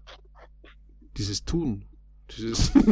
dieses 1.16 1.46
Tun. 1.46 1.87
Dieses 2.36 2.72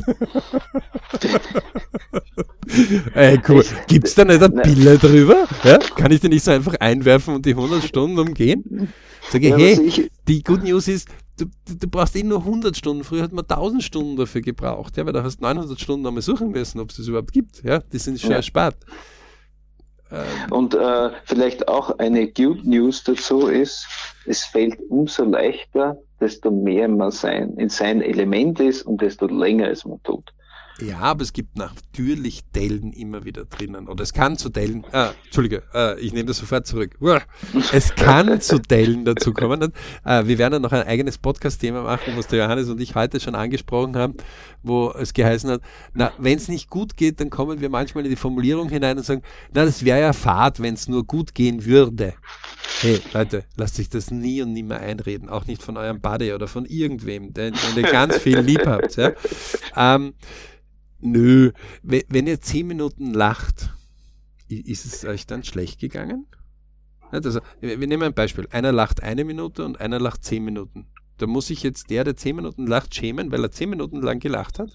Ey, 3.14 3.40
cool. 3.48 3.64
Gibt's 3.86 4.14
da 4.14 4.24
nicht 4.24 4.42
eine 4.42 4.62
Pille 4.62 4.98
drüber? 4.98 5.46
Ja? 5.62 5.78
Kann 5.78 6.10
ich 6.10 6.20
die 6.20 6.28
nicht 6.28 6.44
so 6.44 6.50
einfach 6.50 6.74
einwerfen 6.80 7.34
und 7.34 7.46
die 7.46 7.50
100 7.50 7.84
Stunden 7.84 8.18
umgehen? 8.18 8.92
Sage, 9.30 9.48
ja, 9.50 9.56
hey, 9.56 9.80
ich... 9.80 10.10
die 10.26 10.42
Good 10.42 10.64
News 10.64 10.88
ist, 10.88 11.08
du, 11.38 11.46
du, 11.66 11.88
brauchst 11.88 12.16
eh 12.16 12.22
nur 12.22 12.40
100 12.40 12.76
Stunden. 12.76 13.04
Früher 13.04 13.22
hat 13.22 13.32
man 13.32 13.44
1000 13.44 13.82
Stunden 13.82 14.16
dafür 14.16 14.40
gebraucht, 14.40 14.96
ja, 14.96 15.06
weil 15.06 15.12
da 15.12 15.22
hast 15.22 15.40
900 15.40 15.80
Stunden 15.80 16.06
einmal 16.06 16.22
suchen 16.22 16.50
müssen, 16.50 16.80
ob 16.80 16.90
es 16.90 16.96
das 16.96 17.08
überhaupt 17.08 17.32
gibt. 17.32 17.62
Ja, 17.62 17.80
die 17.80 17.98
sind 17.98 18.20
schon 18.20 18.30
ja. 18.30 18.36
erspart. 18.36 18.76
Ähm, 20.10 20.52
und 20.52 20.74
äh, 20.74 21.10
vielleicht 21.24 21.68
auch 21.68 21.98
eine 21.98 22.30
Good 22.30 22.64
News 22.64 23.02
dazu 23.04 23.48
ist, 23.48 23.86
es 24.26 24.44
fällt 24.44 24.78
umso 24.88 25.24
leichter, 25.24 25.98
desto 26.20 26.50
mehr 26.50 26.88
man 26.88 27.10
sein, 27.10 27.54
in 27.56 27.68
sein 27.68 28.02
Element 28.02 28.60
ist 28.60 28.82
und 28.82 29.00
desto 29.00 29.26
länger 29.26 29.70
es 29.70 29.84
man 29.84 30.02
tut. 30.02 30.32
Ja, 30.80 30.98
aber 30.98 31.22
es 31.22 31.32
gibt 31.32 31.56
natürlich 31.56 32.44
Dellen 32.50 32.92
immer 32.92 33.24
wieder 33.24 33.46
drinnen. 33.46 33.88
Oder 33.88 34.02
es 34.02 34.12
kann 34.12 34.36
zu 34.36 34.50
Dellen, 34.50 34.84
ah, 34.92 35.12
Entschuldige, 35.24 35.62
äh, 35.72 35.98
ich 36.00 36.12
nehme 36.12 36.26
das 36.26 36.36
sofort 36.36 36.66
zurück. 36.66 36.98
Es 37.72 37.94
kann 37.94 38.40
zu 38.42 38.58
Dellen 38.60 39.06
dazu 39.06 39.32
kommen. 39.32 39.72
Äh, 40.04 40.26
wir 40.26 40.36
werden 40.36 40.52
dann 40.52 40.62
noch 40.62 40.72
ein 40.72 40.86
eigenes 40.86 41.16
Podcast-Thema 41.16 41.82
machen, 41.82 42.12
was 42.16 42.26
der 42.26 42.40
Johannes 42.40 42.68
und 42.68 42.78
ich 42.80 42.94
heute 42.94 43.20
schon 43.20 43.34
angesprochen 43.34 43.96
haben, 43.96 44.14
wo 44.62 44.90
es 44.90 45.14
geheißen 45.14 45.48
hat, 45.50 45.62
na, 45.94 46.12
wenn 46.18 46.36
es 46.36 46.48
nicht 46.48 46.68
gut 46.68 46.96
geht, 46.96 47.20
dann 47.20 47.30
kommen 47.30 47.60
wir 47.60 47.70
manchmal 47.70 48.04
in 48.04 48.10
die 48.10 48.16
Formulierung 48.16 48.68
hinein 48.68 48.98
und 48.98 49.04
sagen, 49.04 49.22
na, 49.54 49.64
das 49.64 49.82
wäre 49.82 50.00
ja 50.00 50.12
Fahrt, 50.12 50.60
wenn 50.60 50.74
es 50.74 50.88
nur 50.88 51.04
gut 51.04 51.34
gehen 51.34 51.64
würde. 51.64 52.12
Hey, 52.80 53.00
Leute, 53.12 53.44
lasst 53.56 53.76
sich 53.76 53.88
das 53.88 54.10
nie 54.10 54.42
und 54.42 54.52
nie 54.52 54.62
mehr 54.62 54.80
einreden. 54.80 55.28
Auch 55.28 55.46
nicht 55.46 55.62
von 55.62 55.76
eurem 55.76 56.00
Buddy 56.00 56.32
oder 56.32 56.46
von 56.48 56.66
irgendwem, 56.66 57.32
den, 57.32 57.54
den 57.54 57.84
ihr 57.84 57.90
ganz 57.90 58.16
viel 58.18 58.38
lieb 58.38 58.66
habt. 58.66 58.96
Ja? 58.96 59.12
Ähm, 59.76 60.14
Nö, 61.00 61.52
wenn 61.82 62.26
ihr 62.26 62.40
zehn 62.40 62.66
Minuten 62.66 63.12
lacht, 63.12 63.70
ist 64.48 64.86
es 64.86 65.04
euch 65.04 65.26
dann 65.26 65.44
schlecht 65.44 65.78
gegangen? 65.80 66.26
Also, 67.10 67.40
wir 67.60 67.76
nehmen 67.76 68.02
ein 68.02 68.14
Beispiel. 68.14 68.48
Einer 68.50 68.72
lacht 68.72 69.02
eine 69.02 69.24
Minute 69.24 69.64
und 69.64 69.80
einer 69.80 70.00
lacht 70.00 70.24
zehn 70.24 70.44
Minuten. 70.44 70.86
Da 71.18 71.26
muss 71.26 71.46
sich 71.46 71.62
jetzt 71.62 71.90
der, 71.90 72.04
der 72.04 72.16
zehn 72.16 72.36
Minuten 72.36 72.66
lacht, 72.66 72.94
schämen, 72.94 73.30
weil 73.30 73.42
er 73.44 73.50
zehn 73.50 73.70
Minuten 73.70 74.02
lang 74.02 74.18
gelacht 74.18 74.58
hat? 74.58 74.70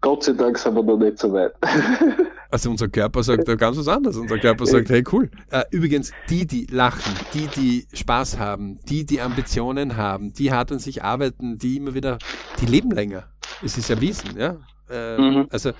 Gott 0.00 0.24
sei 0.24 0.32
Dank 0.32 0.58
sind 0.58 0.74
wir 0.74 0.82
noch 0.82 0.98
nicht 0.98 1.18
so 1.18 1.32
weit. 1.32 1.54
Also 2.54 2.70
unser 2.70 2.88
Körper 2.88 3.24
sagt 3.24 3.48
da 3.48 3.56
ganz 3.56 3.76
was 3.78 3.88
anderes. 3.88 4.16
Unser 4.16 4.38
Körper 4.38 4.64
sagt, 4.64 4.88
hey 4.88 5.02
cool. 5.10 5.28
Äh, 5.50 5.64
übrigens, 5.72 6.12
die, 6.30 6.46
die 6.46 6.66
lachen, 6.66 7.12
die, 7.34 7.48
die 7.48 7.88
Spaß 7.92 8.38
haben, 8.38 8.78
die, 8.88 9.04
die 9.04 9.20
Ambitionen 9.20 9.96
haben, 9.96 10.32
die 10.32 10.52
hart 10.52 10.70
an 10.70 10.78
sich 10.78 11.02
arbeiten, 11.02 11.58
die 11.58 11.78
immer 11.78 11.94
wieder, 11.94 12.16
die 12.60 12.66
leben 12.66 12.92
länger. 12.92 13.24
Es 13.60 13.76
ist 13.76 13.90
erwiesen, 13.90 14.38
ja. 14.38 14.60
Äh, 14.88 15.18
mhm. 15.18 15.48
Also 15.50 15.72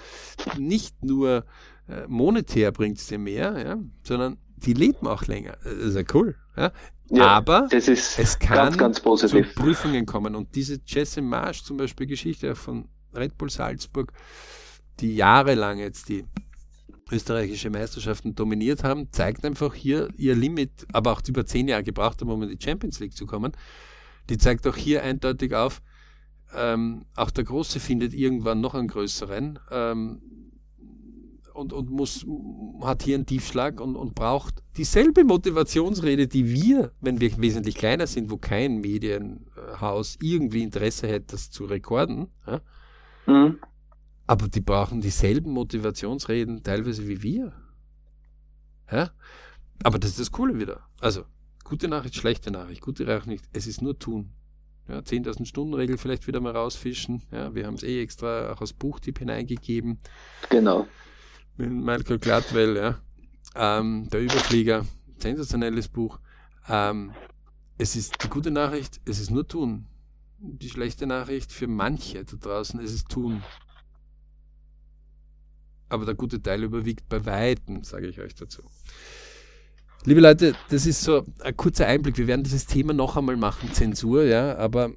nicht 0.59 1.05
nur 1.05 1.45
äh, 1.89 2.09
monetär 2.09 2.73
bringt 2.73 2.99
es 2.99 3.07
dir 3.07 3.21
mehr, 3.21 3.57
ja, 3.65 3.79
sondern 4.03 4.39
die 4.57 4.73
leben 4.73 5.07
auch 5.07 5.27
länger. 5.27 5.57
Das 5.63 5.75
ist 5.75 5.95
ja 5.95 6.03
cool. 6.13 6.35
Ja. 6.57 6.73
Ja, 7.09 7.29
Aber 7.29 7.69
es 7.71 8.39
kann 8.41 8.77
ganz, 8.77 9.01
ganz 9.01 9.31
zu 9.31 9.43
Prüfungen 9.55 10.07
kommen. 10.07 10.35
Und 10.35 10.57
diese 10.57 10.81
Jesse 10.85 11.23
Marsch 11.23 11.63
zum 11.63 11.77
Beispiel 11.77 12.09
Geschichte 12.09 12.57
von 12.57 12.89
Red 13.15 13.39
Bull 13.39 13.51
Salzburg, 13.51 14.13
die 14.99 15.15
jahrelang 15.15 15.79
jetzt 15.79 16.09
die 16.09 16.25
österreichische 17.11 17.71
Meisterschaften 17.71 18.35
dominiert 18.35 18.85
haben, 18.85 19.13
zeigt 19.13 19.45
einfach 19.45 19.75
hier 19.75 20.09
ihr 20.17 20.35
Limit, 20.35 20.87
aber 20.93 21.13
auch 21.13 21.23
über 21.27 21.45
zehn 21.47 21.69
Jahre 21.69 21.85
gebraucht 21.85 22.21
haben, 22.21 22.31
um 22.31 22.43
in 22.43 22.57
die 22.57 22.65
Champions 22.65 23.01
League 23.01 23.17
zu 23.17 23.27
kommen. 23.27 23.53
Die 24.31 24.39
zeigt 24.39 24.67
auch 24.67 24.77
hier 24.77 25.03
eindeutig 25.03 25.55
auf, 25.55 25.83
ähm, 26.57 27.05
auch 27.15 27.31
der 27.31 27.45
Große 27.45 27.81
findet 27.81 28.15
irgendwann 28.15 28.61
noch 28.61 28.75
einen 28.75 28.89
größeren 28.89 29.59
ähm, 29.71 30.23
und, 31.53 31.73
und 31.73 31.91
muss, 31.91 32.27
hat 32.83 33.03
hier 33.03 33.15
einen 33.15 33.27
Tiefschlag 33.27 33.81
und, 33.81 33.97
und 33.97 34.15
braucht 34.15 34.63
dieselbe 34.77 35.25
Motivationsrede, 35.25 36.27
die 36.27 36.51
wir, 36.51 36.93
wenn 37.01 37.21
wir 37.21 37.39
wesentlich 37.39 37.77
kleiner 37.77 38.07
sind, 38.07 38.31
wo 38.31 38.37
kein 38.37 38.81
Medienhaus 38.81 40.19
irgendwie 40.21 40.63
Interesse 40.63 41.07
hätte, 41.07 41.27
das 41.29 41.51
zu 41.51 41.65
rekorden. 41.65 42.29
Ja? 42.47 42.61
Mhm. 43.27 43.59
Aber 44.27 44.49
die 44.49 44.61
brauchen 44.61 45.01
dieselben 45.01 45.53
Motivationsreden 45.53 46.63
teilweise 46.63 47.07
wie 47.07 47.23
wir. 47.23 47.53
Ja? 48.91 49.11
Aber 49.83 49.99
das 49.99 50.11
ist 50.11 50.21
das 50.21 50.33
Coole 50.33 50.59
wieder. 50.59 50.89
Also, 51.01 51.25
gute 51.65 51.89
Nachricht, 51.89 52.17
schlechte 52.17 52.51
Nachricht. 52.51 52.81
Gute 52.81 53.05
Nachricht, 53.05 53.45
es 53.53 53.67
ist 53.67 53.83
nur 53.83 53.99
tun. 53.99 54.33
Ja, 54.89 54.99
10.000 54.99 55.47
Stunden 55.47 55.75
Regel 55.75 55.97
vielleicht 55.97 56.27
wieder 56.27 56.41
mal 56.41 56.53
rausfischen. 56.53 57.23
Ja, 57.31 57.55
wir 57.55 57.67
haben 57.67 57.75
es 57.75 57.83
eh 57.83 58.03
extra 58.03 58.53
auch 58.53 58.61
als 58.61 58.73
Buchtipp 58.73 59.19
hineingegeben. 59.19 59.99
Genau. 60.51 60.87
Mit 61.57 61.71
Michael 61.71 62.19
Gladwell, 62.19 62.77
ja. 62.77 62.99
Ähm, 63.55 64.09
der 64.11 64.21
Überflieger, 64.21 64.85
sensationelles 65.19 65.89
Buch. 65.89 66.19
Ähm, 66.69 67.13
es 67.79 67.97
ist 67.97 68.23
die 68.23 68.29
gute 68.29 68.51
Nachricht, 68.51 69.01
es 69.05 69.21
ist 69.21 69.31
nur 69.31 69.47
tun. 69.47 69.87
Die 70.39 70.69
schlechte 70.69 71.07
Nachricht 71.07 71.53
für 71.53 71.67
manche 71.67 72.25
da 72.25 72.37
draußen, 72.37 72.81
es 72.81 72.93
ist 72.93 73.09
tun. 73.09 73.43
Aber 75.95 76.05
der 76.05 76.15
gute 76.15 76.43
Teil 76.43 76.65
überwiegt 76.65 77.09
bei 77.09 77.25
Weitem, 77.25 77.85
sage 77.85 78.09
ich 78.09 78.21
euch 78.21 78.35
dazu. 78.35 78.63
Liebe 80.07 80.21
Leute, 80.21 80.55
das 80.69 80.85
ist 80.87 81.03
so 81.03 81.25
ein 81.41 81.57
kurzer 81.57 81.87
Einblick. 81.87 82.19
Wir 82.19 82.27
werden 82.27 82.43
dieses 82.43 82.67
Thema 82.67 82.93
noch 82.93 83.17
einmal 83.17 83.37
machen, 83.37 83.73
Zensur, 83.73 84.25
ja, 84.25 84.57
aber 84.57 84.91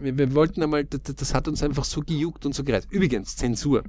wir, 0.00 0.16
wir 0.16 0.34
wollten 0.34 0.62
einmal, 0.62 0.84
das, 0.84 1.02
das, 1.02 1.34
hat 1.34 1.48
uns 1.48 1.62
einfach 1.62 1.84
so 1.84 2.00
gejuckt 2.00 2.46
und 2.46 2.54
so 2.54 2.62
gereizt. 2.62 2.86
Übrigens, 2.92 3.34
Zensur. 3.34 3.82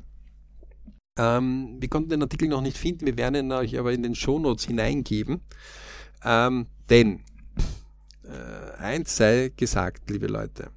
Ähm, 1.17 1.77
wir 1.79 1.89
konnten 1.89 2.09
den 2.09 2.23
Artikel 2.23 2.47
noch 2.47 2.61
nicht 2.61 2.77
finden, 2.77 3.05
wir 3.05 3.17
werden 3.17 3.35
ihn 3.35 3.51
euch 3.51 3.77
aber 3.77 3.93
in 3.93 4.01
den 4.01 4.15
Shownotes 4.15 4.65
hineingeben. 4.65 5.41
Ähm, 6.23 6.67
denn 6.89 7.19
äh, 8.23 8.77
eins 8.79 9.15
sei 9.17 9.51
gesagt, 9.55 10.09
liebe 10.09 10.27
Leute, 10.27 10.71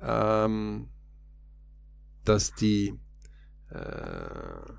ähm, 0.00 0.88
dass 2.24 2.54
die 2.54 2.94
äh, 3.70 4.72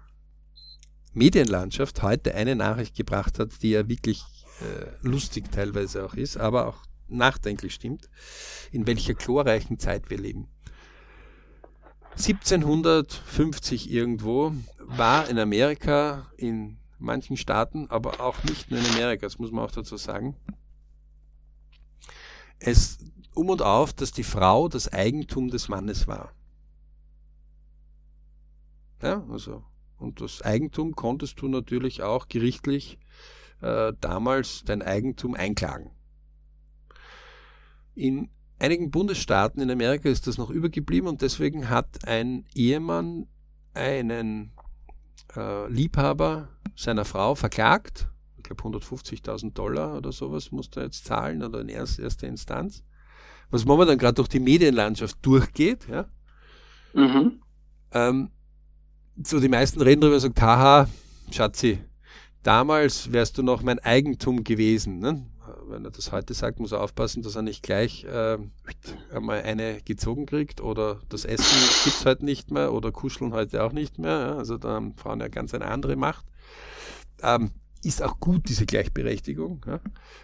Medienlandschaft 1.14 2.02
heute 2.04 2.36
eine 2.36 2.56
Nachricht 2.56 2.96
gebracht 2.96 3.40
hat, 3.40 3.62
die 3.62 3.72
ja 3.72 3.88
wirklich 3.88 4.24
äh, 4.62 5.08
lustig 5.08 5.52
teilweise 5.52 6.06
auch 6.06 6.14
ist, 6.14 6.38
aber 6.38 6.68
auch 6.68 6.84
nachdenklich 7.08 7.74
stimmt, 7.74 8.10
in 8.72 8.86
welcher 8.86 9.14
glorreichen 9.14 9.80
Zeit 9.80 10.10
wir 10.10 10.18
leben. 10.18 10.48
1750 12.12 13.92
irgendwo 13.92 14.54
war 14.80 15.30
in 15.30 15.38
Amerika, 15.38 16.32
in 16.38 16.78
manchen 16.98 17.38
Staaten, 17.38 17.88
aber 17.90 18.20
auch 18.20 18.44
nicht 18.44 18.72
nur 18.72 18.80
in 18.80 18.86
Amerika, 18.88 19.28
das 19.28 19.38
muss 19.38 19.52
man 19.52 19.66
auch 19.66 19.72
dazu 19.72 19.98
sagen, 19.98 20.36
es 22.60 22.98
um 23.36 23.50
und 23.50 23.62
auf, 23.62 23.94
dass 23.94 24.12
die 24.12 24.24
Frau 24.24 24.68
das 24.68 24.92
Eigentum 24.92 25.50
des 25.50 25.68
Mannes 25.68 26.08
war. 26.08 26.32
Ja, 29.02 29.24
also 29.30 29.64
und 29.98 30.22
das 30.22 30.41
Eigentum 30.41 30.95
konntest 30.95 31.41
du 31.41 31.48
natürlich 31.48 32.04
auch 32.04 32.28
gerichtlich 32.28 33.00
äh, 33.62 33.93
damals 34.00 34.64
dein 34.64 34.82
Eigentum 34.82 35.34
einklagen. 35.34 35.91
In 37.95 38.30
einigen 38.60 38.91
Bundesstaaten 38.91 39.62
in 39.62 39.72
Amerika 39.72 40.10
ist 40.10 40.28
das 40.28 40.38
noch 40.38 40.50
übergeblieben 40.50 41.10
und 41.10 41.22
deswegen 41.22 41.70
hat 41.70 42.08
ein 42.08 42.45
Ehemann 42.54 43.28
einen 43.74 44.52
äh, 45.36 45.68
Liebhaber 45.68 46.50
seiner 46.76 47.06
Frau 47.06 47.34
verklagt. 47.34 48.10
Ich 48.38 48.43
glaube 48.43 48.64
150.000 48.64 49.54
Dollar 49.54 49.98
oder 49.98 50.12
sowas 50.12 50.52
musste 50.52 50.82
er 50.82 50.86
jetzt 50.86 51.06
zahlen 51.06 51.43
oder 51.43 51.60
in 51.62 51.70
erster 51.70 52.28
Instanz. 52.28 52.84
Was 53.50 53.66
momentan 53.66 53.98
gerade 53.98 54.16
durch 54.16 54.28
die 54.28 54.39
Medienlandschaft 54.39 55.18
durchgeht. 55.26 55.88
Ja? 55.88 56.06
Mhm. 56.93 57.41
Ähm, 57.91 58.30
so 59.24 59.39
die 59.39 59.49
meisten 59.49 59.82
reden 59.82 60.01
darüber 60.01 60.20
sagen, 60.20 60.36
haha, 60.39 60.88
Schatzi, 61.32 61.80
damals 62.43 63.11
wärst 63.11 63.38
du 63.38 63.43
noch 63.43 63.63
mein 63.63 63.80
Eigentum 63.80 64.43
gewesen. 64.43 64.99
Ne? 64.99 65.26
Wenn 65.68 65.86
er 65.86 65.91
das 65.91 66.11
heute 66.11 66.34
sagt, 66.34 66.59
muss 66.59 66.72
er 66.72 66.82
aufpassen, 66.82 67.24
dass 67.24 67.36
er 67.36 67.41
nicht 67.41 67.63
gleich 67.63 68.03
äh, 68.05 68.38
einmal 69.11 69.41
eine 69.41 69.82
gezogen 69.82 70.26
kriegt 70.26 70.61
oder 70.61 71.01
das 71.09 71.26
Essen 71.26 71.57
gibt 71.84 71.97
es 71.97 72.05
heute 72.05 72.26
nicht 72.26 72.51
mehr 72.51 72.74
oder 72.74 72.91
Kuscheln 72.91 73.34
heute 73.34 73.63
auch 73.63 73.72
nicht 73.72 73.97
mehr. 73.97 74.20
Ja? 74.20 74.38
Also 74.38 74.57
da 74.57 74.70
haben 74.70 74.95
Frauen 74.95 75.20
ja 75.20 75.28
ganz 75.28 75.53
eine 75.53 75.65
andere 75.65 75.95
Macht. 75.95 76.26
Ähm, 77.22 77.51
ist 77.84 78.03
auch 78.03 78.20
gut, 78.20 78.49
diese 78.49 78.65
Gleichberechtigung, 78.65 79.65
ja? 79.68 79.80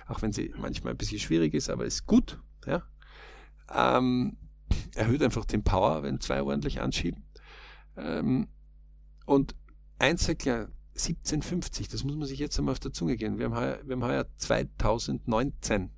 auch 0.07 0.21
wenn 0.21 0.31
sie 0.31 0.53
manchmal 0.57 0.93
ein 0.93 0.97
bisschen 0.97 1.19
schwierig 1.19 1.53
ist, 1.53 1.69
aber 1.69 1.85
ist 1.85 2.05
gut. 2.05 2.39
Ja? 2.65 2.83
Ähm, 3.73 4.37
erhöht 4.95 5.23
einfach 5.23 5.45
den 5.45 5.63
Power, 5.63 6.03
wenn 6.03 6.19
zwei 6.19 6.41
ordentlich 6.41 6.81
anschieben. 6.81 7.23
Ähm, 7.95 8.47
und 9.25 9.55
eins 9.99 10.27
klar, 10.37 10.69
1750, 10.95 11.87
das 11.87 12.03
muss 12.03 12.15
man 12.15 12.27
sich 12.27 12.39
jetzt 12.39 12.57
einmal 12.59 12.73
auf 12.73 12.79
der 12.79 12.93
Zunge 12.93 13.17
gehen. 13.17 13.39
Wir 13.39 13.45
haben 13.45 13.55
heuer, 13.55 13.79
wir 13.83 13.95
haben 13.95 14.03
heuer 14.03 14.25
2019. 14.37 15.89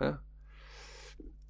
Ja? 0.00 0.20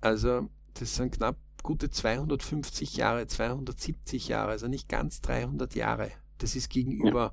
Also, 0.01 0.51
das 0.75 0.95
sind 0.95 1.13
knapp 1.13 1.39
gute 1.63 1.89
250 1.89 2.97
Jahre, 2.97 3.27
270 3.27 4.29
Jahre, 4.29 4.51
also 4.51 4.69
nicht 4.69 4.89
ganz 4.89 5.23
300 5.23 5.75
Jahre. 5.75 6.11
Das 6.39 6.55
ist 6.55 6.69
gegenüber 6.69 7.33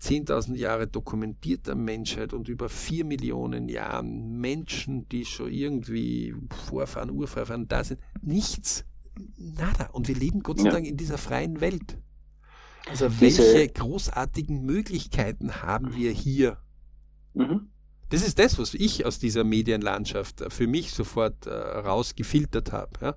10.000 0.00 0.54
Jahre 0.54 0.86
dokumentierter 0.86 1.74
Menschheit 1.74 2.32
und 2.32 2.48
über 2.48 2.68
4 2.68 3.04
Millionen 3.04 3.68
Jahren 3.68 4.38
Menschen, 4.38 5.08
die 5.08 5.24
schon 5.24 5.50
irgendwie 5.50 6.34
Vorfahren, 6.68 7.10
Urvorfahren 7.10 7.66
da 7.66 7.82
sind, 7.82 8.00
nichts. 8.22 8.84
Nada. 9.36 9.86
Und 9.86 10.06
wir 10.06 10.14
leben 10.14 10.44
Gott 10.44 10.58
sei 10.58 10.66
ja. 10.66 10.70
Dank 10.70 10.86
in 10.86 10.96
dieser 10.96 11.18
freien 11.18 11.60
Welt. 11.60 11.98
Also 12.90 13.20
welche 13.20 13.68
großartigen 13.68 14.64
Möglichkeiten 14.64 15.62
haben 15.62 15.94
wir 15.94 16.10
hier? 16.12 16.58
Mhm. 17.34 17.70
Das 18.10 18.26
ist 18.26 18.38
das, 18.38 18.58
was 18.58 18.74
ich 18.74 19.04
aus 19.04 19.18
dieser 19.18 19.44
Medienlandschaft 19.44 20.44
für 20.48 20.66
mich 20.66 20.92
sofort 20.92 21.46
äh, 21.46 21.50
rausgefiltert 21.50 22.72
habe. 22.72 22.90
Ja? 23.02 23.14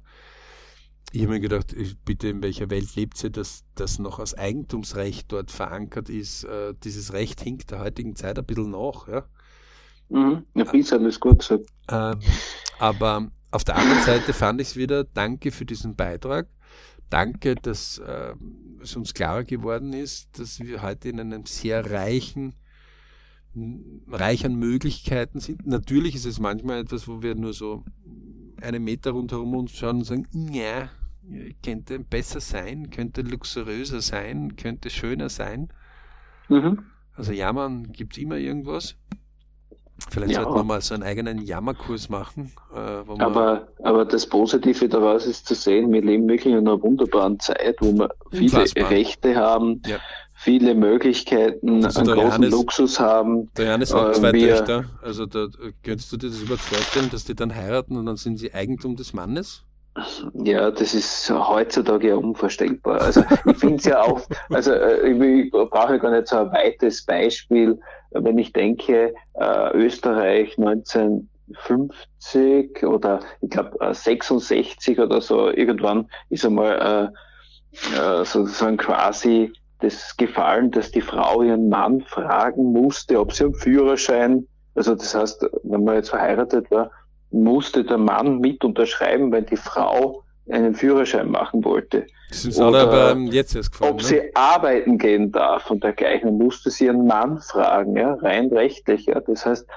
ich 1.13 1.21
habe 1.21 1.33
mir 1.33 1.39
gedacht, 1.39 1.75
bitte, 2.05 2.29
in 2.29 2.41
welcher 2.41 2.69
Welt 2.69 2.95
lebt 2.95 3.21
ihr, 3.23 3.29
dass 3.29 3.65
das 3.75 3.99
noch 3.99 4.19
als 4.19 4.33
Eigentumsrecht 4.33 5.31
dort 5.31 5.51
verankert 5.51 6.09
ist? 6.09 6.45
Äh, 6.45 6.73
dieses 6.83 7.11
Recht 7.13 7.41
hinkt 7.41 7.71
der 7.71 7.79
heutigen 7.79 8.15
Zeit 8.15 8.39
ein 8.39 8.45
bisschen 8.45 8.71
nach. 8.71 9.07
Ja? 9.07 9.25
Mhm, 10.09 10.45
ein 10.53 10.65
bisschen 10.71 11.05
ist 11.05 11.19
gut 11.19 11.39
gesagt. 11.39 11.65
Ähm, 11.89 12.19
aber 12.79 13.29
auf 13.51 13.63
der 13.65 13.75
anderen 13.75 14.01
Seite 14.03 14.31
fand 14.33 14.61
ich 14.61 14.69
es 14.69 14.75
wieder, 14.77 15.03
danke 15.03 15.51
für 15.51 15.65
diesen 15.65 15.95
Beitrag. 15.95 16.47
Danke, 17.11 17.55
dass 17.55 17.97
äh, 17.97 18.33
es 18.81 18.95
uns 18.95 19.13
klarer 19.13 19.43
geworden 19.43 19.91
ist, 19.91 20.39
dass 20.39 20.61
wir 20.61 20.81
heute 20.81 21.09
in 21.09 21.19
einem 21.19 21.45
sehr 21.45 21.91
reichen, 21.91 22.53
reich 24.07 24.45
an 24.45 24.55
Möglichkeiten 24.55 25.41
sind. 25.41 25.67
Natürlich 25.67 26.15
ist 26.15 26.25
es 26.25 26.39
manchmal 26.39 26.79
etwas, 26.79 27.09
wo 27.09 27.21
wir 27.21 27.35
nur 27.35 27.53
so 27.53 27.83
einen 28.61 28.81
Meter 28.81 29.11
rundherum 29.11 29.53
uns 29.55 29.73
schauen 29.73 29.97
und 29.97 30.03
sagen, 30.05 30.27
ja, 30.53 30.89
könnte 31.61 31.99
besser 31.99 32.39
sein, 32.39 32.89
könnte 32.91 33.23
luxuriöser 33.23 34.01
sein, 34.01 34.55
könnte 34.55 34.89
schöner 34.89 35.27
sein. 35.27 35.67
Mhm. 36.47 36.85
Also 37.13 37.33
jammern 37.33 37.91
gibt 37.91 38.13
es 38.13 38.23
immer 38.23 38.37
irgendwas. 38.37 38.95
Vielleicht 40.09 40.33
ja. 40.33 40.43
sollten 40.43 40.57
wir 40.57 40.63
mal 40.63 40.81
so 40.81 40.93
einen 40.93 41.03
eigenen 41.03 41.39
Jammerkurs 41.39 42.09
machen. 42.09 42.51
Äh, 42.75 43.21
aber, 43.21 43.67
aber 43.83 44.05
das 44.05 44.27
Positive 44.27 44.89
daraus 44.89 45.25
ist 45.25 45.47
zu 45.47 45.55
sehen, 45.55 45.91
wir 45.91 46.01
leben 46.01 46.27
wirklich 46.27 46.53
in 46.53 46.59
einer 46.59 46.81
wunderbaren 46.81 47.39
Zeit, 47.39 47.77
wo 47.79 47.93
wir 47.93 48.09
viele 48.31 48.43
Unfassbar. 48.45 48.89
Rechte 48.89 49.35
haben, 49.35 49.81
ja. 49.85 49.97
viele 50.33 50.75
Möglichkeiten, 50.75 51.85
also 51.85 51.99
einen 51.99 52.09
großen 52.09 52.27
Johannes, 52.27 52.51
Luxus 52.51 52.99
haben. 52.99 53.49
Der 53.55 53.65
Janis 53.65 53.93
hat 53.93 54.09
äh, 54.09 54.19
zwei 54.19 54.31
Töchter. 54.31 54.85
Also 55.01 55.25
da, 55.25 55.47
könntest 55.83 56.11
du 56.11 56.17
dir 56.17 56.29
das 56.29 56.41
überhaupt 56.41 56.61
vorstellen, 56.61 57.09
dass 57.11 57.23
die 57.25 57.35
dann 57.35 57.55
heiraten 57.55 57.95
und 57.95 58.05
dann 58.05 58.17
sind 58.17 58.37
sie 58.37 58.53
Eigentum 58.53 58.95
des 58.95 59.13
Mannes? 59.13 59.63
Ja, 60.33 60.71
das 60.71 60.93
ist 60.93 61.29
heutzutage 61.29 62.07
ja 62.09 62.15
unvorstellbar. 62.15 63.01
Also 63.01 63.23
ich 63.45 63.57
finde 63.57 63.75
es 63.75 63.83
ja 63.85 64.01
auch, 64.01 64.21
also 64.49 64.71
äh, 64.71 65.09
ich 65.09 65.51
brauche 65.51 65.99
gar 65.99 66.11
nicht 66.11 66.27
so 66.27 66.37
ein 66.37 66.53
weites 66.53 67.05
Beispiel, 67.05 67.77
wenn 68.11 68.37
ich 68.37 68.53
denke, 68.53 69.13
äh, 69.33 69.71
Österreich 69.73 70.57
1950 70.57 72.85
oder 72.85 73.19
ich 73.41 73.49
glaube 73.49 73.93
66 73.93 74.97
oder 74.99 75.19
so, 75.19 75.49
irgendwann 75.49 76.09
ist 76.29 76.45
einmal 76.45 76.79
äh, 76.79 77.09
äh, 77.97 78.23
sozusagen 78.23 78.77
quasi 78.77 79.51
das 79.79 80.15
gefallen, 80.15 80.71
dass 80.71 80.91
die 80.91 81.01
Frau 81.01 81.41
ihren 81.41 81.67
Mann 81.67 81.99
fragen 82.01 82.71
musste, 82.71 83.19
ob 83.19 83.33
sie 83.33 83.43
einen 83.45 83.55
Führerschein, 83.55 84.47
also 84.75 84.95
das 84.95 85.13
heißt, 85.13 85.45
wenn 85.63 85.83
man 85.83 85.95
jetzt 85.95 86.11
verheiratet 86.11 86.71
war, 86.71 86.91
musste 87.31 87.83
der 87.83 87.97
Mann 87.97 88.39
mit 88.39 88.63
unterschreiben, 88.63 89.31
weil 89.31 89.43
die 89.43 89.57
Frau 89.57 90.23
einen 90.49 90.75
Führerschein 90.75 91.29
machen 91.29 91.63
wollte. 91.63 92.05
Das 92.29 92.45
ist 92.45 92.59
Oder 92.59 92.81
aber 92.81 93.17
jetzt 93.31 93.55
erst 93.55 93.71
gefallen, 93.71 93.93
ob 93.93 94.01
ne? 94.01 94.07
sie 94.07 94.35
arbeiten 94.35 94.97
gehen 94.97 95.31
darf 95.31 95.69
und 95.69 95.83
dergleichen, 95.83 96.37
musste 96.37 96.69
sie 96.69 96.85
ihren 96.85 97.05
Mann 97.05 97.39
fragen, 97.39 97.95
ja, 97.95 98.13
rein 98.15 98.47
rechtlich. 98.47 99.05
Ja. 99.05 99.19
Das 99.19 99.45
heißt, 99.45 99.67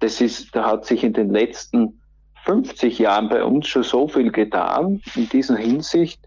das 0.00 0.20
ist, 0.20 0.54
da 0.54 0.64
hat 0.66 0.86
sich 0.86 1.04
in 1.04 1.12
den 1.12 1.30
letzten 1.30 2.00
50 2.44 2.98
Jahren 2.98 3.28
bei 3.28 3.44
uns 3.44 3.68
schon 3.68 3.82
so 3.82 4.08
viel 4.08 4.32
getan 4.32 5.02
in 5.14 5.28
dieser 5.28 5.56
Hinsicht, 5.56 6.20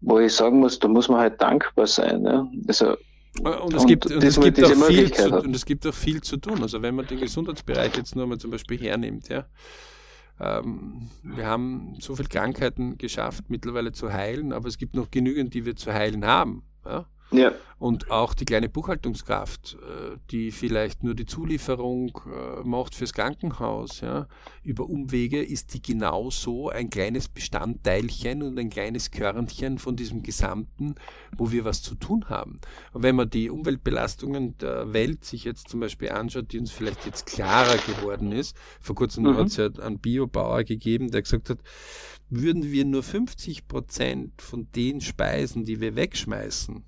wo 0.00 0.18
ich 0.18 0.34
sagen 0.34 0.60
muss, 0.60 0.78
da 0.78 0.88
muss 0.88 1.08
man 1.08 1.20
halt 1.20 1.40
dankbar 1.40 1.86
sein. 1.86 2.24
Ja. 2.24 2.46
Also, 2.68 2.96
und 3.40 3.74
es, 3.74 3.86
gibt, 3.86 4.06
und, 4.06 4.22
es 4.22 4.40
gibt 4.40 4.62
auch 4.62 4.86
viel 4.86 5.12
zu, 5.12 5.34
und 5.34 5.54
es 5.54 5.64
gibt 5.64 5.86
auch 5.86 5.94
viel 5.94 6.20
zu 6.22 6.36
tun. 6.38 6.62
Also 6.62 6.80
wenn 6.80 6.94
man 6.94 7.06
den 7.06 7.20
Gesundheitsbereich 7.20 7.96
jetzt 7.96 8.16
nur 8.16 8.26
mal 8.26 8.38
zum 8.38 8.50
Beispiel 8.50 8.78
hernimmt, 8.78 9.28
ja, 9.28 9.44
ähm, 10.40 11.08
wir 11.22 11.46
haben 11.46 11.96
so 12.00 12.14
viele 12.14 12.28
Krankheiten 12.28 12.98
geschafft, 12.98 13.44
mittlerweile 13.48 13.92
zu 13.92 14.12
heilen, 14.12 14.52
aber 14.52 14.68
es 14.68 14.78
gibt 14.78 14.94
noch 14.94 15.10
genügend, 15.10 15.54
die 15.54 15.64
wir 15.64 15.76
zu 15.76 15.92
heilen 15.92 16.24
haben. 16.24 16.64
Ja? 16.84 17.06
Ja. 17.30 17.52
Und 17.78 18.10
auch 18.10 18.32
die 18.32 18.46
kleine 18.46 18.70
Buchhaltungskraft, 18.70 19.76
äh, 19.82 20.16
die 20.30 20.50
vielleicht 20.50 21.02
nur 21.02 21.14
die 21.14 21.26
Zulieferung 21.26 22.18
äh, 22.24 22.66
macht 22.66 22.94
fürs 22.94 23.12
Krankenhaus, 23.12 24.00
ja, 24.00 24.28
über 24.62 24.88
Umwege 24.88 25.42
ist 25.42 25.74
die 25.74 25.82
genauso 25.82 26.70
ein 26.70 26.88
kleines 26.88 27.28
Bestandteilchen 27.28 28.42
und 28.42 28.58
ein 28.58 28.70
kleines 28.70 29.10
Körnchen 29.10 29.78
von 29.78 29.94
diesem 29.94 30.22
Gesamten, 30.22 30.94
wo 31.36 31.52
wir 31.52 31.66
was 31.66 31.82
zu 31.82 31.96
tun 31.96 32.30
haben. 32.30 32.60
Und 32.92 33.02
wenn 33.02 33.14
man 33.16 33.28
die 33.28 33.50
Umweltbelastungen 33.50 34.56
der 34.56 34.94
Welt 34.94 35.24
sich 35.24 35.44
jetzt 35.44 35.68
zum 35.68 35.80
Beispiel 35.80 36.08
anschaut, 36.08 36.52
die 36.52 36.58
uns 36.58 36.70
vielleicht 36.70 37.04
jetzt 37.04 37.26
klarer 37.26 37.76
geworden 37.76 38.32
ist, 38.32 38.56
vor 38.80 38.94
kurzem 38.94 39.24
mhm. 39.24 39.36
hat 39.36 39.48
es 39.48 39.56
ja 39.56 39.68
einen 39.82 39.98
Biobauer 39.98 40.64
gegeben, 40.64 41.10
der 41.10 41.20
gesagt 41.20 41.50
hat, 41.50 41.58
würden 42.30 42.72
wir 42.72 42.84
nur 42.86 43.02
50 43.02 43.68
Prozent 43.68 44.40
von 44.40 44.66
den 44.72 45.00
Speisen, 45.02 45.64
die 45.64 45.80
wir 45.80 45.94
wegschmeißen, 45.94 46.84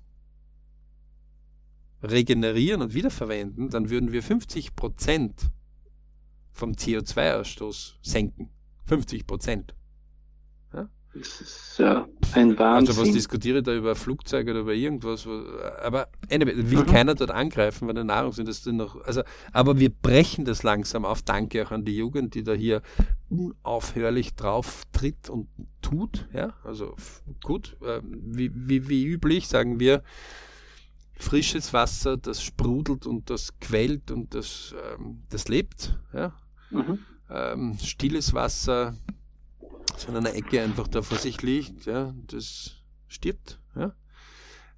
regenerieren 2.03 2.81
und 2.81 2.93
wiederverwenden, 2.93 3.69
dann 3.69 3.89
würden 3.89 4.11
wir 4.11 4.23
50 4.23 4.75
Prozent 4.75 5.49
vom 6.51 6.71
CO2-Ausstoß 6.71 7.95
senken. 8.01 8.49
50 8.85 9.27
Prozent. 9.27 9.75
Ja? 10.73 10.89
Das 11.13 11.41
ist 11.41 11.77
ja 11.77 12.07
ein 12.33 12.57
Wahnsinn. 12.57 12.89
Also 12.89 13.01
was 13.01 13.11
diskutiere 13.11 13.59
ich 13.59 13.63
da 13.63 13.73
über 13.73 13.95
Flugzeuge 13.95 14.51
oder 14.51 14.61
über 14.61 14.73
irgendwas? 14.73 15.27
Aber 15.81 16.07
anyway, 16.29 16.53
will 16.55 16.79
mhm. 16.79 16.85
keiner 16.85 17.15
dort 17.15 17.31
angreifen, 17.31 17.87
weil 17.87 17.95
der 17.95 18.03
Nahrungsindustrie 18.03 18.73
noch. 18.73 18.99
Also, 19.01 19.21
aber 19.51 19.79
wir 19.79 19.89
brechen 19.89 20.45
das 20.45 20.63
langsam 20.63 21.05
auf. 21.05 21.21
Danke 21.21 21.65
auch 21.65 21.71
an 21.71 21.85
die 21.85 21.95
Jugend, 21.95 22.35
die 22.35 22.43
da 22.43 22.53
hier 22.53 22.81
unaufhörlich 23.29 24.35
drauf 24.35 24.83
tritt 24.91 25.29
und 25.29 25.47
tut. 25.81 26.27
Ja, 26.33 26.53
also 26.63 26.95
gut. 27.43 27.77
Äh, 27.81 28.01
wie, 28.03 28.51
wie, 28.53 28.89
wie 28.89 29.05
üblich 29.05 29.47
sagen 29.47 29.79
wir, 29.79 30.03
frisches 31.19 31.73
Wasser, 31.73 32.17
das 32.17 32.41
sprudelt 32.41 33.05
und 33.05 33.29
das 33.29 33.59
quält 33.59 34.09
und 34.09 34.33
das, 34.33 34.73
ähm, 34.93 35.23
das 35.29 35.47
lebt. 35.47 35.99
Ja? 36.13 36.33
Mhm. 36.71 36.99
Ähm, 37.29 37.77
stilles 37.79 38.33
Wasser, 38.33 38.95
das 39.91 40.05
in 40.05 40.15
einer 40.15 40.33
Ecke 40.33 40.61
einfach 40.61 40.87
da 40.87 41.01
vor 41.01 41.17
sich 41.17 41.41
liegt, 41.41 41.85
ja, 41.85 42.15
das 42.27 42.77
stirbt. 43.07 43.59
Ja? 43.75 43.93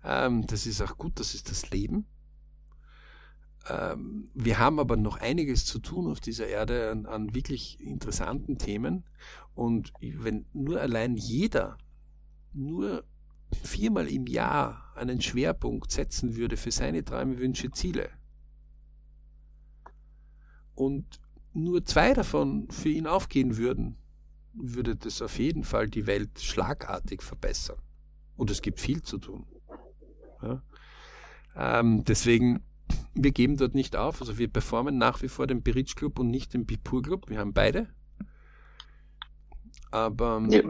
Ähm, 0.04 0.46
das 0.48 0.66
ist 0.66 0.82
auch 0.82 0.98
gut, 0.98 1.20
das 1.20 1.36
ist 1.36 1.50
das 1.50 1.70
Leben. 1.70 2.08
Ähm, 3.70 4.30
wir 4.34 4.58
haben 4.58 4.80
aber 4.80 4.98
noch 4.98 5.18
einiges 5.18 5.66
zu 5.66 5.78
tun 5.78 6.10
auf 6.10 6.20
dieser 6.20 6.48
Erde 6.48 6.90
an, 6.90 7.06
an 7.06 7.36
wirklich 7.36 7.80
interessanten 7.80 8.58
Themen. 8.58 9.06
Und 9.54 9.94
wenn 10.02 10.46
nur 10.54 10.82
allein 10.82 11.16
jeder 11.18 11.78
nur 12.54 13.04
viermal 13.64 14.08
im 14.08 14.26
Jahr 14.26 14.91
einen 15.02 15.22
Schwerpunkt 15.22 15.92
setzen 15.92 16.36
würde 16.36 16.58
für 16.58 16.72
seine 16.72 17.04
Träume, 17.04 17.40
Wünsche, 17.40 17.72
Ziele 17.72 18.10
und 20.76 21.20
nur 21.54 21.86
zwei 21.86 22.14
davon 22.14 22.70
für 22.72 22.90
ihn 22.90 23.08
aufgehen 23.08 23.58
würden, 23.58 23.98
würde 24.54 24.96
das 24.96 25.22
auf 25.22 25.38
jeden 25.38 25.64
Fall 25.64 25.88
die 25.88 26.08
Welt 26.08 26.40
schlagartig 26.40 27.22
verbessern. 27.22 27.78
Und 28.36 28.50
es 28.50 28.62
gibt 28.62 28.80
viel 28.80 29.02
zu 29.02 29.18
tun. 29.18 29.46
Ja? 30.42 30.62
Ähm, 31.56 32.04
deswegen, 32.06 32.64
wir 33.14 33.32
geben 33.32 33.58
dort 33.58 33.76
nicht 33.76 33.96
auf. 33.96 34.22
Also 34.22 34.38
wir 34.38 34.48
performen 34.48 34.98
nach 34.98 35.22
wie 35.22 35.28
vor 35.28 35.48
den 35.48 35.62
Beritsch 35.62 35.96
Club 35.96 36.20
und 36.20 36.30
nicht 36.30 36.54
den 36.54 36.66
Bipur 36.66 37.02
Club. 37.02 37.30
Wir 37.30 37.40
haben 37.40 37.54
beide. 37.54 37.88
Aber 39.92 40.46
ja 40.50 40.62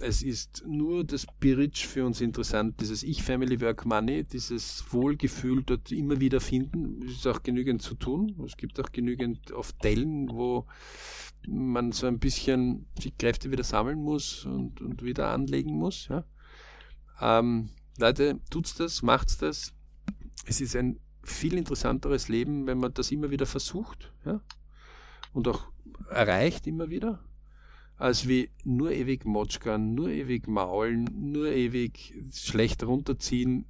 es 0.00 0.22
ist 0.22 0.64
nur 0.66 1.04
das 1.04 1.26
Biritsch 1.40 1.86
für 1.86 2.04
uns 2.04 2.20
interessant, 2.20 2.80
dieses 2.80 3.02
Ich-Family 3.02 3.60
Work 3.60 3.86
Money, 3.86 4.24
dieses 4.24 4.84
Wohlgefühl 4.92 5.62
dort 5.64 5.90
immer 5.92 6.20
wieder 6.20 6.40
finden. 6.40 7.02
Es 7.06 7.12
ist 7.12 7.26
auch 7.26 7.42
genügend 7.42 7.82
zu 7.82 7.94
tun. 7.94 8.34
Es 8.44 8.56
gibt 8.56 8.78
auch 8.80 8.92
genügend 8.92 9.52
oft 9.52 9.82
Dellen, 9.82 10.28
wo 10.30 10.66
man 11.46 11.92
so 11.92 12.06
ein 12.06 12.18
bisschen 12.18 12.86
die 12.98 13.12
Kräfte 13.12 13.50
wieder 13.50 13.64
sammeln 13.64 13.98
muss 13.98 14.44
und, 14.44 14.80
und 14.80 15.02
wieder 15.02 15.28
anlegen 15.30 15.74
muss. 15.74 16.08
Ja. 16.08 16.24
Ähm, 17.20 17.70
Leute, 17.98 18.40
tut's 18.50 18.74
das, 18.74 19.02
macht's 19.02 19.38
das. 19.38 19.72
Es 20.46 20.60
ist 20.60 20.76
ein 20.76 21.00
viel 21.22 21.54
interessanteres 21.54 22.28
Leben, 22.28 22.66
wenn 22.66 22.78
man 22.78 22.92
das 22.92 23.10
immer 23.10 23.30
wieder 23.30 23.46
versucht 23.46 24.12
ja, 24.26 24.42
und 25.32 25.48
auch 25.48 25.68
erreicht 26.10 26.66
immer 26.66 26.90
wieder 26.90 27.24
als 28.04 28.28
wie 28.28 28.50
nur 28.64 28.92
ewig 28.92 29.24
motschkern, 29.24 29.94
nur 29.94 30.10
ewig 30.10 30.46
maulen, 30.46 31.08
nur 31.32 31.46
ewig 31.46 32.12
schlecht 32.34 32.84
runterziehen. 32.84 33.64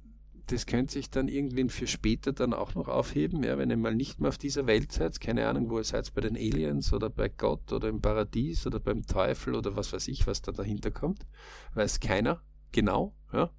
Das 0.47 0.65
könnte 0.65 0.91
sich 0.91 1.09
dann 1.09 1.29
irgendwann 1.29 1.69
für 1.69 1.87
später 1.87 2.33
dann 2.33 2.53
auch 2.53 2.75
noch 2.75 2.89
aufheben, 2.89 3.43
ja, 3.43 3.57
wenn 3.57 3.69
ihr 3.69 3.77
mal 3.77 3.95
nicht 3.95 4.19
mehr 4.19 4.27
auf 4.27 4.37
dieser 4.37 4.67
Welt 4.67 4.91
seid, 4.91 5.21
keine 5.21 5.47
Ahnung, 5.47 5.69
wo 5.69 5.77
ihr 5.77 5.85
seid, 5.85 6.13
bei 6.13 6.19
den 6.19 6.35
Aliens 6.35 6.91
oder 6.91 7.09
bei 7.09 7.29
Gott 7.29 7.71
oder 7.71 7.87
im 7.87 8.01
Paradies 8.01 8.67
oder 8.67 8.81
beim 8.81 9.05
Teufel 9.07 9.55
oder 9.55 9.77
was 9.77 9.93
weiß 9.93 10.09
ich, 10.09 10.27
was 10.27 10.41
da 10.41 10.51
dahinter 10.51 10.91
kommt, 10.91 11.25
weiß 11.73 12.01
keiner 12.01 12.41
genau, 12.73 13.15
ja. 13.31 13.49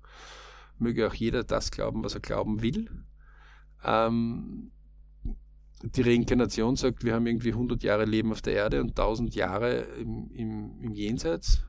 Möge 0.79 1.07
auch 1.07 1.15
jeder 1.15 1.43
das 1.43 1.71
glauben, 1.71 2.05
was 2.05 2.13
er 2.13 2.21
glauben 2.21 2.61
will. 2.61 2.91
Ähm, 3.83 4.73
die 5.83 6.03
Reinkarnation 6.03 6.77
sagt, 6.77 7.05
wir 7.05 7.15
haben 7.15 7.27
irgendwie 7.27 7.53
100 7.53 7.83
Jahre 7.83 8.05
Leben 8.05 8.33
auf 8.33 8.43
der 8.43 8.55
Erde 8.55 8.81
und 8.81 8.91
1000 8.91 9.35
Jahre 9.35 9.87
im, 10.01 10.31
im, 10.33 10.81
im 10.81 10.95
Jenseits. 10.95 11.65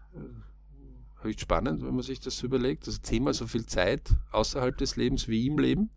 Höchst 1.21 1.41
spannend, 1.41 1.83
wenn 1.83 1.93
man 1.93 2.03
sich 2.03 2.19
das 2.19 2.41
überlegt. 2.43 2.87
Also 2.87 2.99
zehnmal 3.01 3.33
so 3.33 3.47
viel 3.47 3.65
Zeit 3.65 4.11
außerhalb 4.31 4.77
des 4.77 4.95
Lebens 4.95 5.27
wie 5.27 5.47
im 5.47 5.57
Leben. 5.57 5.89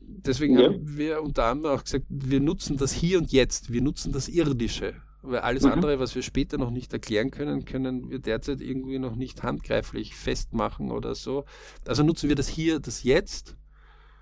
Deswegen 0.00 0.58
ja. 0.58 0.66
haben 0.66 0.96
wir 0.96 1.22
unter 1.22 1.44
anderem 1.44 1.78
auch 1.78 1.84
gesagt, 1.84 2.06
wir 2.08 2.40
nutzen 2.40 2.76
das 2.76 2.92
hier 2.92 3.18
und 3.18 3.30
jetzt, 3.30 3.72
wir 3.72 3.82
nutzen 3.82 4.12
das 4.12 4.28
Irdische. 4.28 4.94
Weil 5.22 5.40
alles 5.40 5.64
mhm. 5.64 5.72
andere, 5.72 6.00
was 6.00 6.14
wir 6.14 6.22
später 6.22 6.58
noch 6.58 6.70
nicht 6.70 6.92
erklären 6.92 7.30
können, 7.30 7.64
können 7.64 8.08
wir 8.10 8.18
derzeit 8.18 8.60
irgendwie 8.60 8.98
noch 8.98 9.16
nicht 9.16 9.42
handgreiflich 9.42 10.14
festmachen 10.14 10.90
oder 10.90 11.14
so. 11.14 11.44
Also 11.86 12.02
nutzen 12.02 12.28
wir 12.28 12.36
das 12.36 12.48
hier, 12.48 12.80
das 12.80 13.02
Jetzt. 13.02 13.57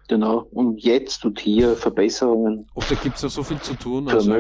Genau, 0.09 0.47
und 0.53 0.83
jetzt 0.83 1.25
und 1.25 1.41
hier 1.41 1.75
Verbesserungen. 1.75 2.67
Da 2.75 2.95
gibt 2.95 3.17
es 3.17 3.23
noch 3.23 3.31
so 3.31 3.43
viel 3.43 3.61
zu 3.61 3.75
tun. 3.75 4.09
Also, 4.09 4.35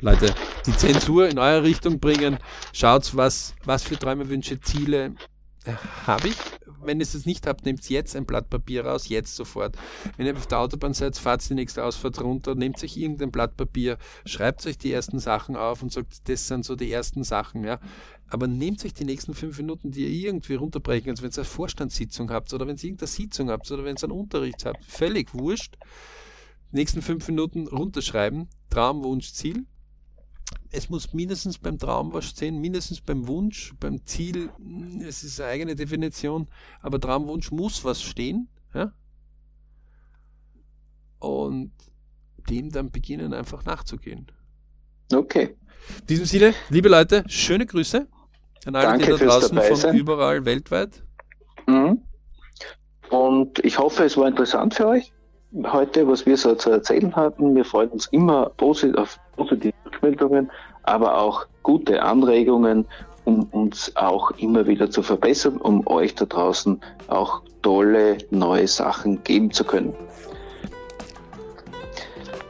Leute, 0.00 0.34
die 0.66 0.76
Zensur 0.76 1.28
in 1.28 1.38
eure 1.38 1.62
Richtung 1.62 1.98
bringen. 1.98 2.38
Schaut, 2.72 3.16
was, 3.16 3.54
was 3.64 3.84
für 3.84 3.96
Träume, 3.96 4.28
Wünsche, 4.28 4.60
Ziele 4.60 5.14
habe 6.06 6.28
ich. 6.28 6.36
Wenn 6.82 7.00
ihr 7.00 7.04
es 7.04 7.24
nicht 7.24 7.46
habt, 7.46 7.64
nehmt 7.64 7.88
jetzt 7.88 8.14
ein 8.14 8.26
Blatt 8.26 8.50
Papier 8.50 8.84
raus, 8.84 9.08
jetzt 9.08 9.34
sofort. 9.36 9.76
Wenn 10.16 10.26
ihr 10.26 10.36
auf 10.36 10.46
der 10.46 10.58
Autobahn 10.58 10.92
seid, 10.92 11.16
fahrt 11.16 11.48
die 11.48 11.54
nächste 11.54 11.82
Ausfahrt 11.82 12.20
runter, 12.20 12.54
nehmt 12.54 12.82
euch 12.82 12.96
irgendein 12.96 13.30
Blatt 13.30 13.56
Papier, 13.56 13.96
schreibt 14.26 14.66
euch 14.66 14.76
die 14.76 14.92
ersten 14.92 15.18
Sachen 15.18 15.56
auf 15.56 15.82
und 15.82 15.92
sagt, 15.92 16.28
das 16.28 16.46
sind 16.46 16.64
so 16.64 16.76
die 16.76 16.92
ersten 16.92 17.24
Sachen, 17.24 17.64
ja. 17.64 17.80
Aber 18.28 18.46
nehmt 18.46 18.84
euch 18.84 18.92
die 18.92 19.04
nächsten 19.04 19.34
fünf 19.34 19.56
Minuten, 19.58 19.90
die 19.90 20.02
ihr 20.02 20.28
irgendwie 20.28 20.54
runterbrechen 20.54 21.06
könnt, 21.06 21.22
wenn 21.22 21.30
ihr 21.30 21.36
eine 21.36 21.44
Vorstandssitzung 21.44 22.30
habt 22.30 22.52
oder 22.52 22.66
wenn 22.66 22.76
ihr 22.76 22.84
irgendeine 22.84 23.08
Sitzung 23.08 23.50
habt 23.50 23.70
oder 23.70 23.84
wenn 23.84 23.96
ihr 23.96 24.04
einen 24.04 24.12
Unterricht 24.12 24.64
habt, 24.66 24.84
völlig 24.84 25.32
wurscht. 25.34 25.76
Nächsten 26.70 27.02
fünf 27.02 27.26
Minuten 27.28 27.68
runterschreiben, 27.68 28.48
Traum, 28.68 29.04
Wunsch, 29.04 29.32
Ziel 29.32 29.66
es 30.70 30.88
muss 30.90 31.12
mindestens 31.12 31.58
beim 31.58 31.78
Traum 31.78 32.12
was 32.12 32.26
stehen, 32.26 32.60
mindestens 32.60 33.00
beim 33.00 33.26
Wunsch, 33.28 33.74
beim 33.80 34.04
Ziel, 34.06 34.50
hm, 34.56 35.00
es 35.06 35.22
ist 35.24 35.40
eine 35.40 35.50
eigene 35.50 35.74
Definition, 35.74 36.48
aber 36.80 37.00
Traumwunsch 37.00 37.50
muss 37.50 37.84
was 37.84 38.02
stehen. 38.02 38.48
Ja? 38.74 38.92
Und 41.18 41.72
dem 42.48 42.70
dann 42.70 42.90
beginnen 42.90 43.32
einfach 43.32 43.64
nachzugehen. 43.64 44.26
Okay. 45.12 45.56
In 46.00 46.06
diesem 46.06 46.26
Sinne, 46.26 46.54
liebe 46.70 46.88
Leute, 46.88 47.24
schöne 47.28 47.66
Grüße 47.66 48.06
an 48.66 48.76
alle, 48.76 48.86
Danke 48.86 49.04
die 49.04 49.10
da 49.18 49.26
draußen 49.26 49.58
von 49.58 49.76
sein. 49.76 49.96
überall 49.96 50.44
weltweit. 50.44 51.02
Mhm. 51.66 52.02
Und 53.10 53.64
ich 53.64 53.78
hoffe, 53.78 54.04
es 54.04 54.16
war 54.16 54.28
interessant 54.28 54.74
für 54.74 54.88
euch 54.88 55.12
heute, 55.62 56.06
was 56.08 56.26
wir 56.26 56.36
so 56.36 56.54
zu 56.54 56.70
erzählen 56.70 57.14
hatten. 57.14 57.54
Wir 57.54 57.64
freuen 57.64 57.90
uns 57.90 58.06
immer 58.06 58.50
posit 58.50 58.96
auf 58.96 59.18
positive 59.36 59.72
Rückmeldungen, 60.04 60.50
aber 60.82 61.18
auch 61.18 61.46
gute 61.62 62.02
Anregungen, 62.02 62.86
um 63.24 63.44
uns 63.44 63.96
auch 63.96 64.32
immer 64.32 64.66
wieder 64.66 64.90
zu 64.90 65.02
verbessern, 65.02 65.56
um 65.56 65.86
euch 65.86 66.14
da 66.14 66.26
draußen 66.26 66.80
auch 67.08 67.42
tolle 67.62 68.18
neue 68.30 68.68
Sachen 68.68 69.22
geben 69.24 69.50
zu 69.50 69.64
können. 69.64 69.94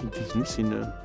In 0.01 0.11
diesem 0.11 0.45
Sinne. 0.45 1.04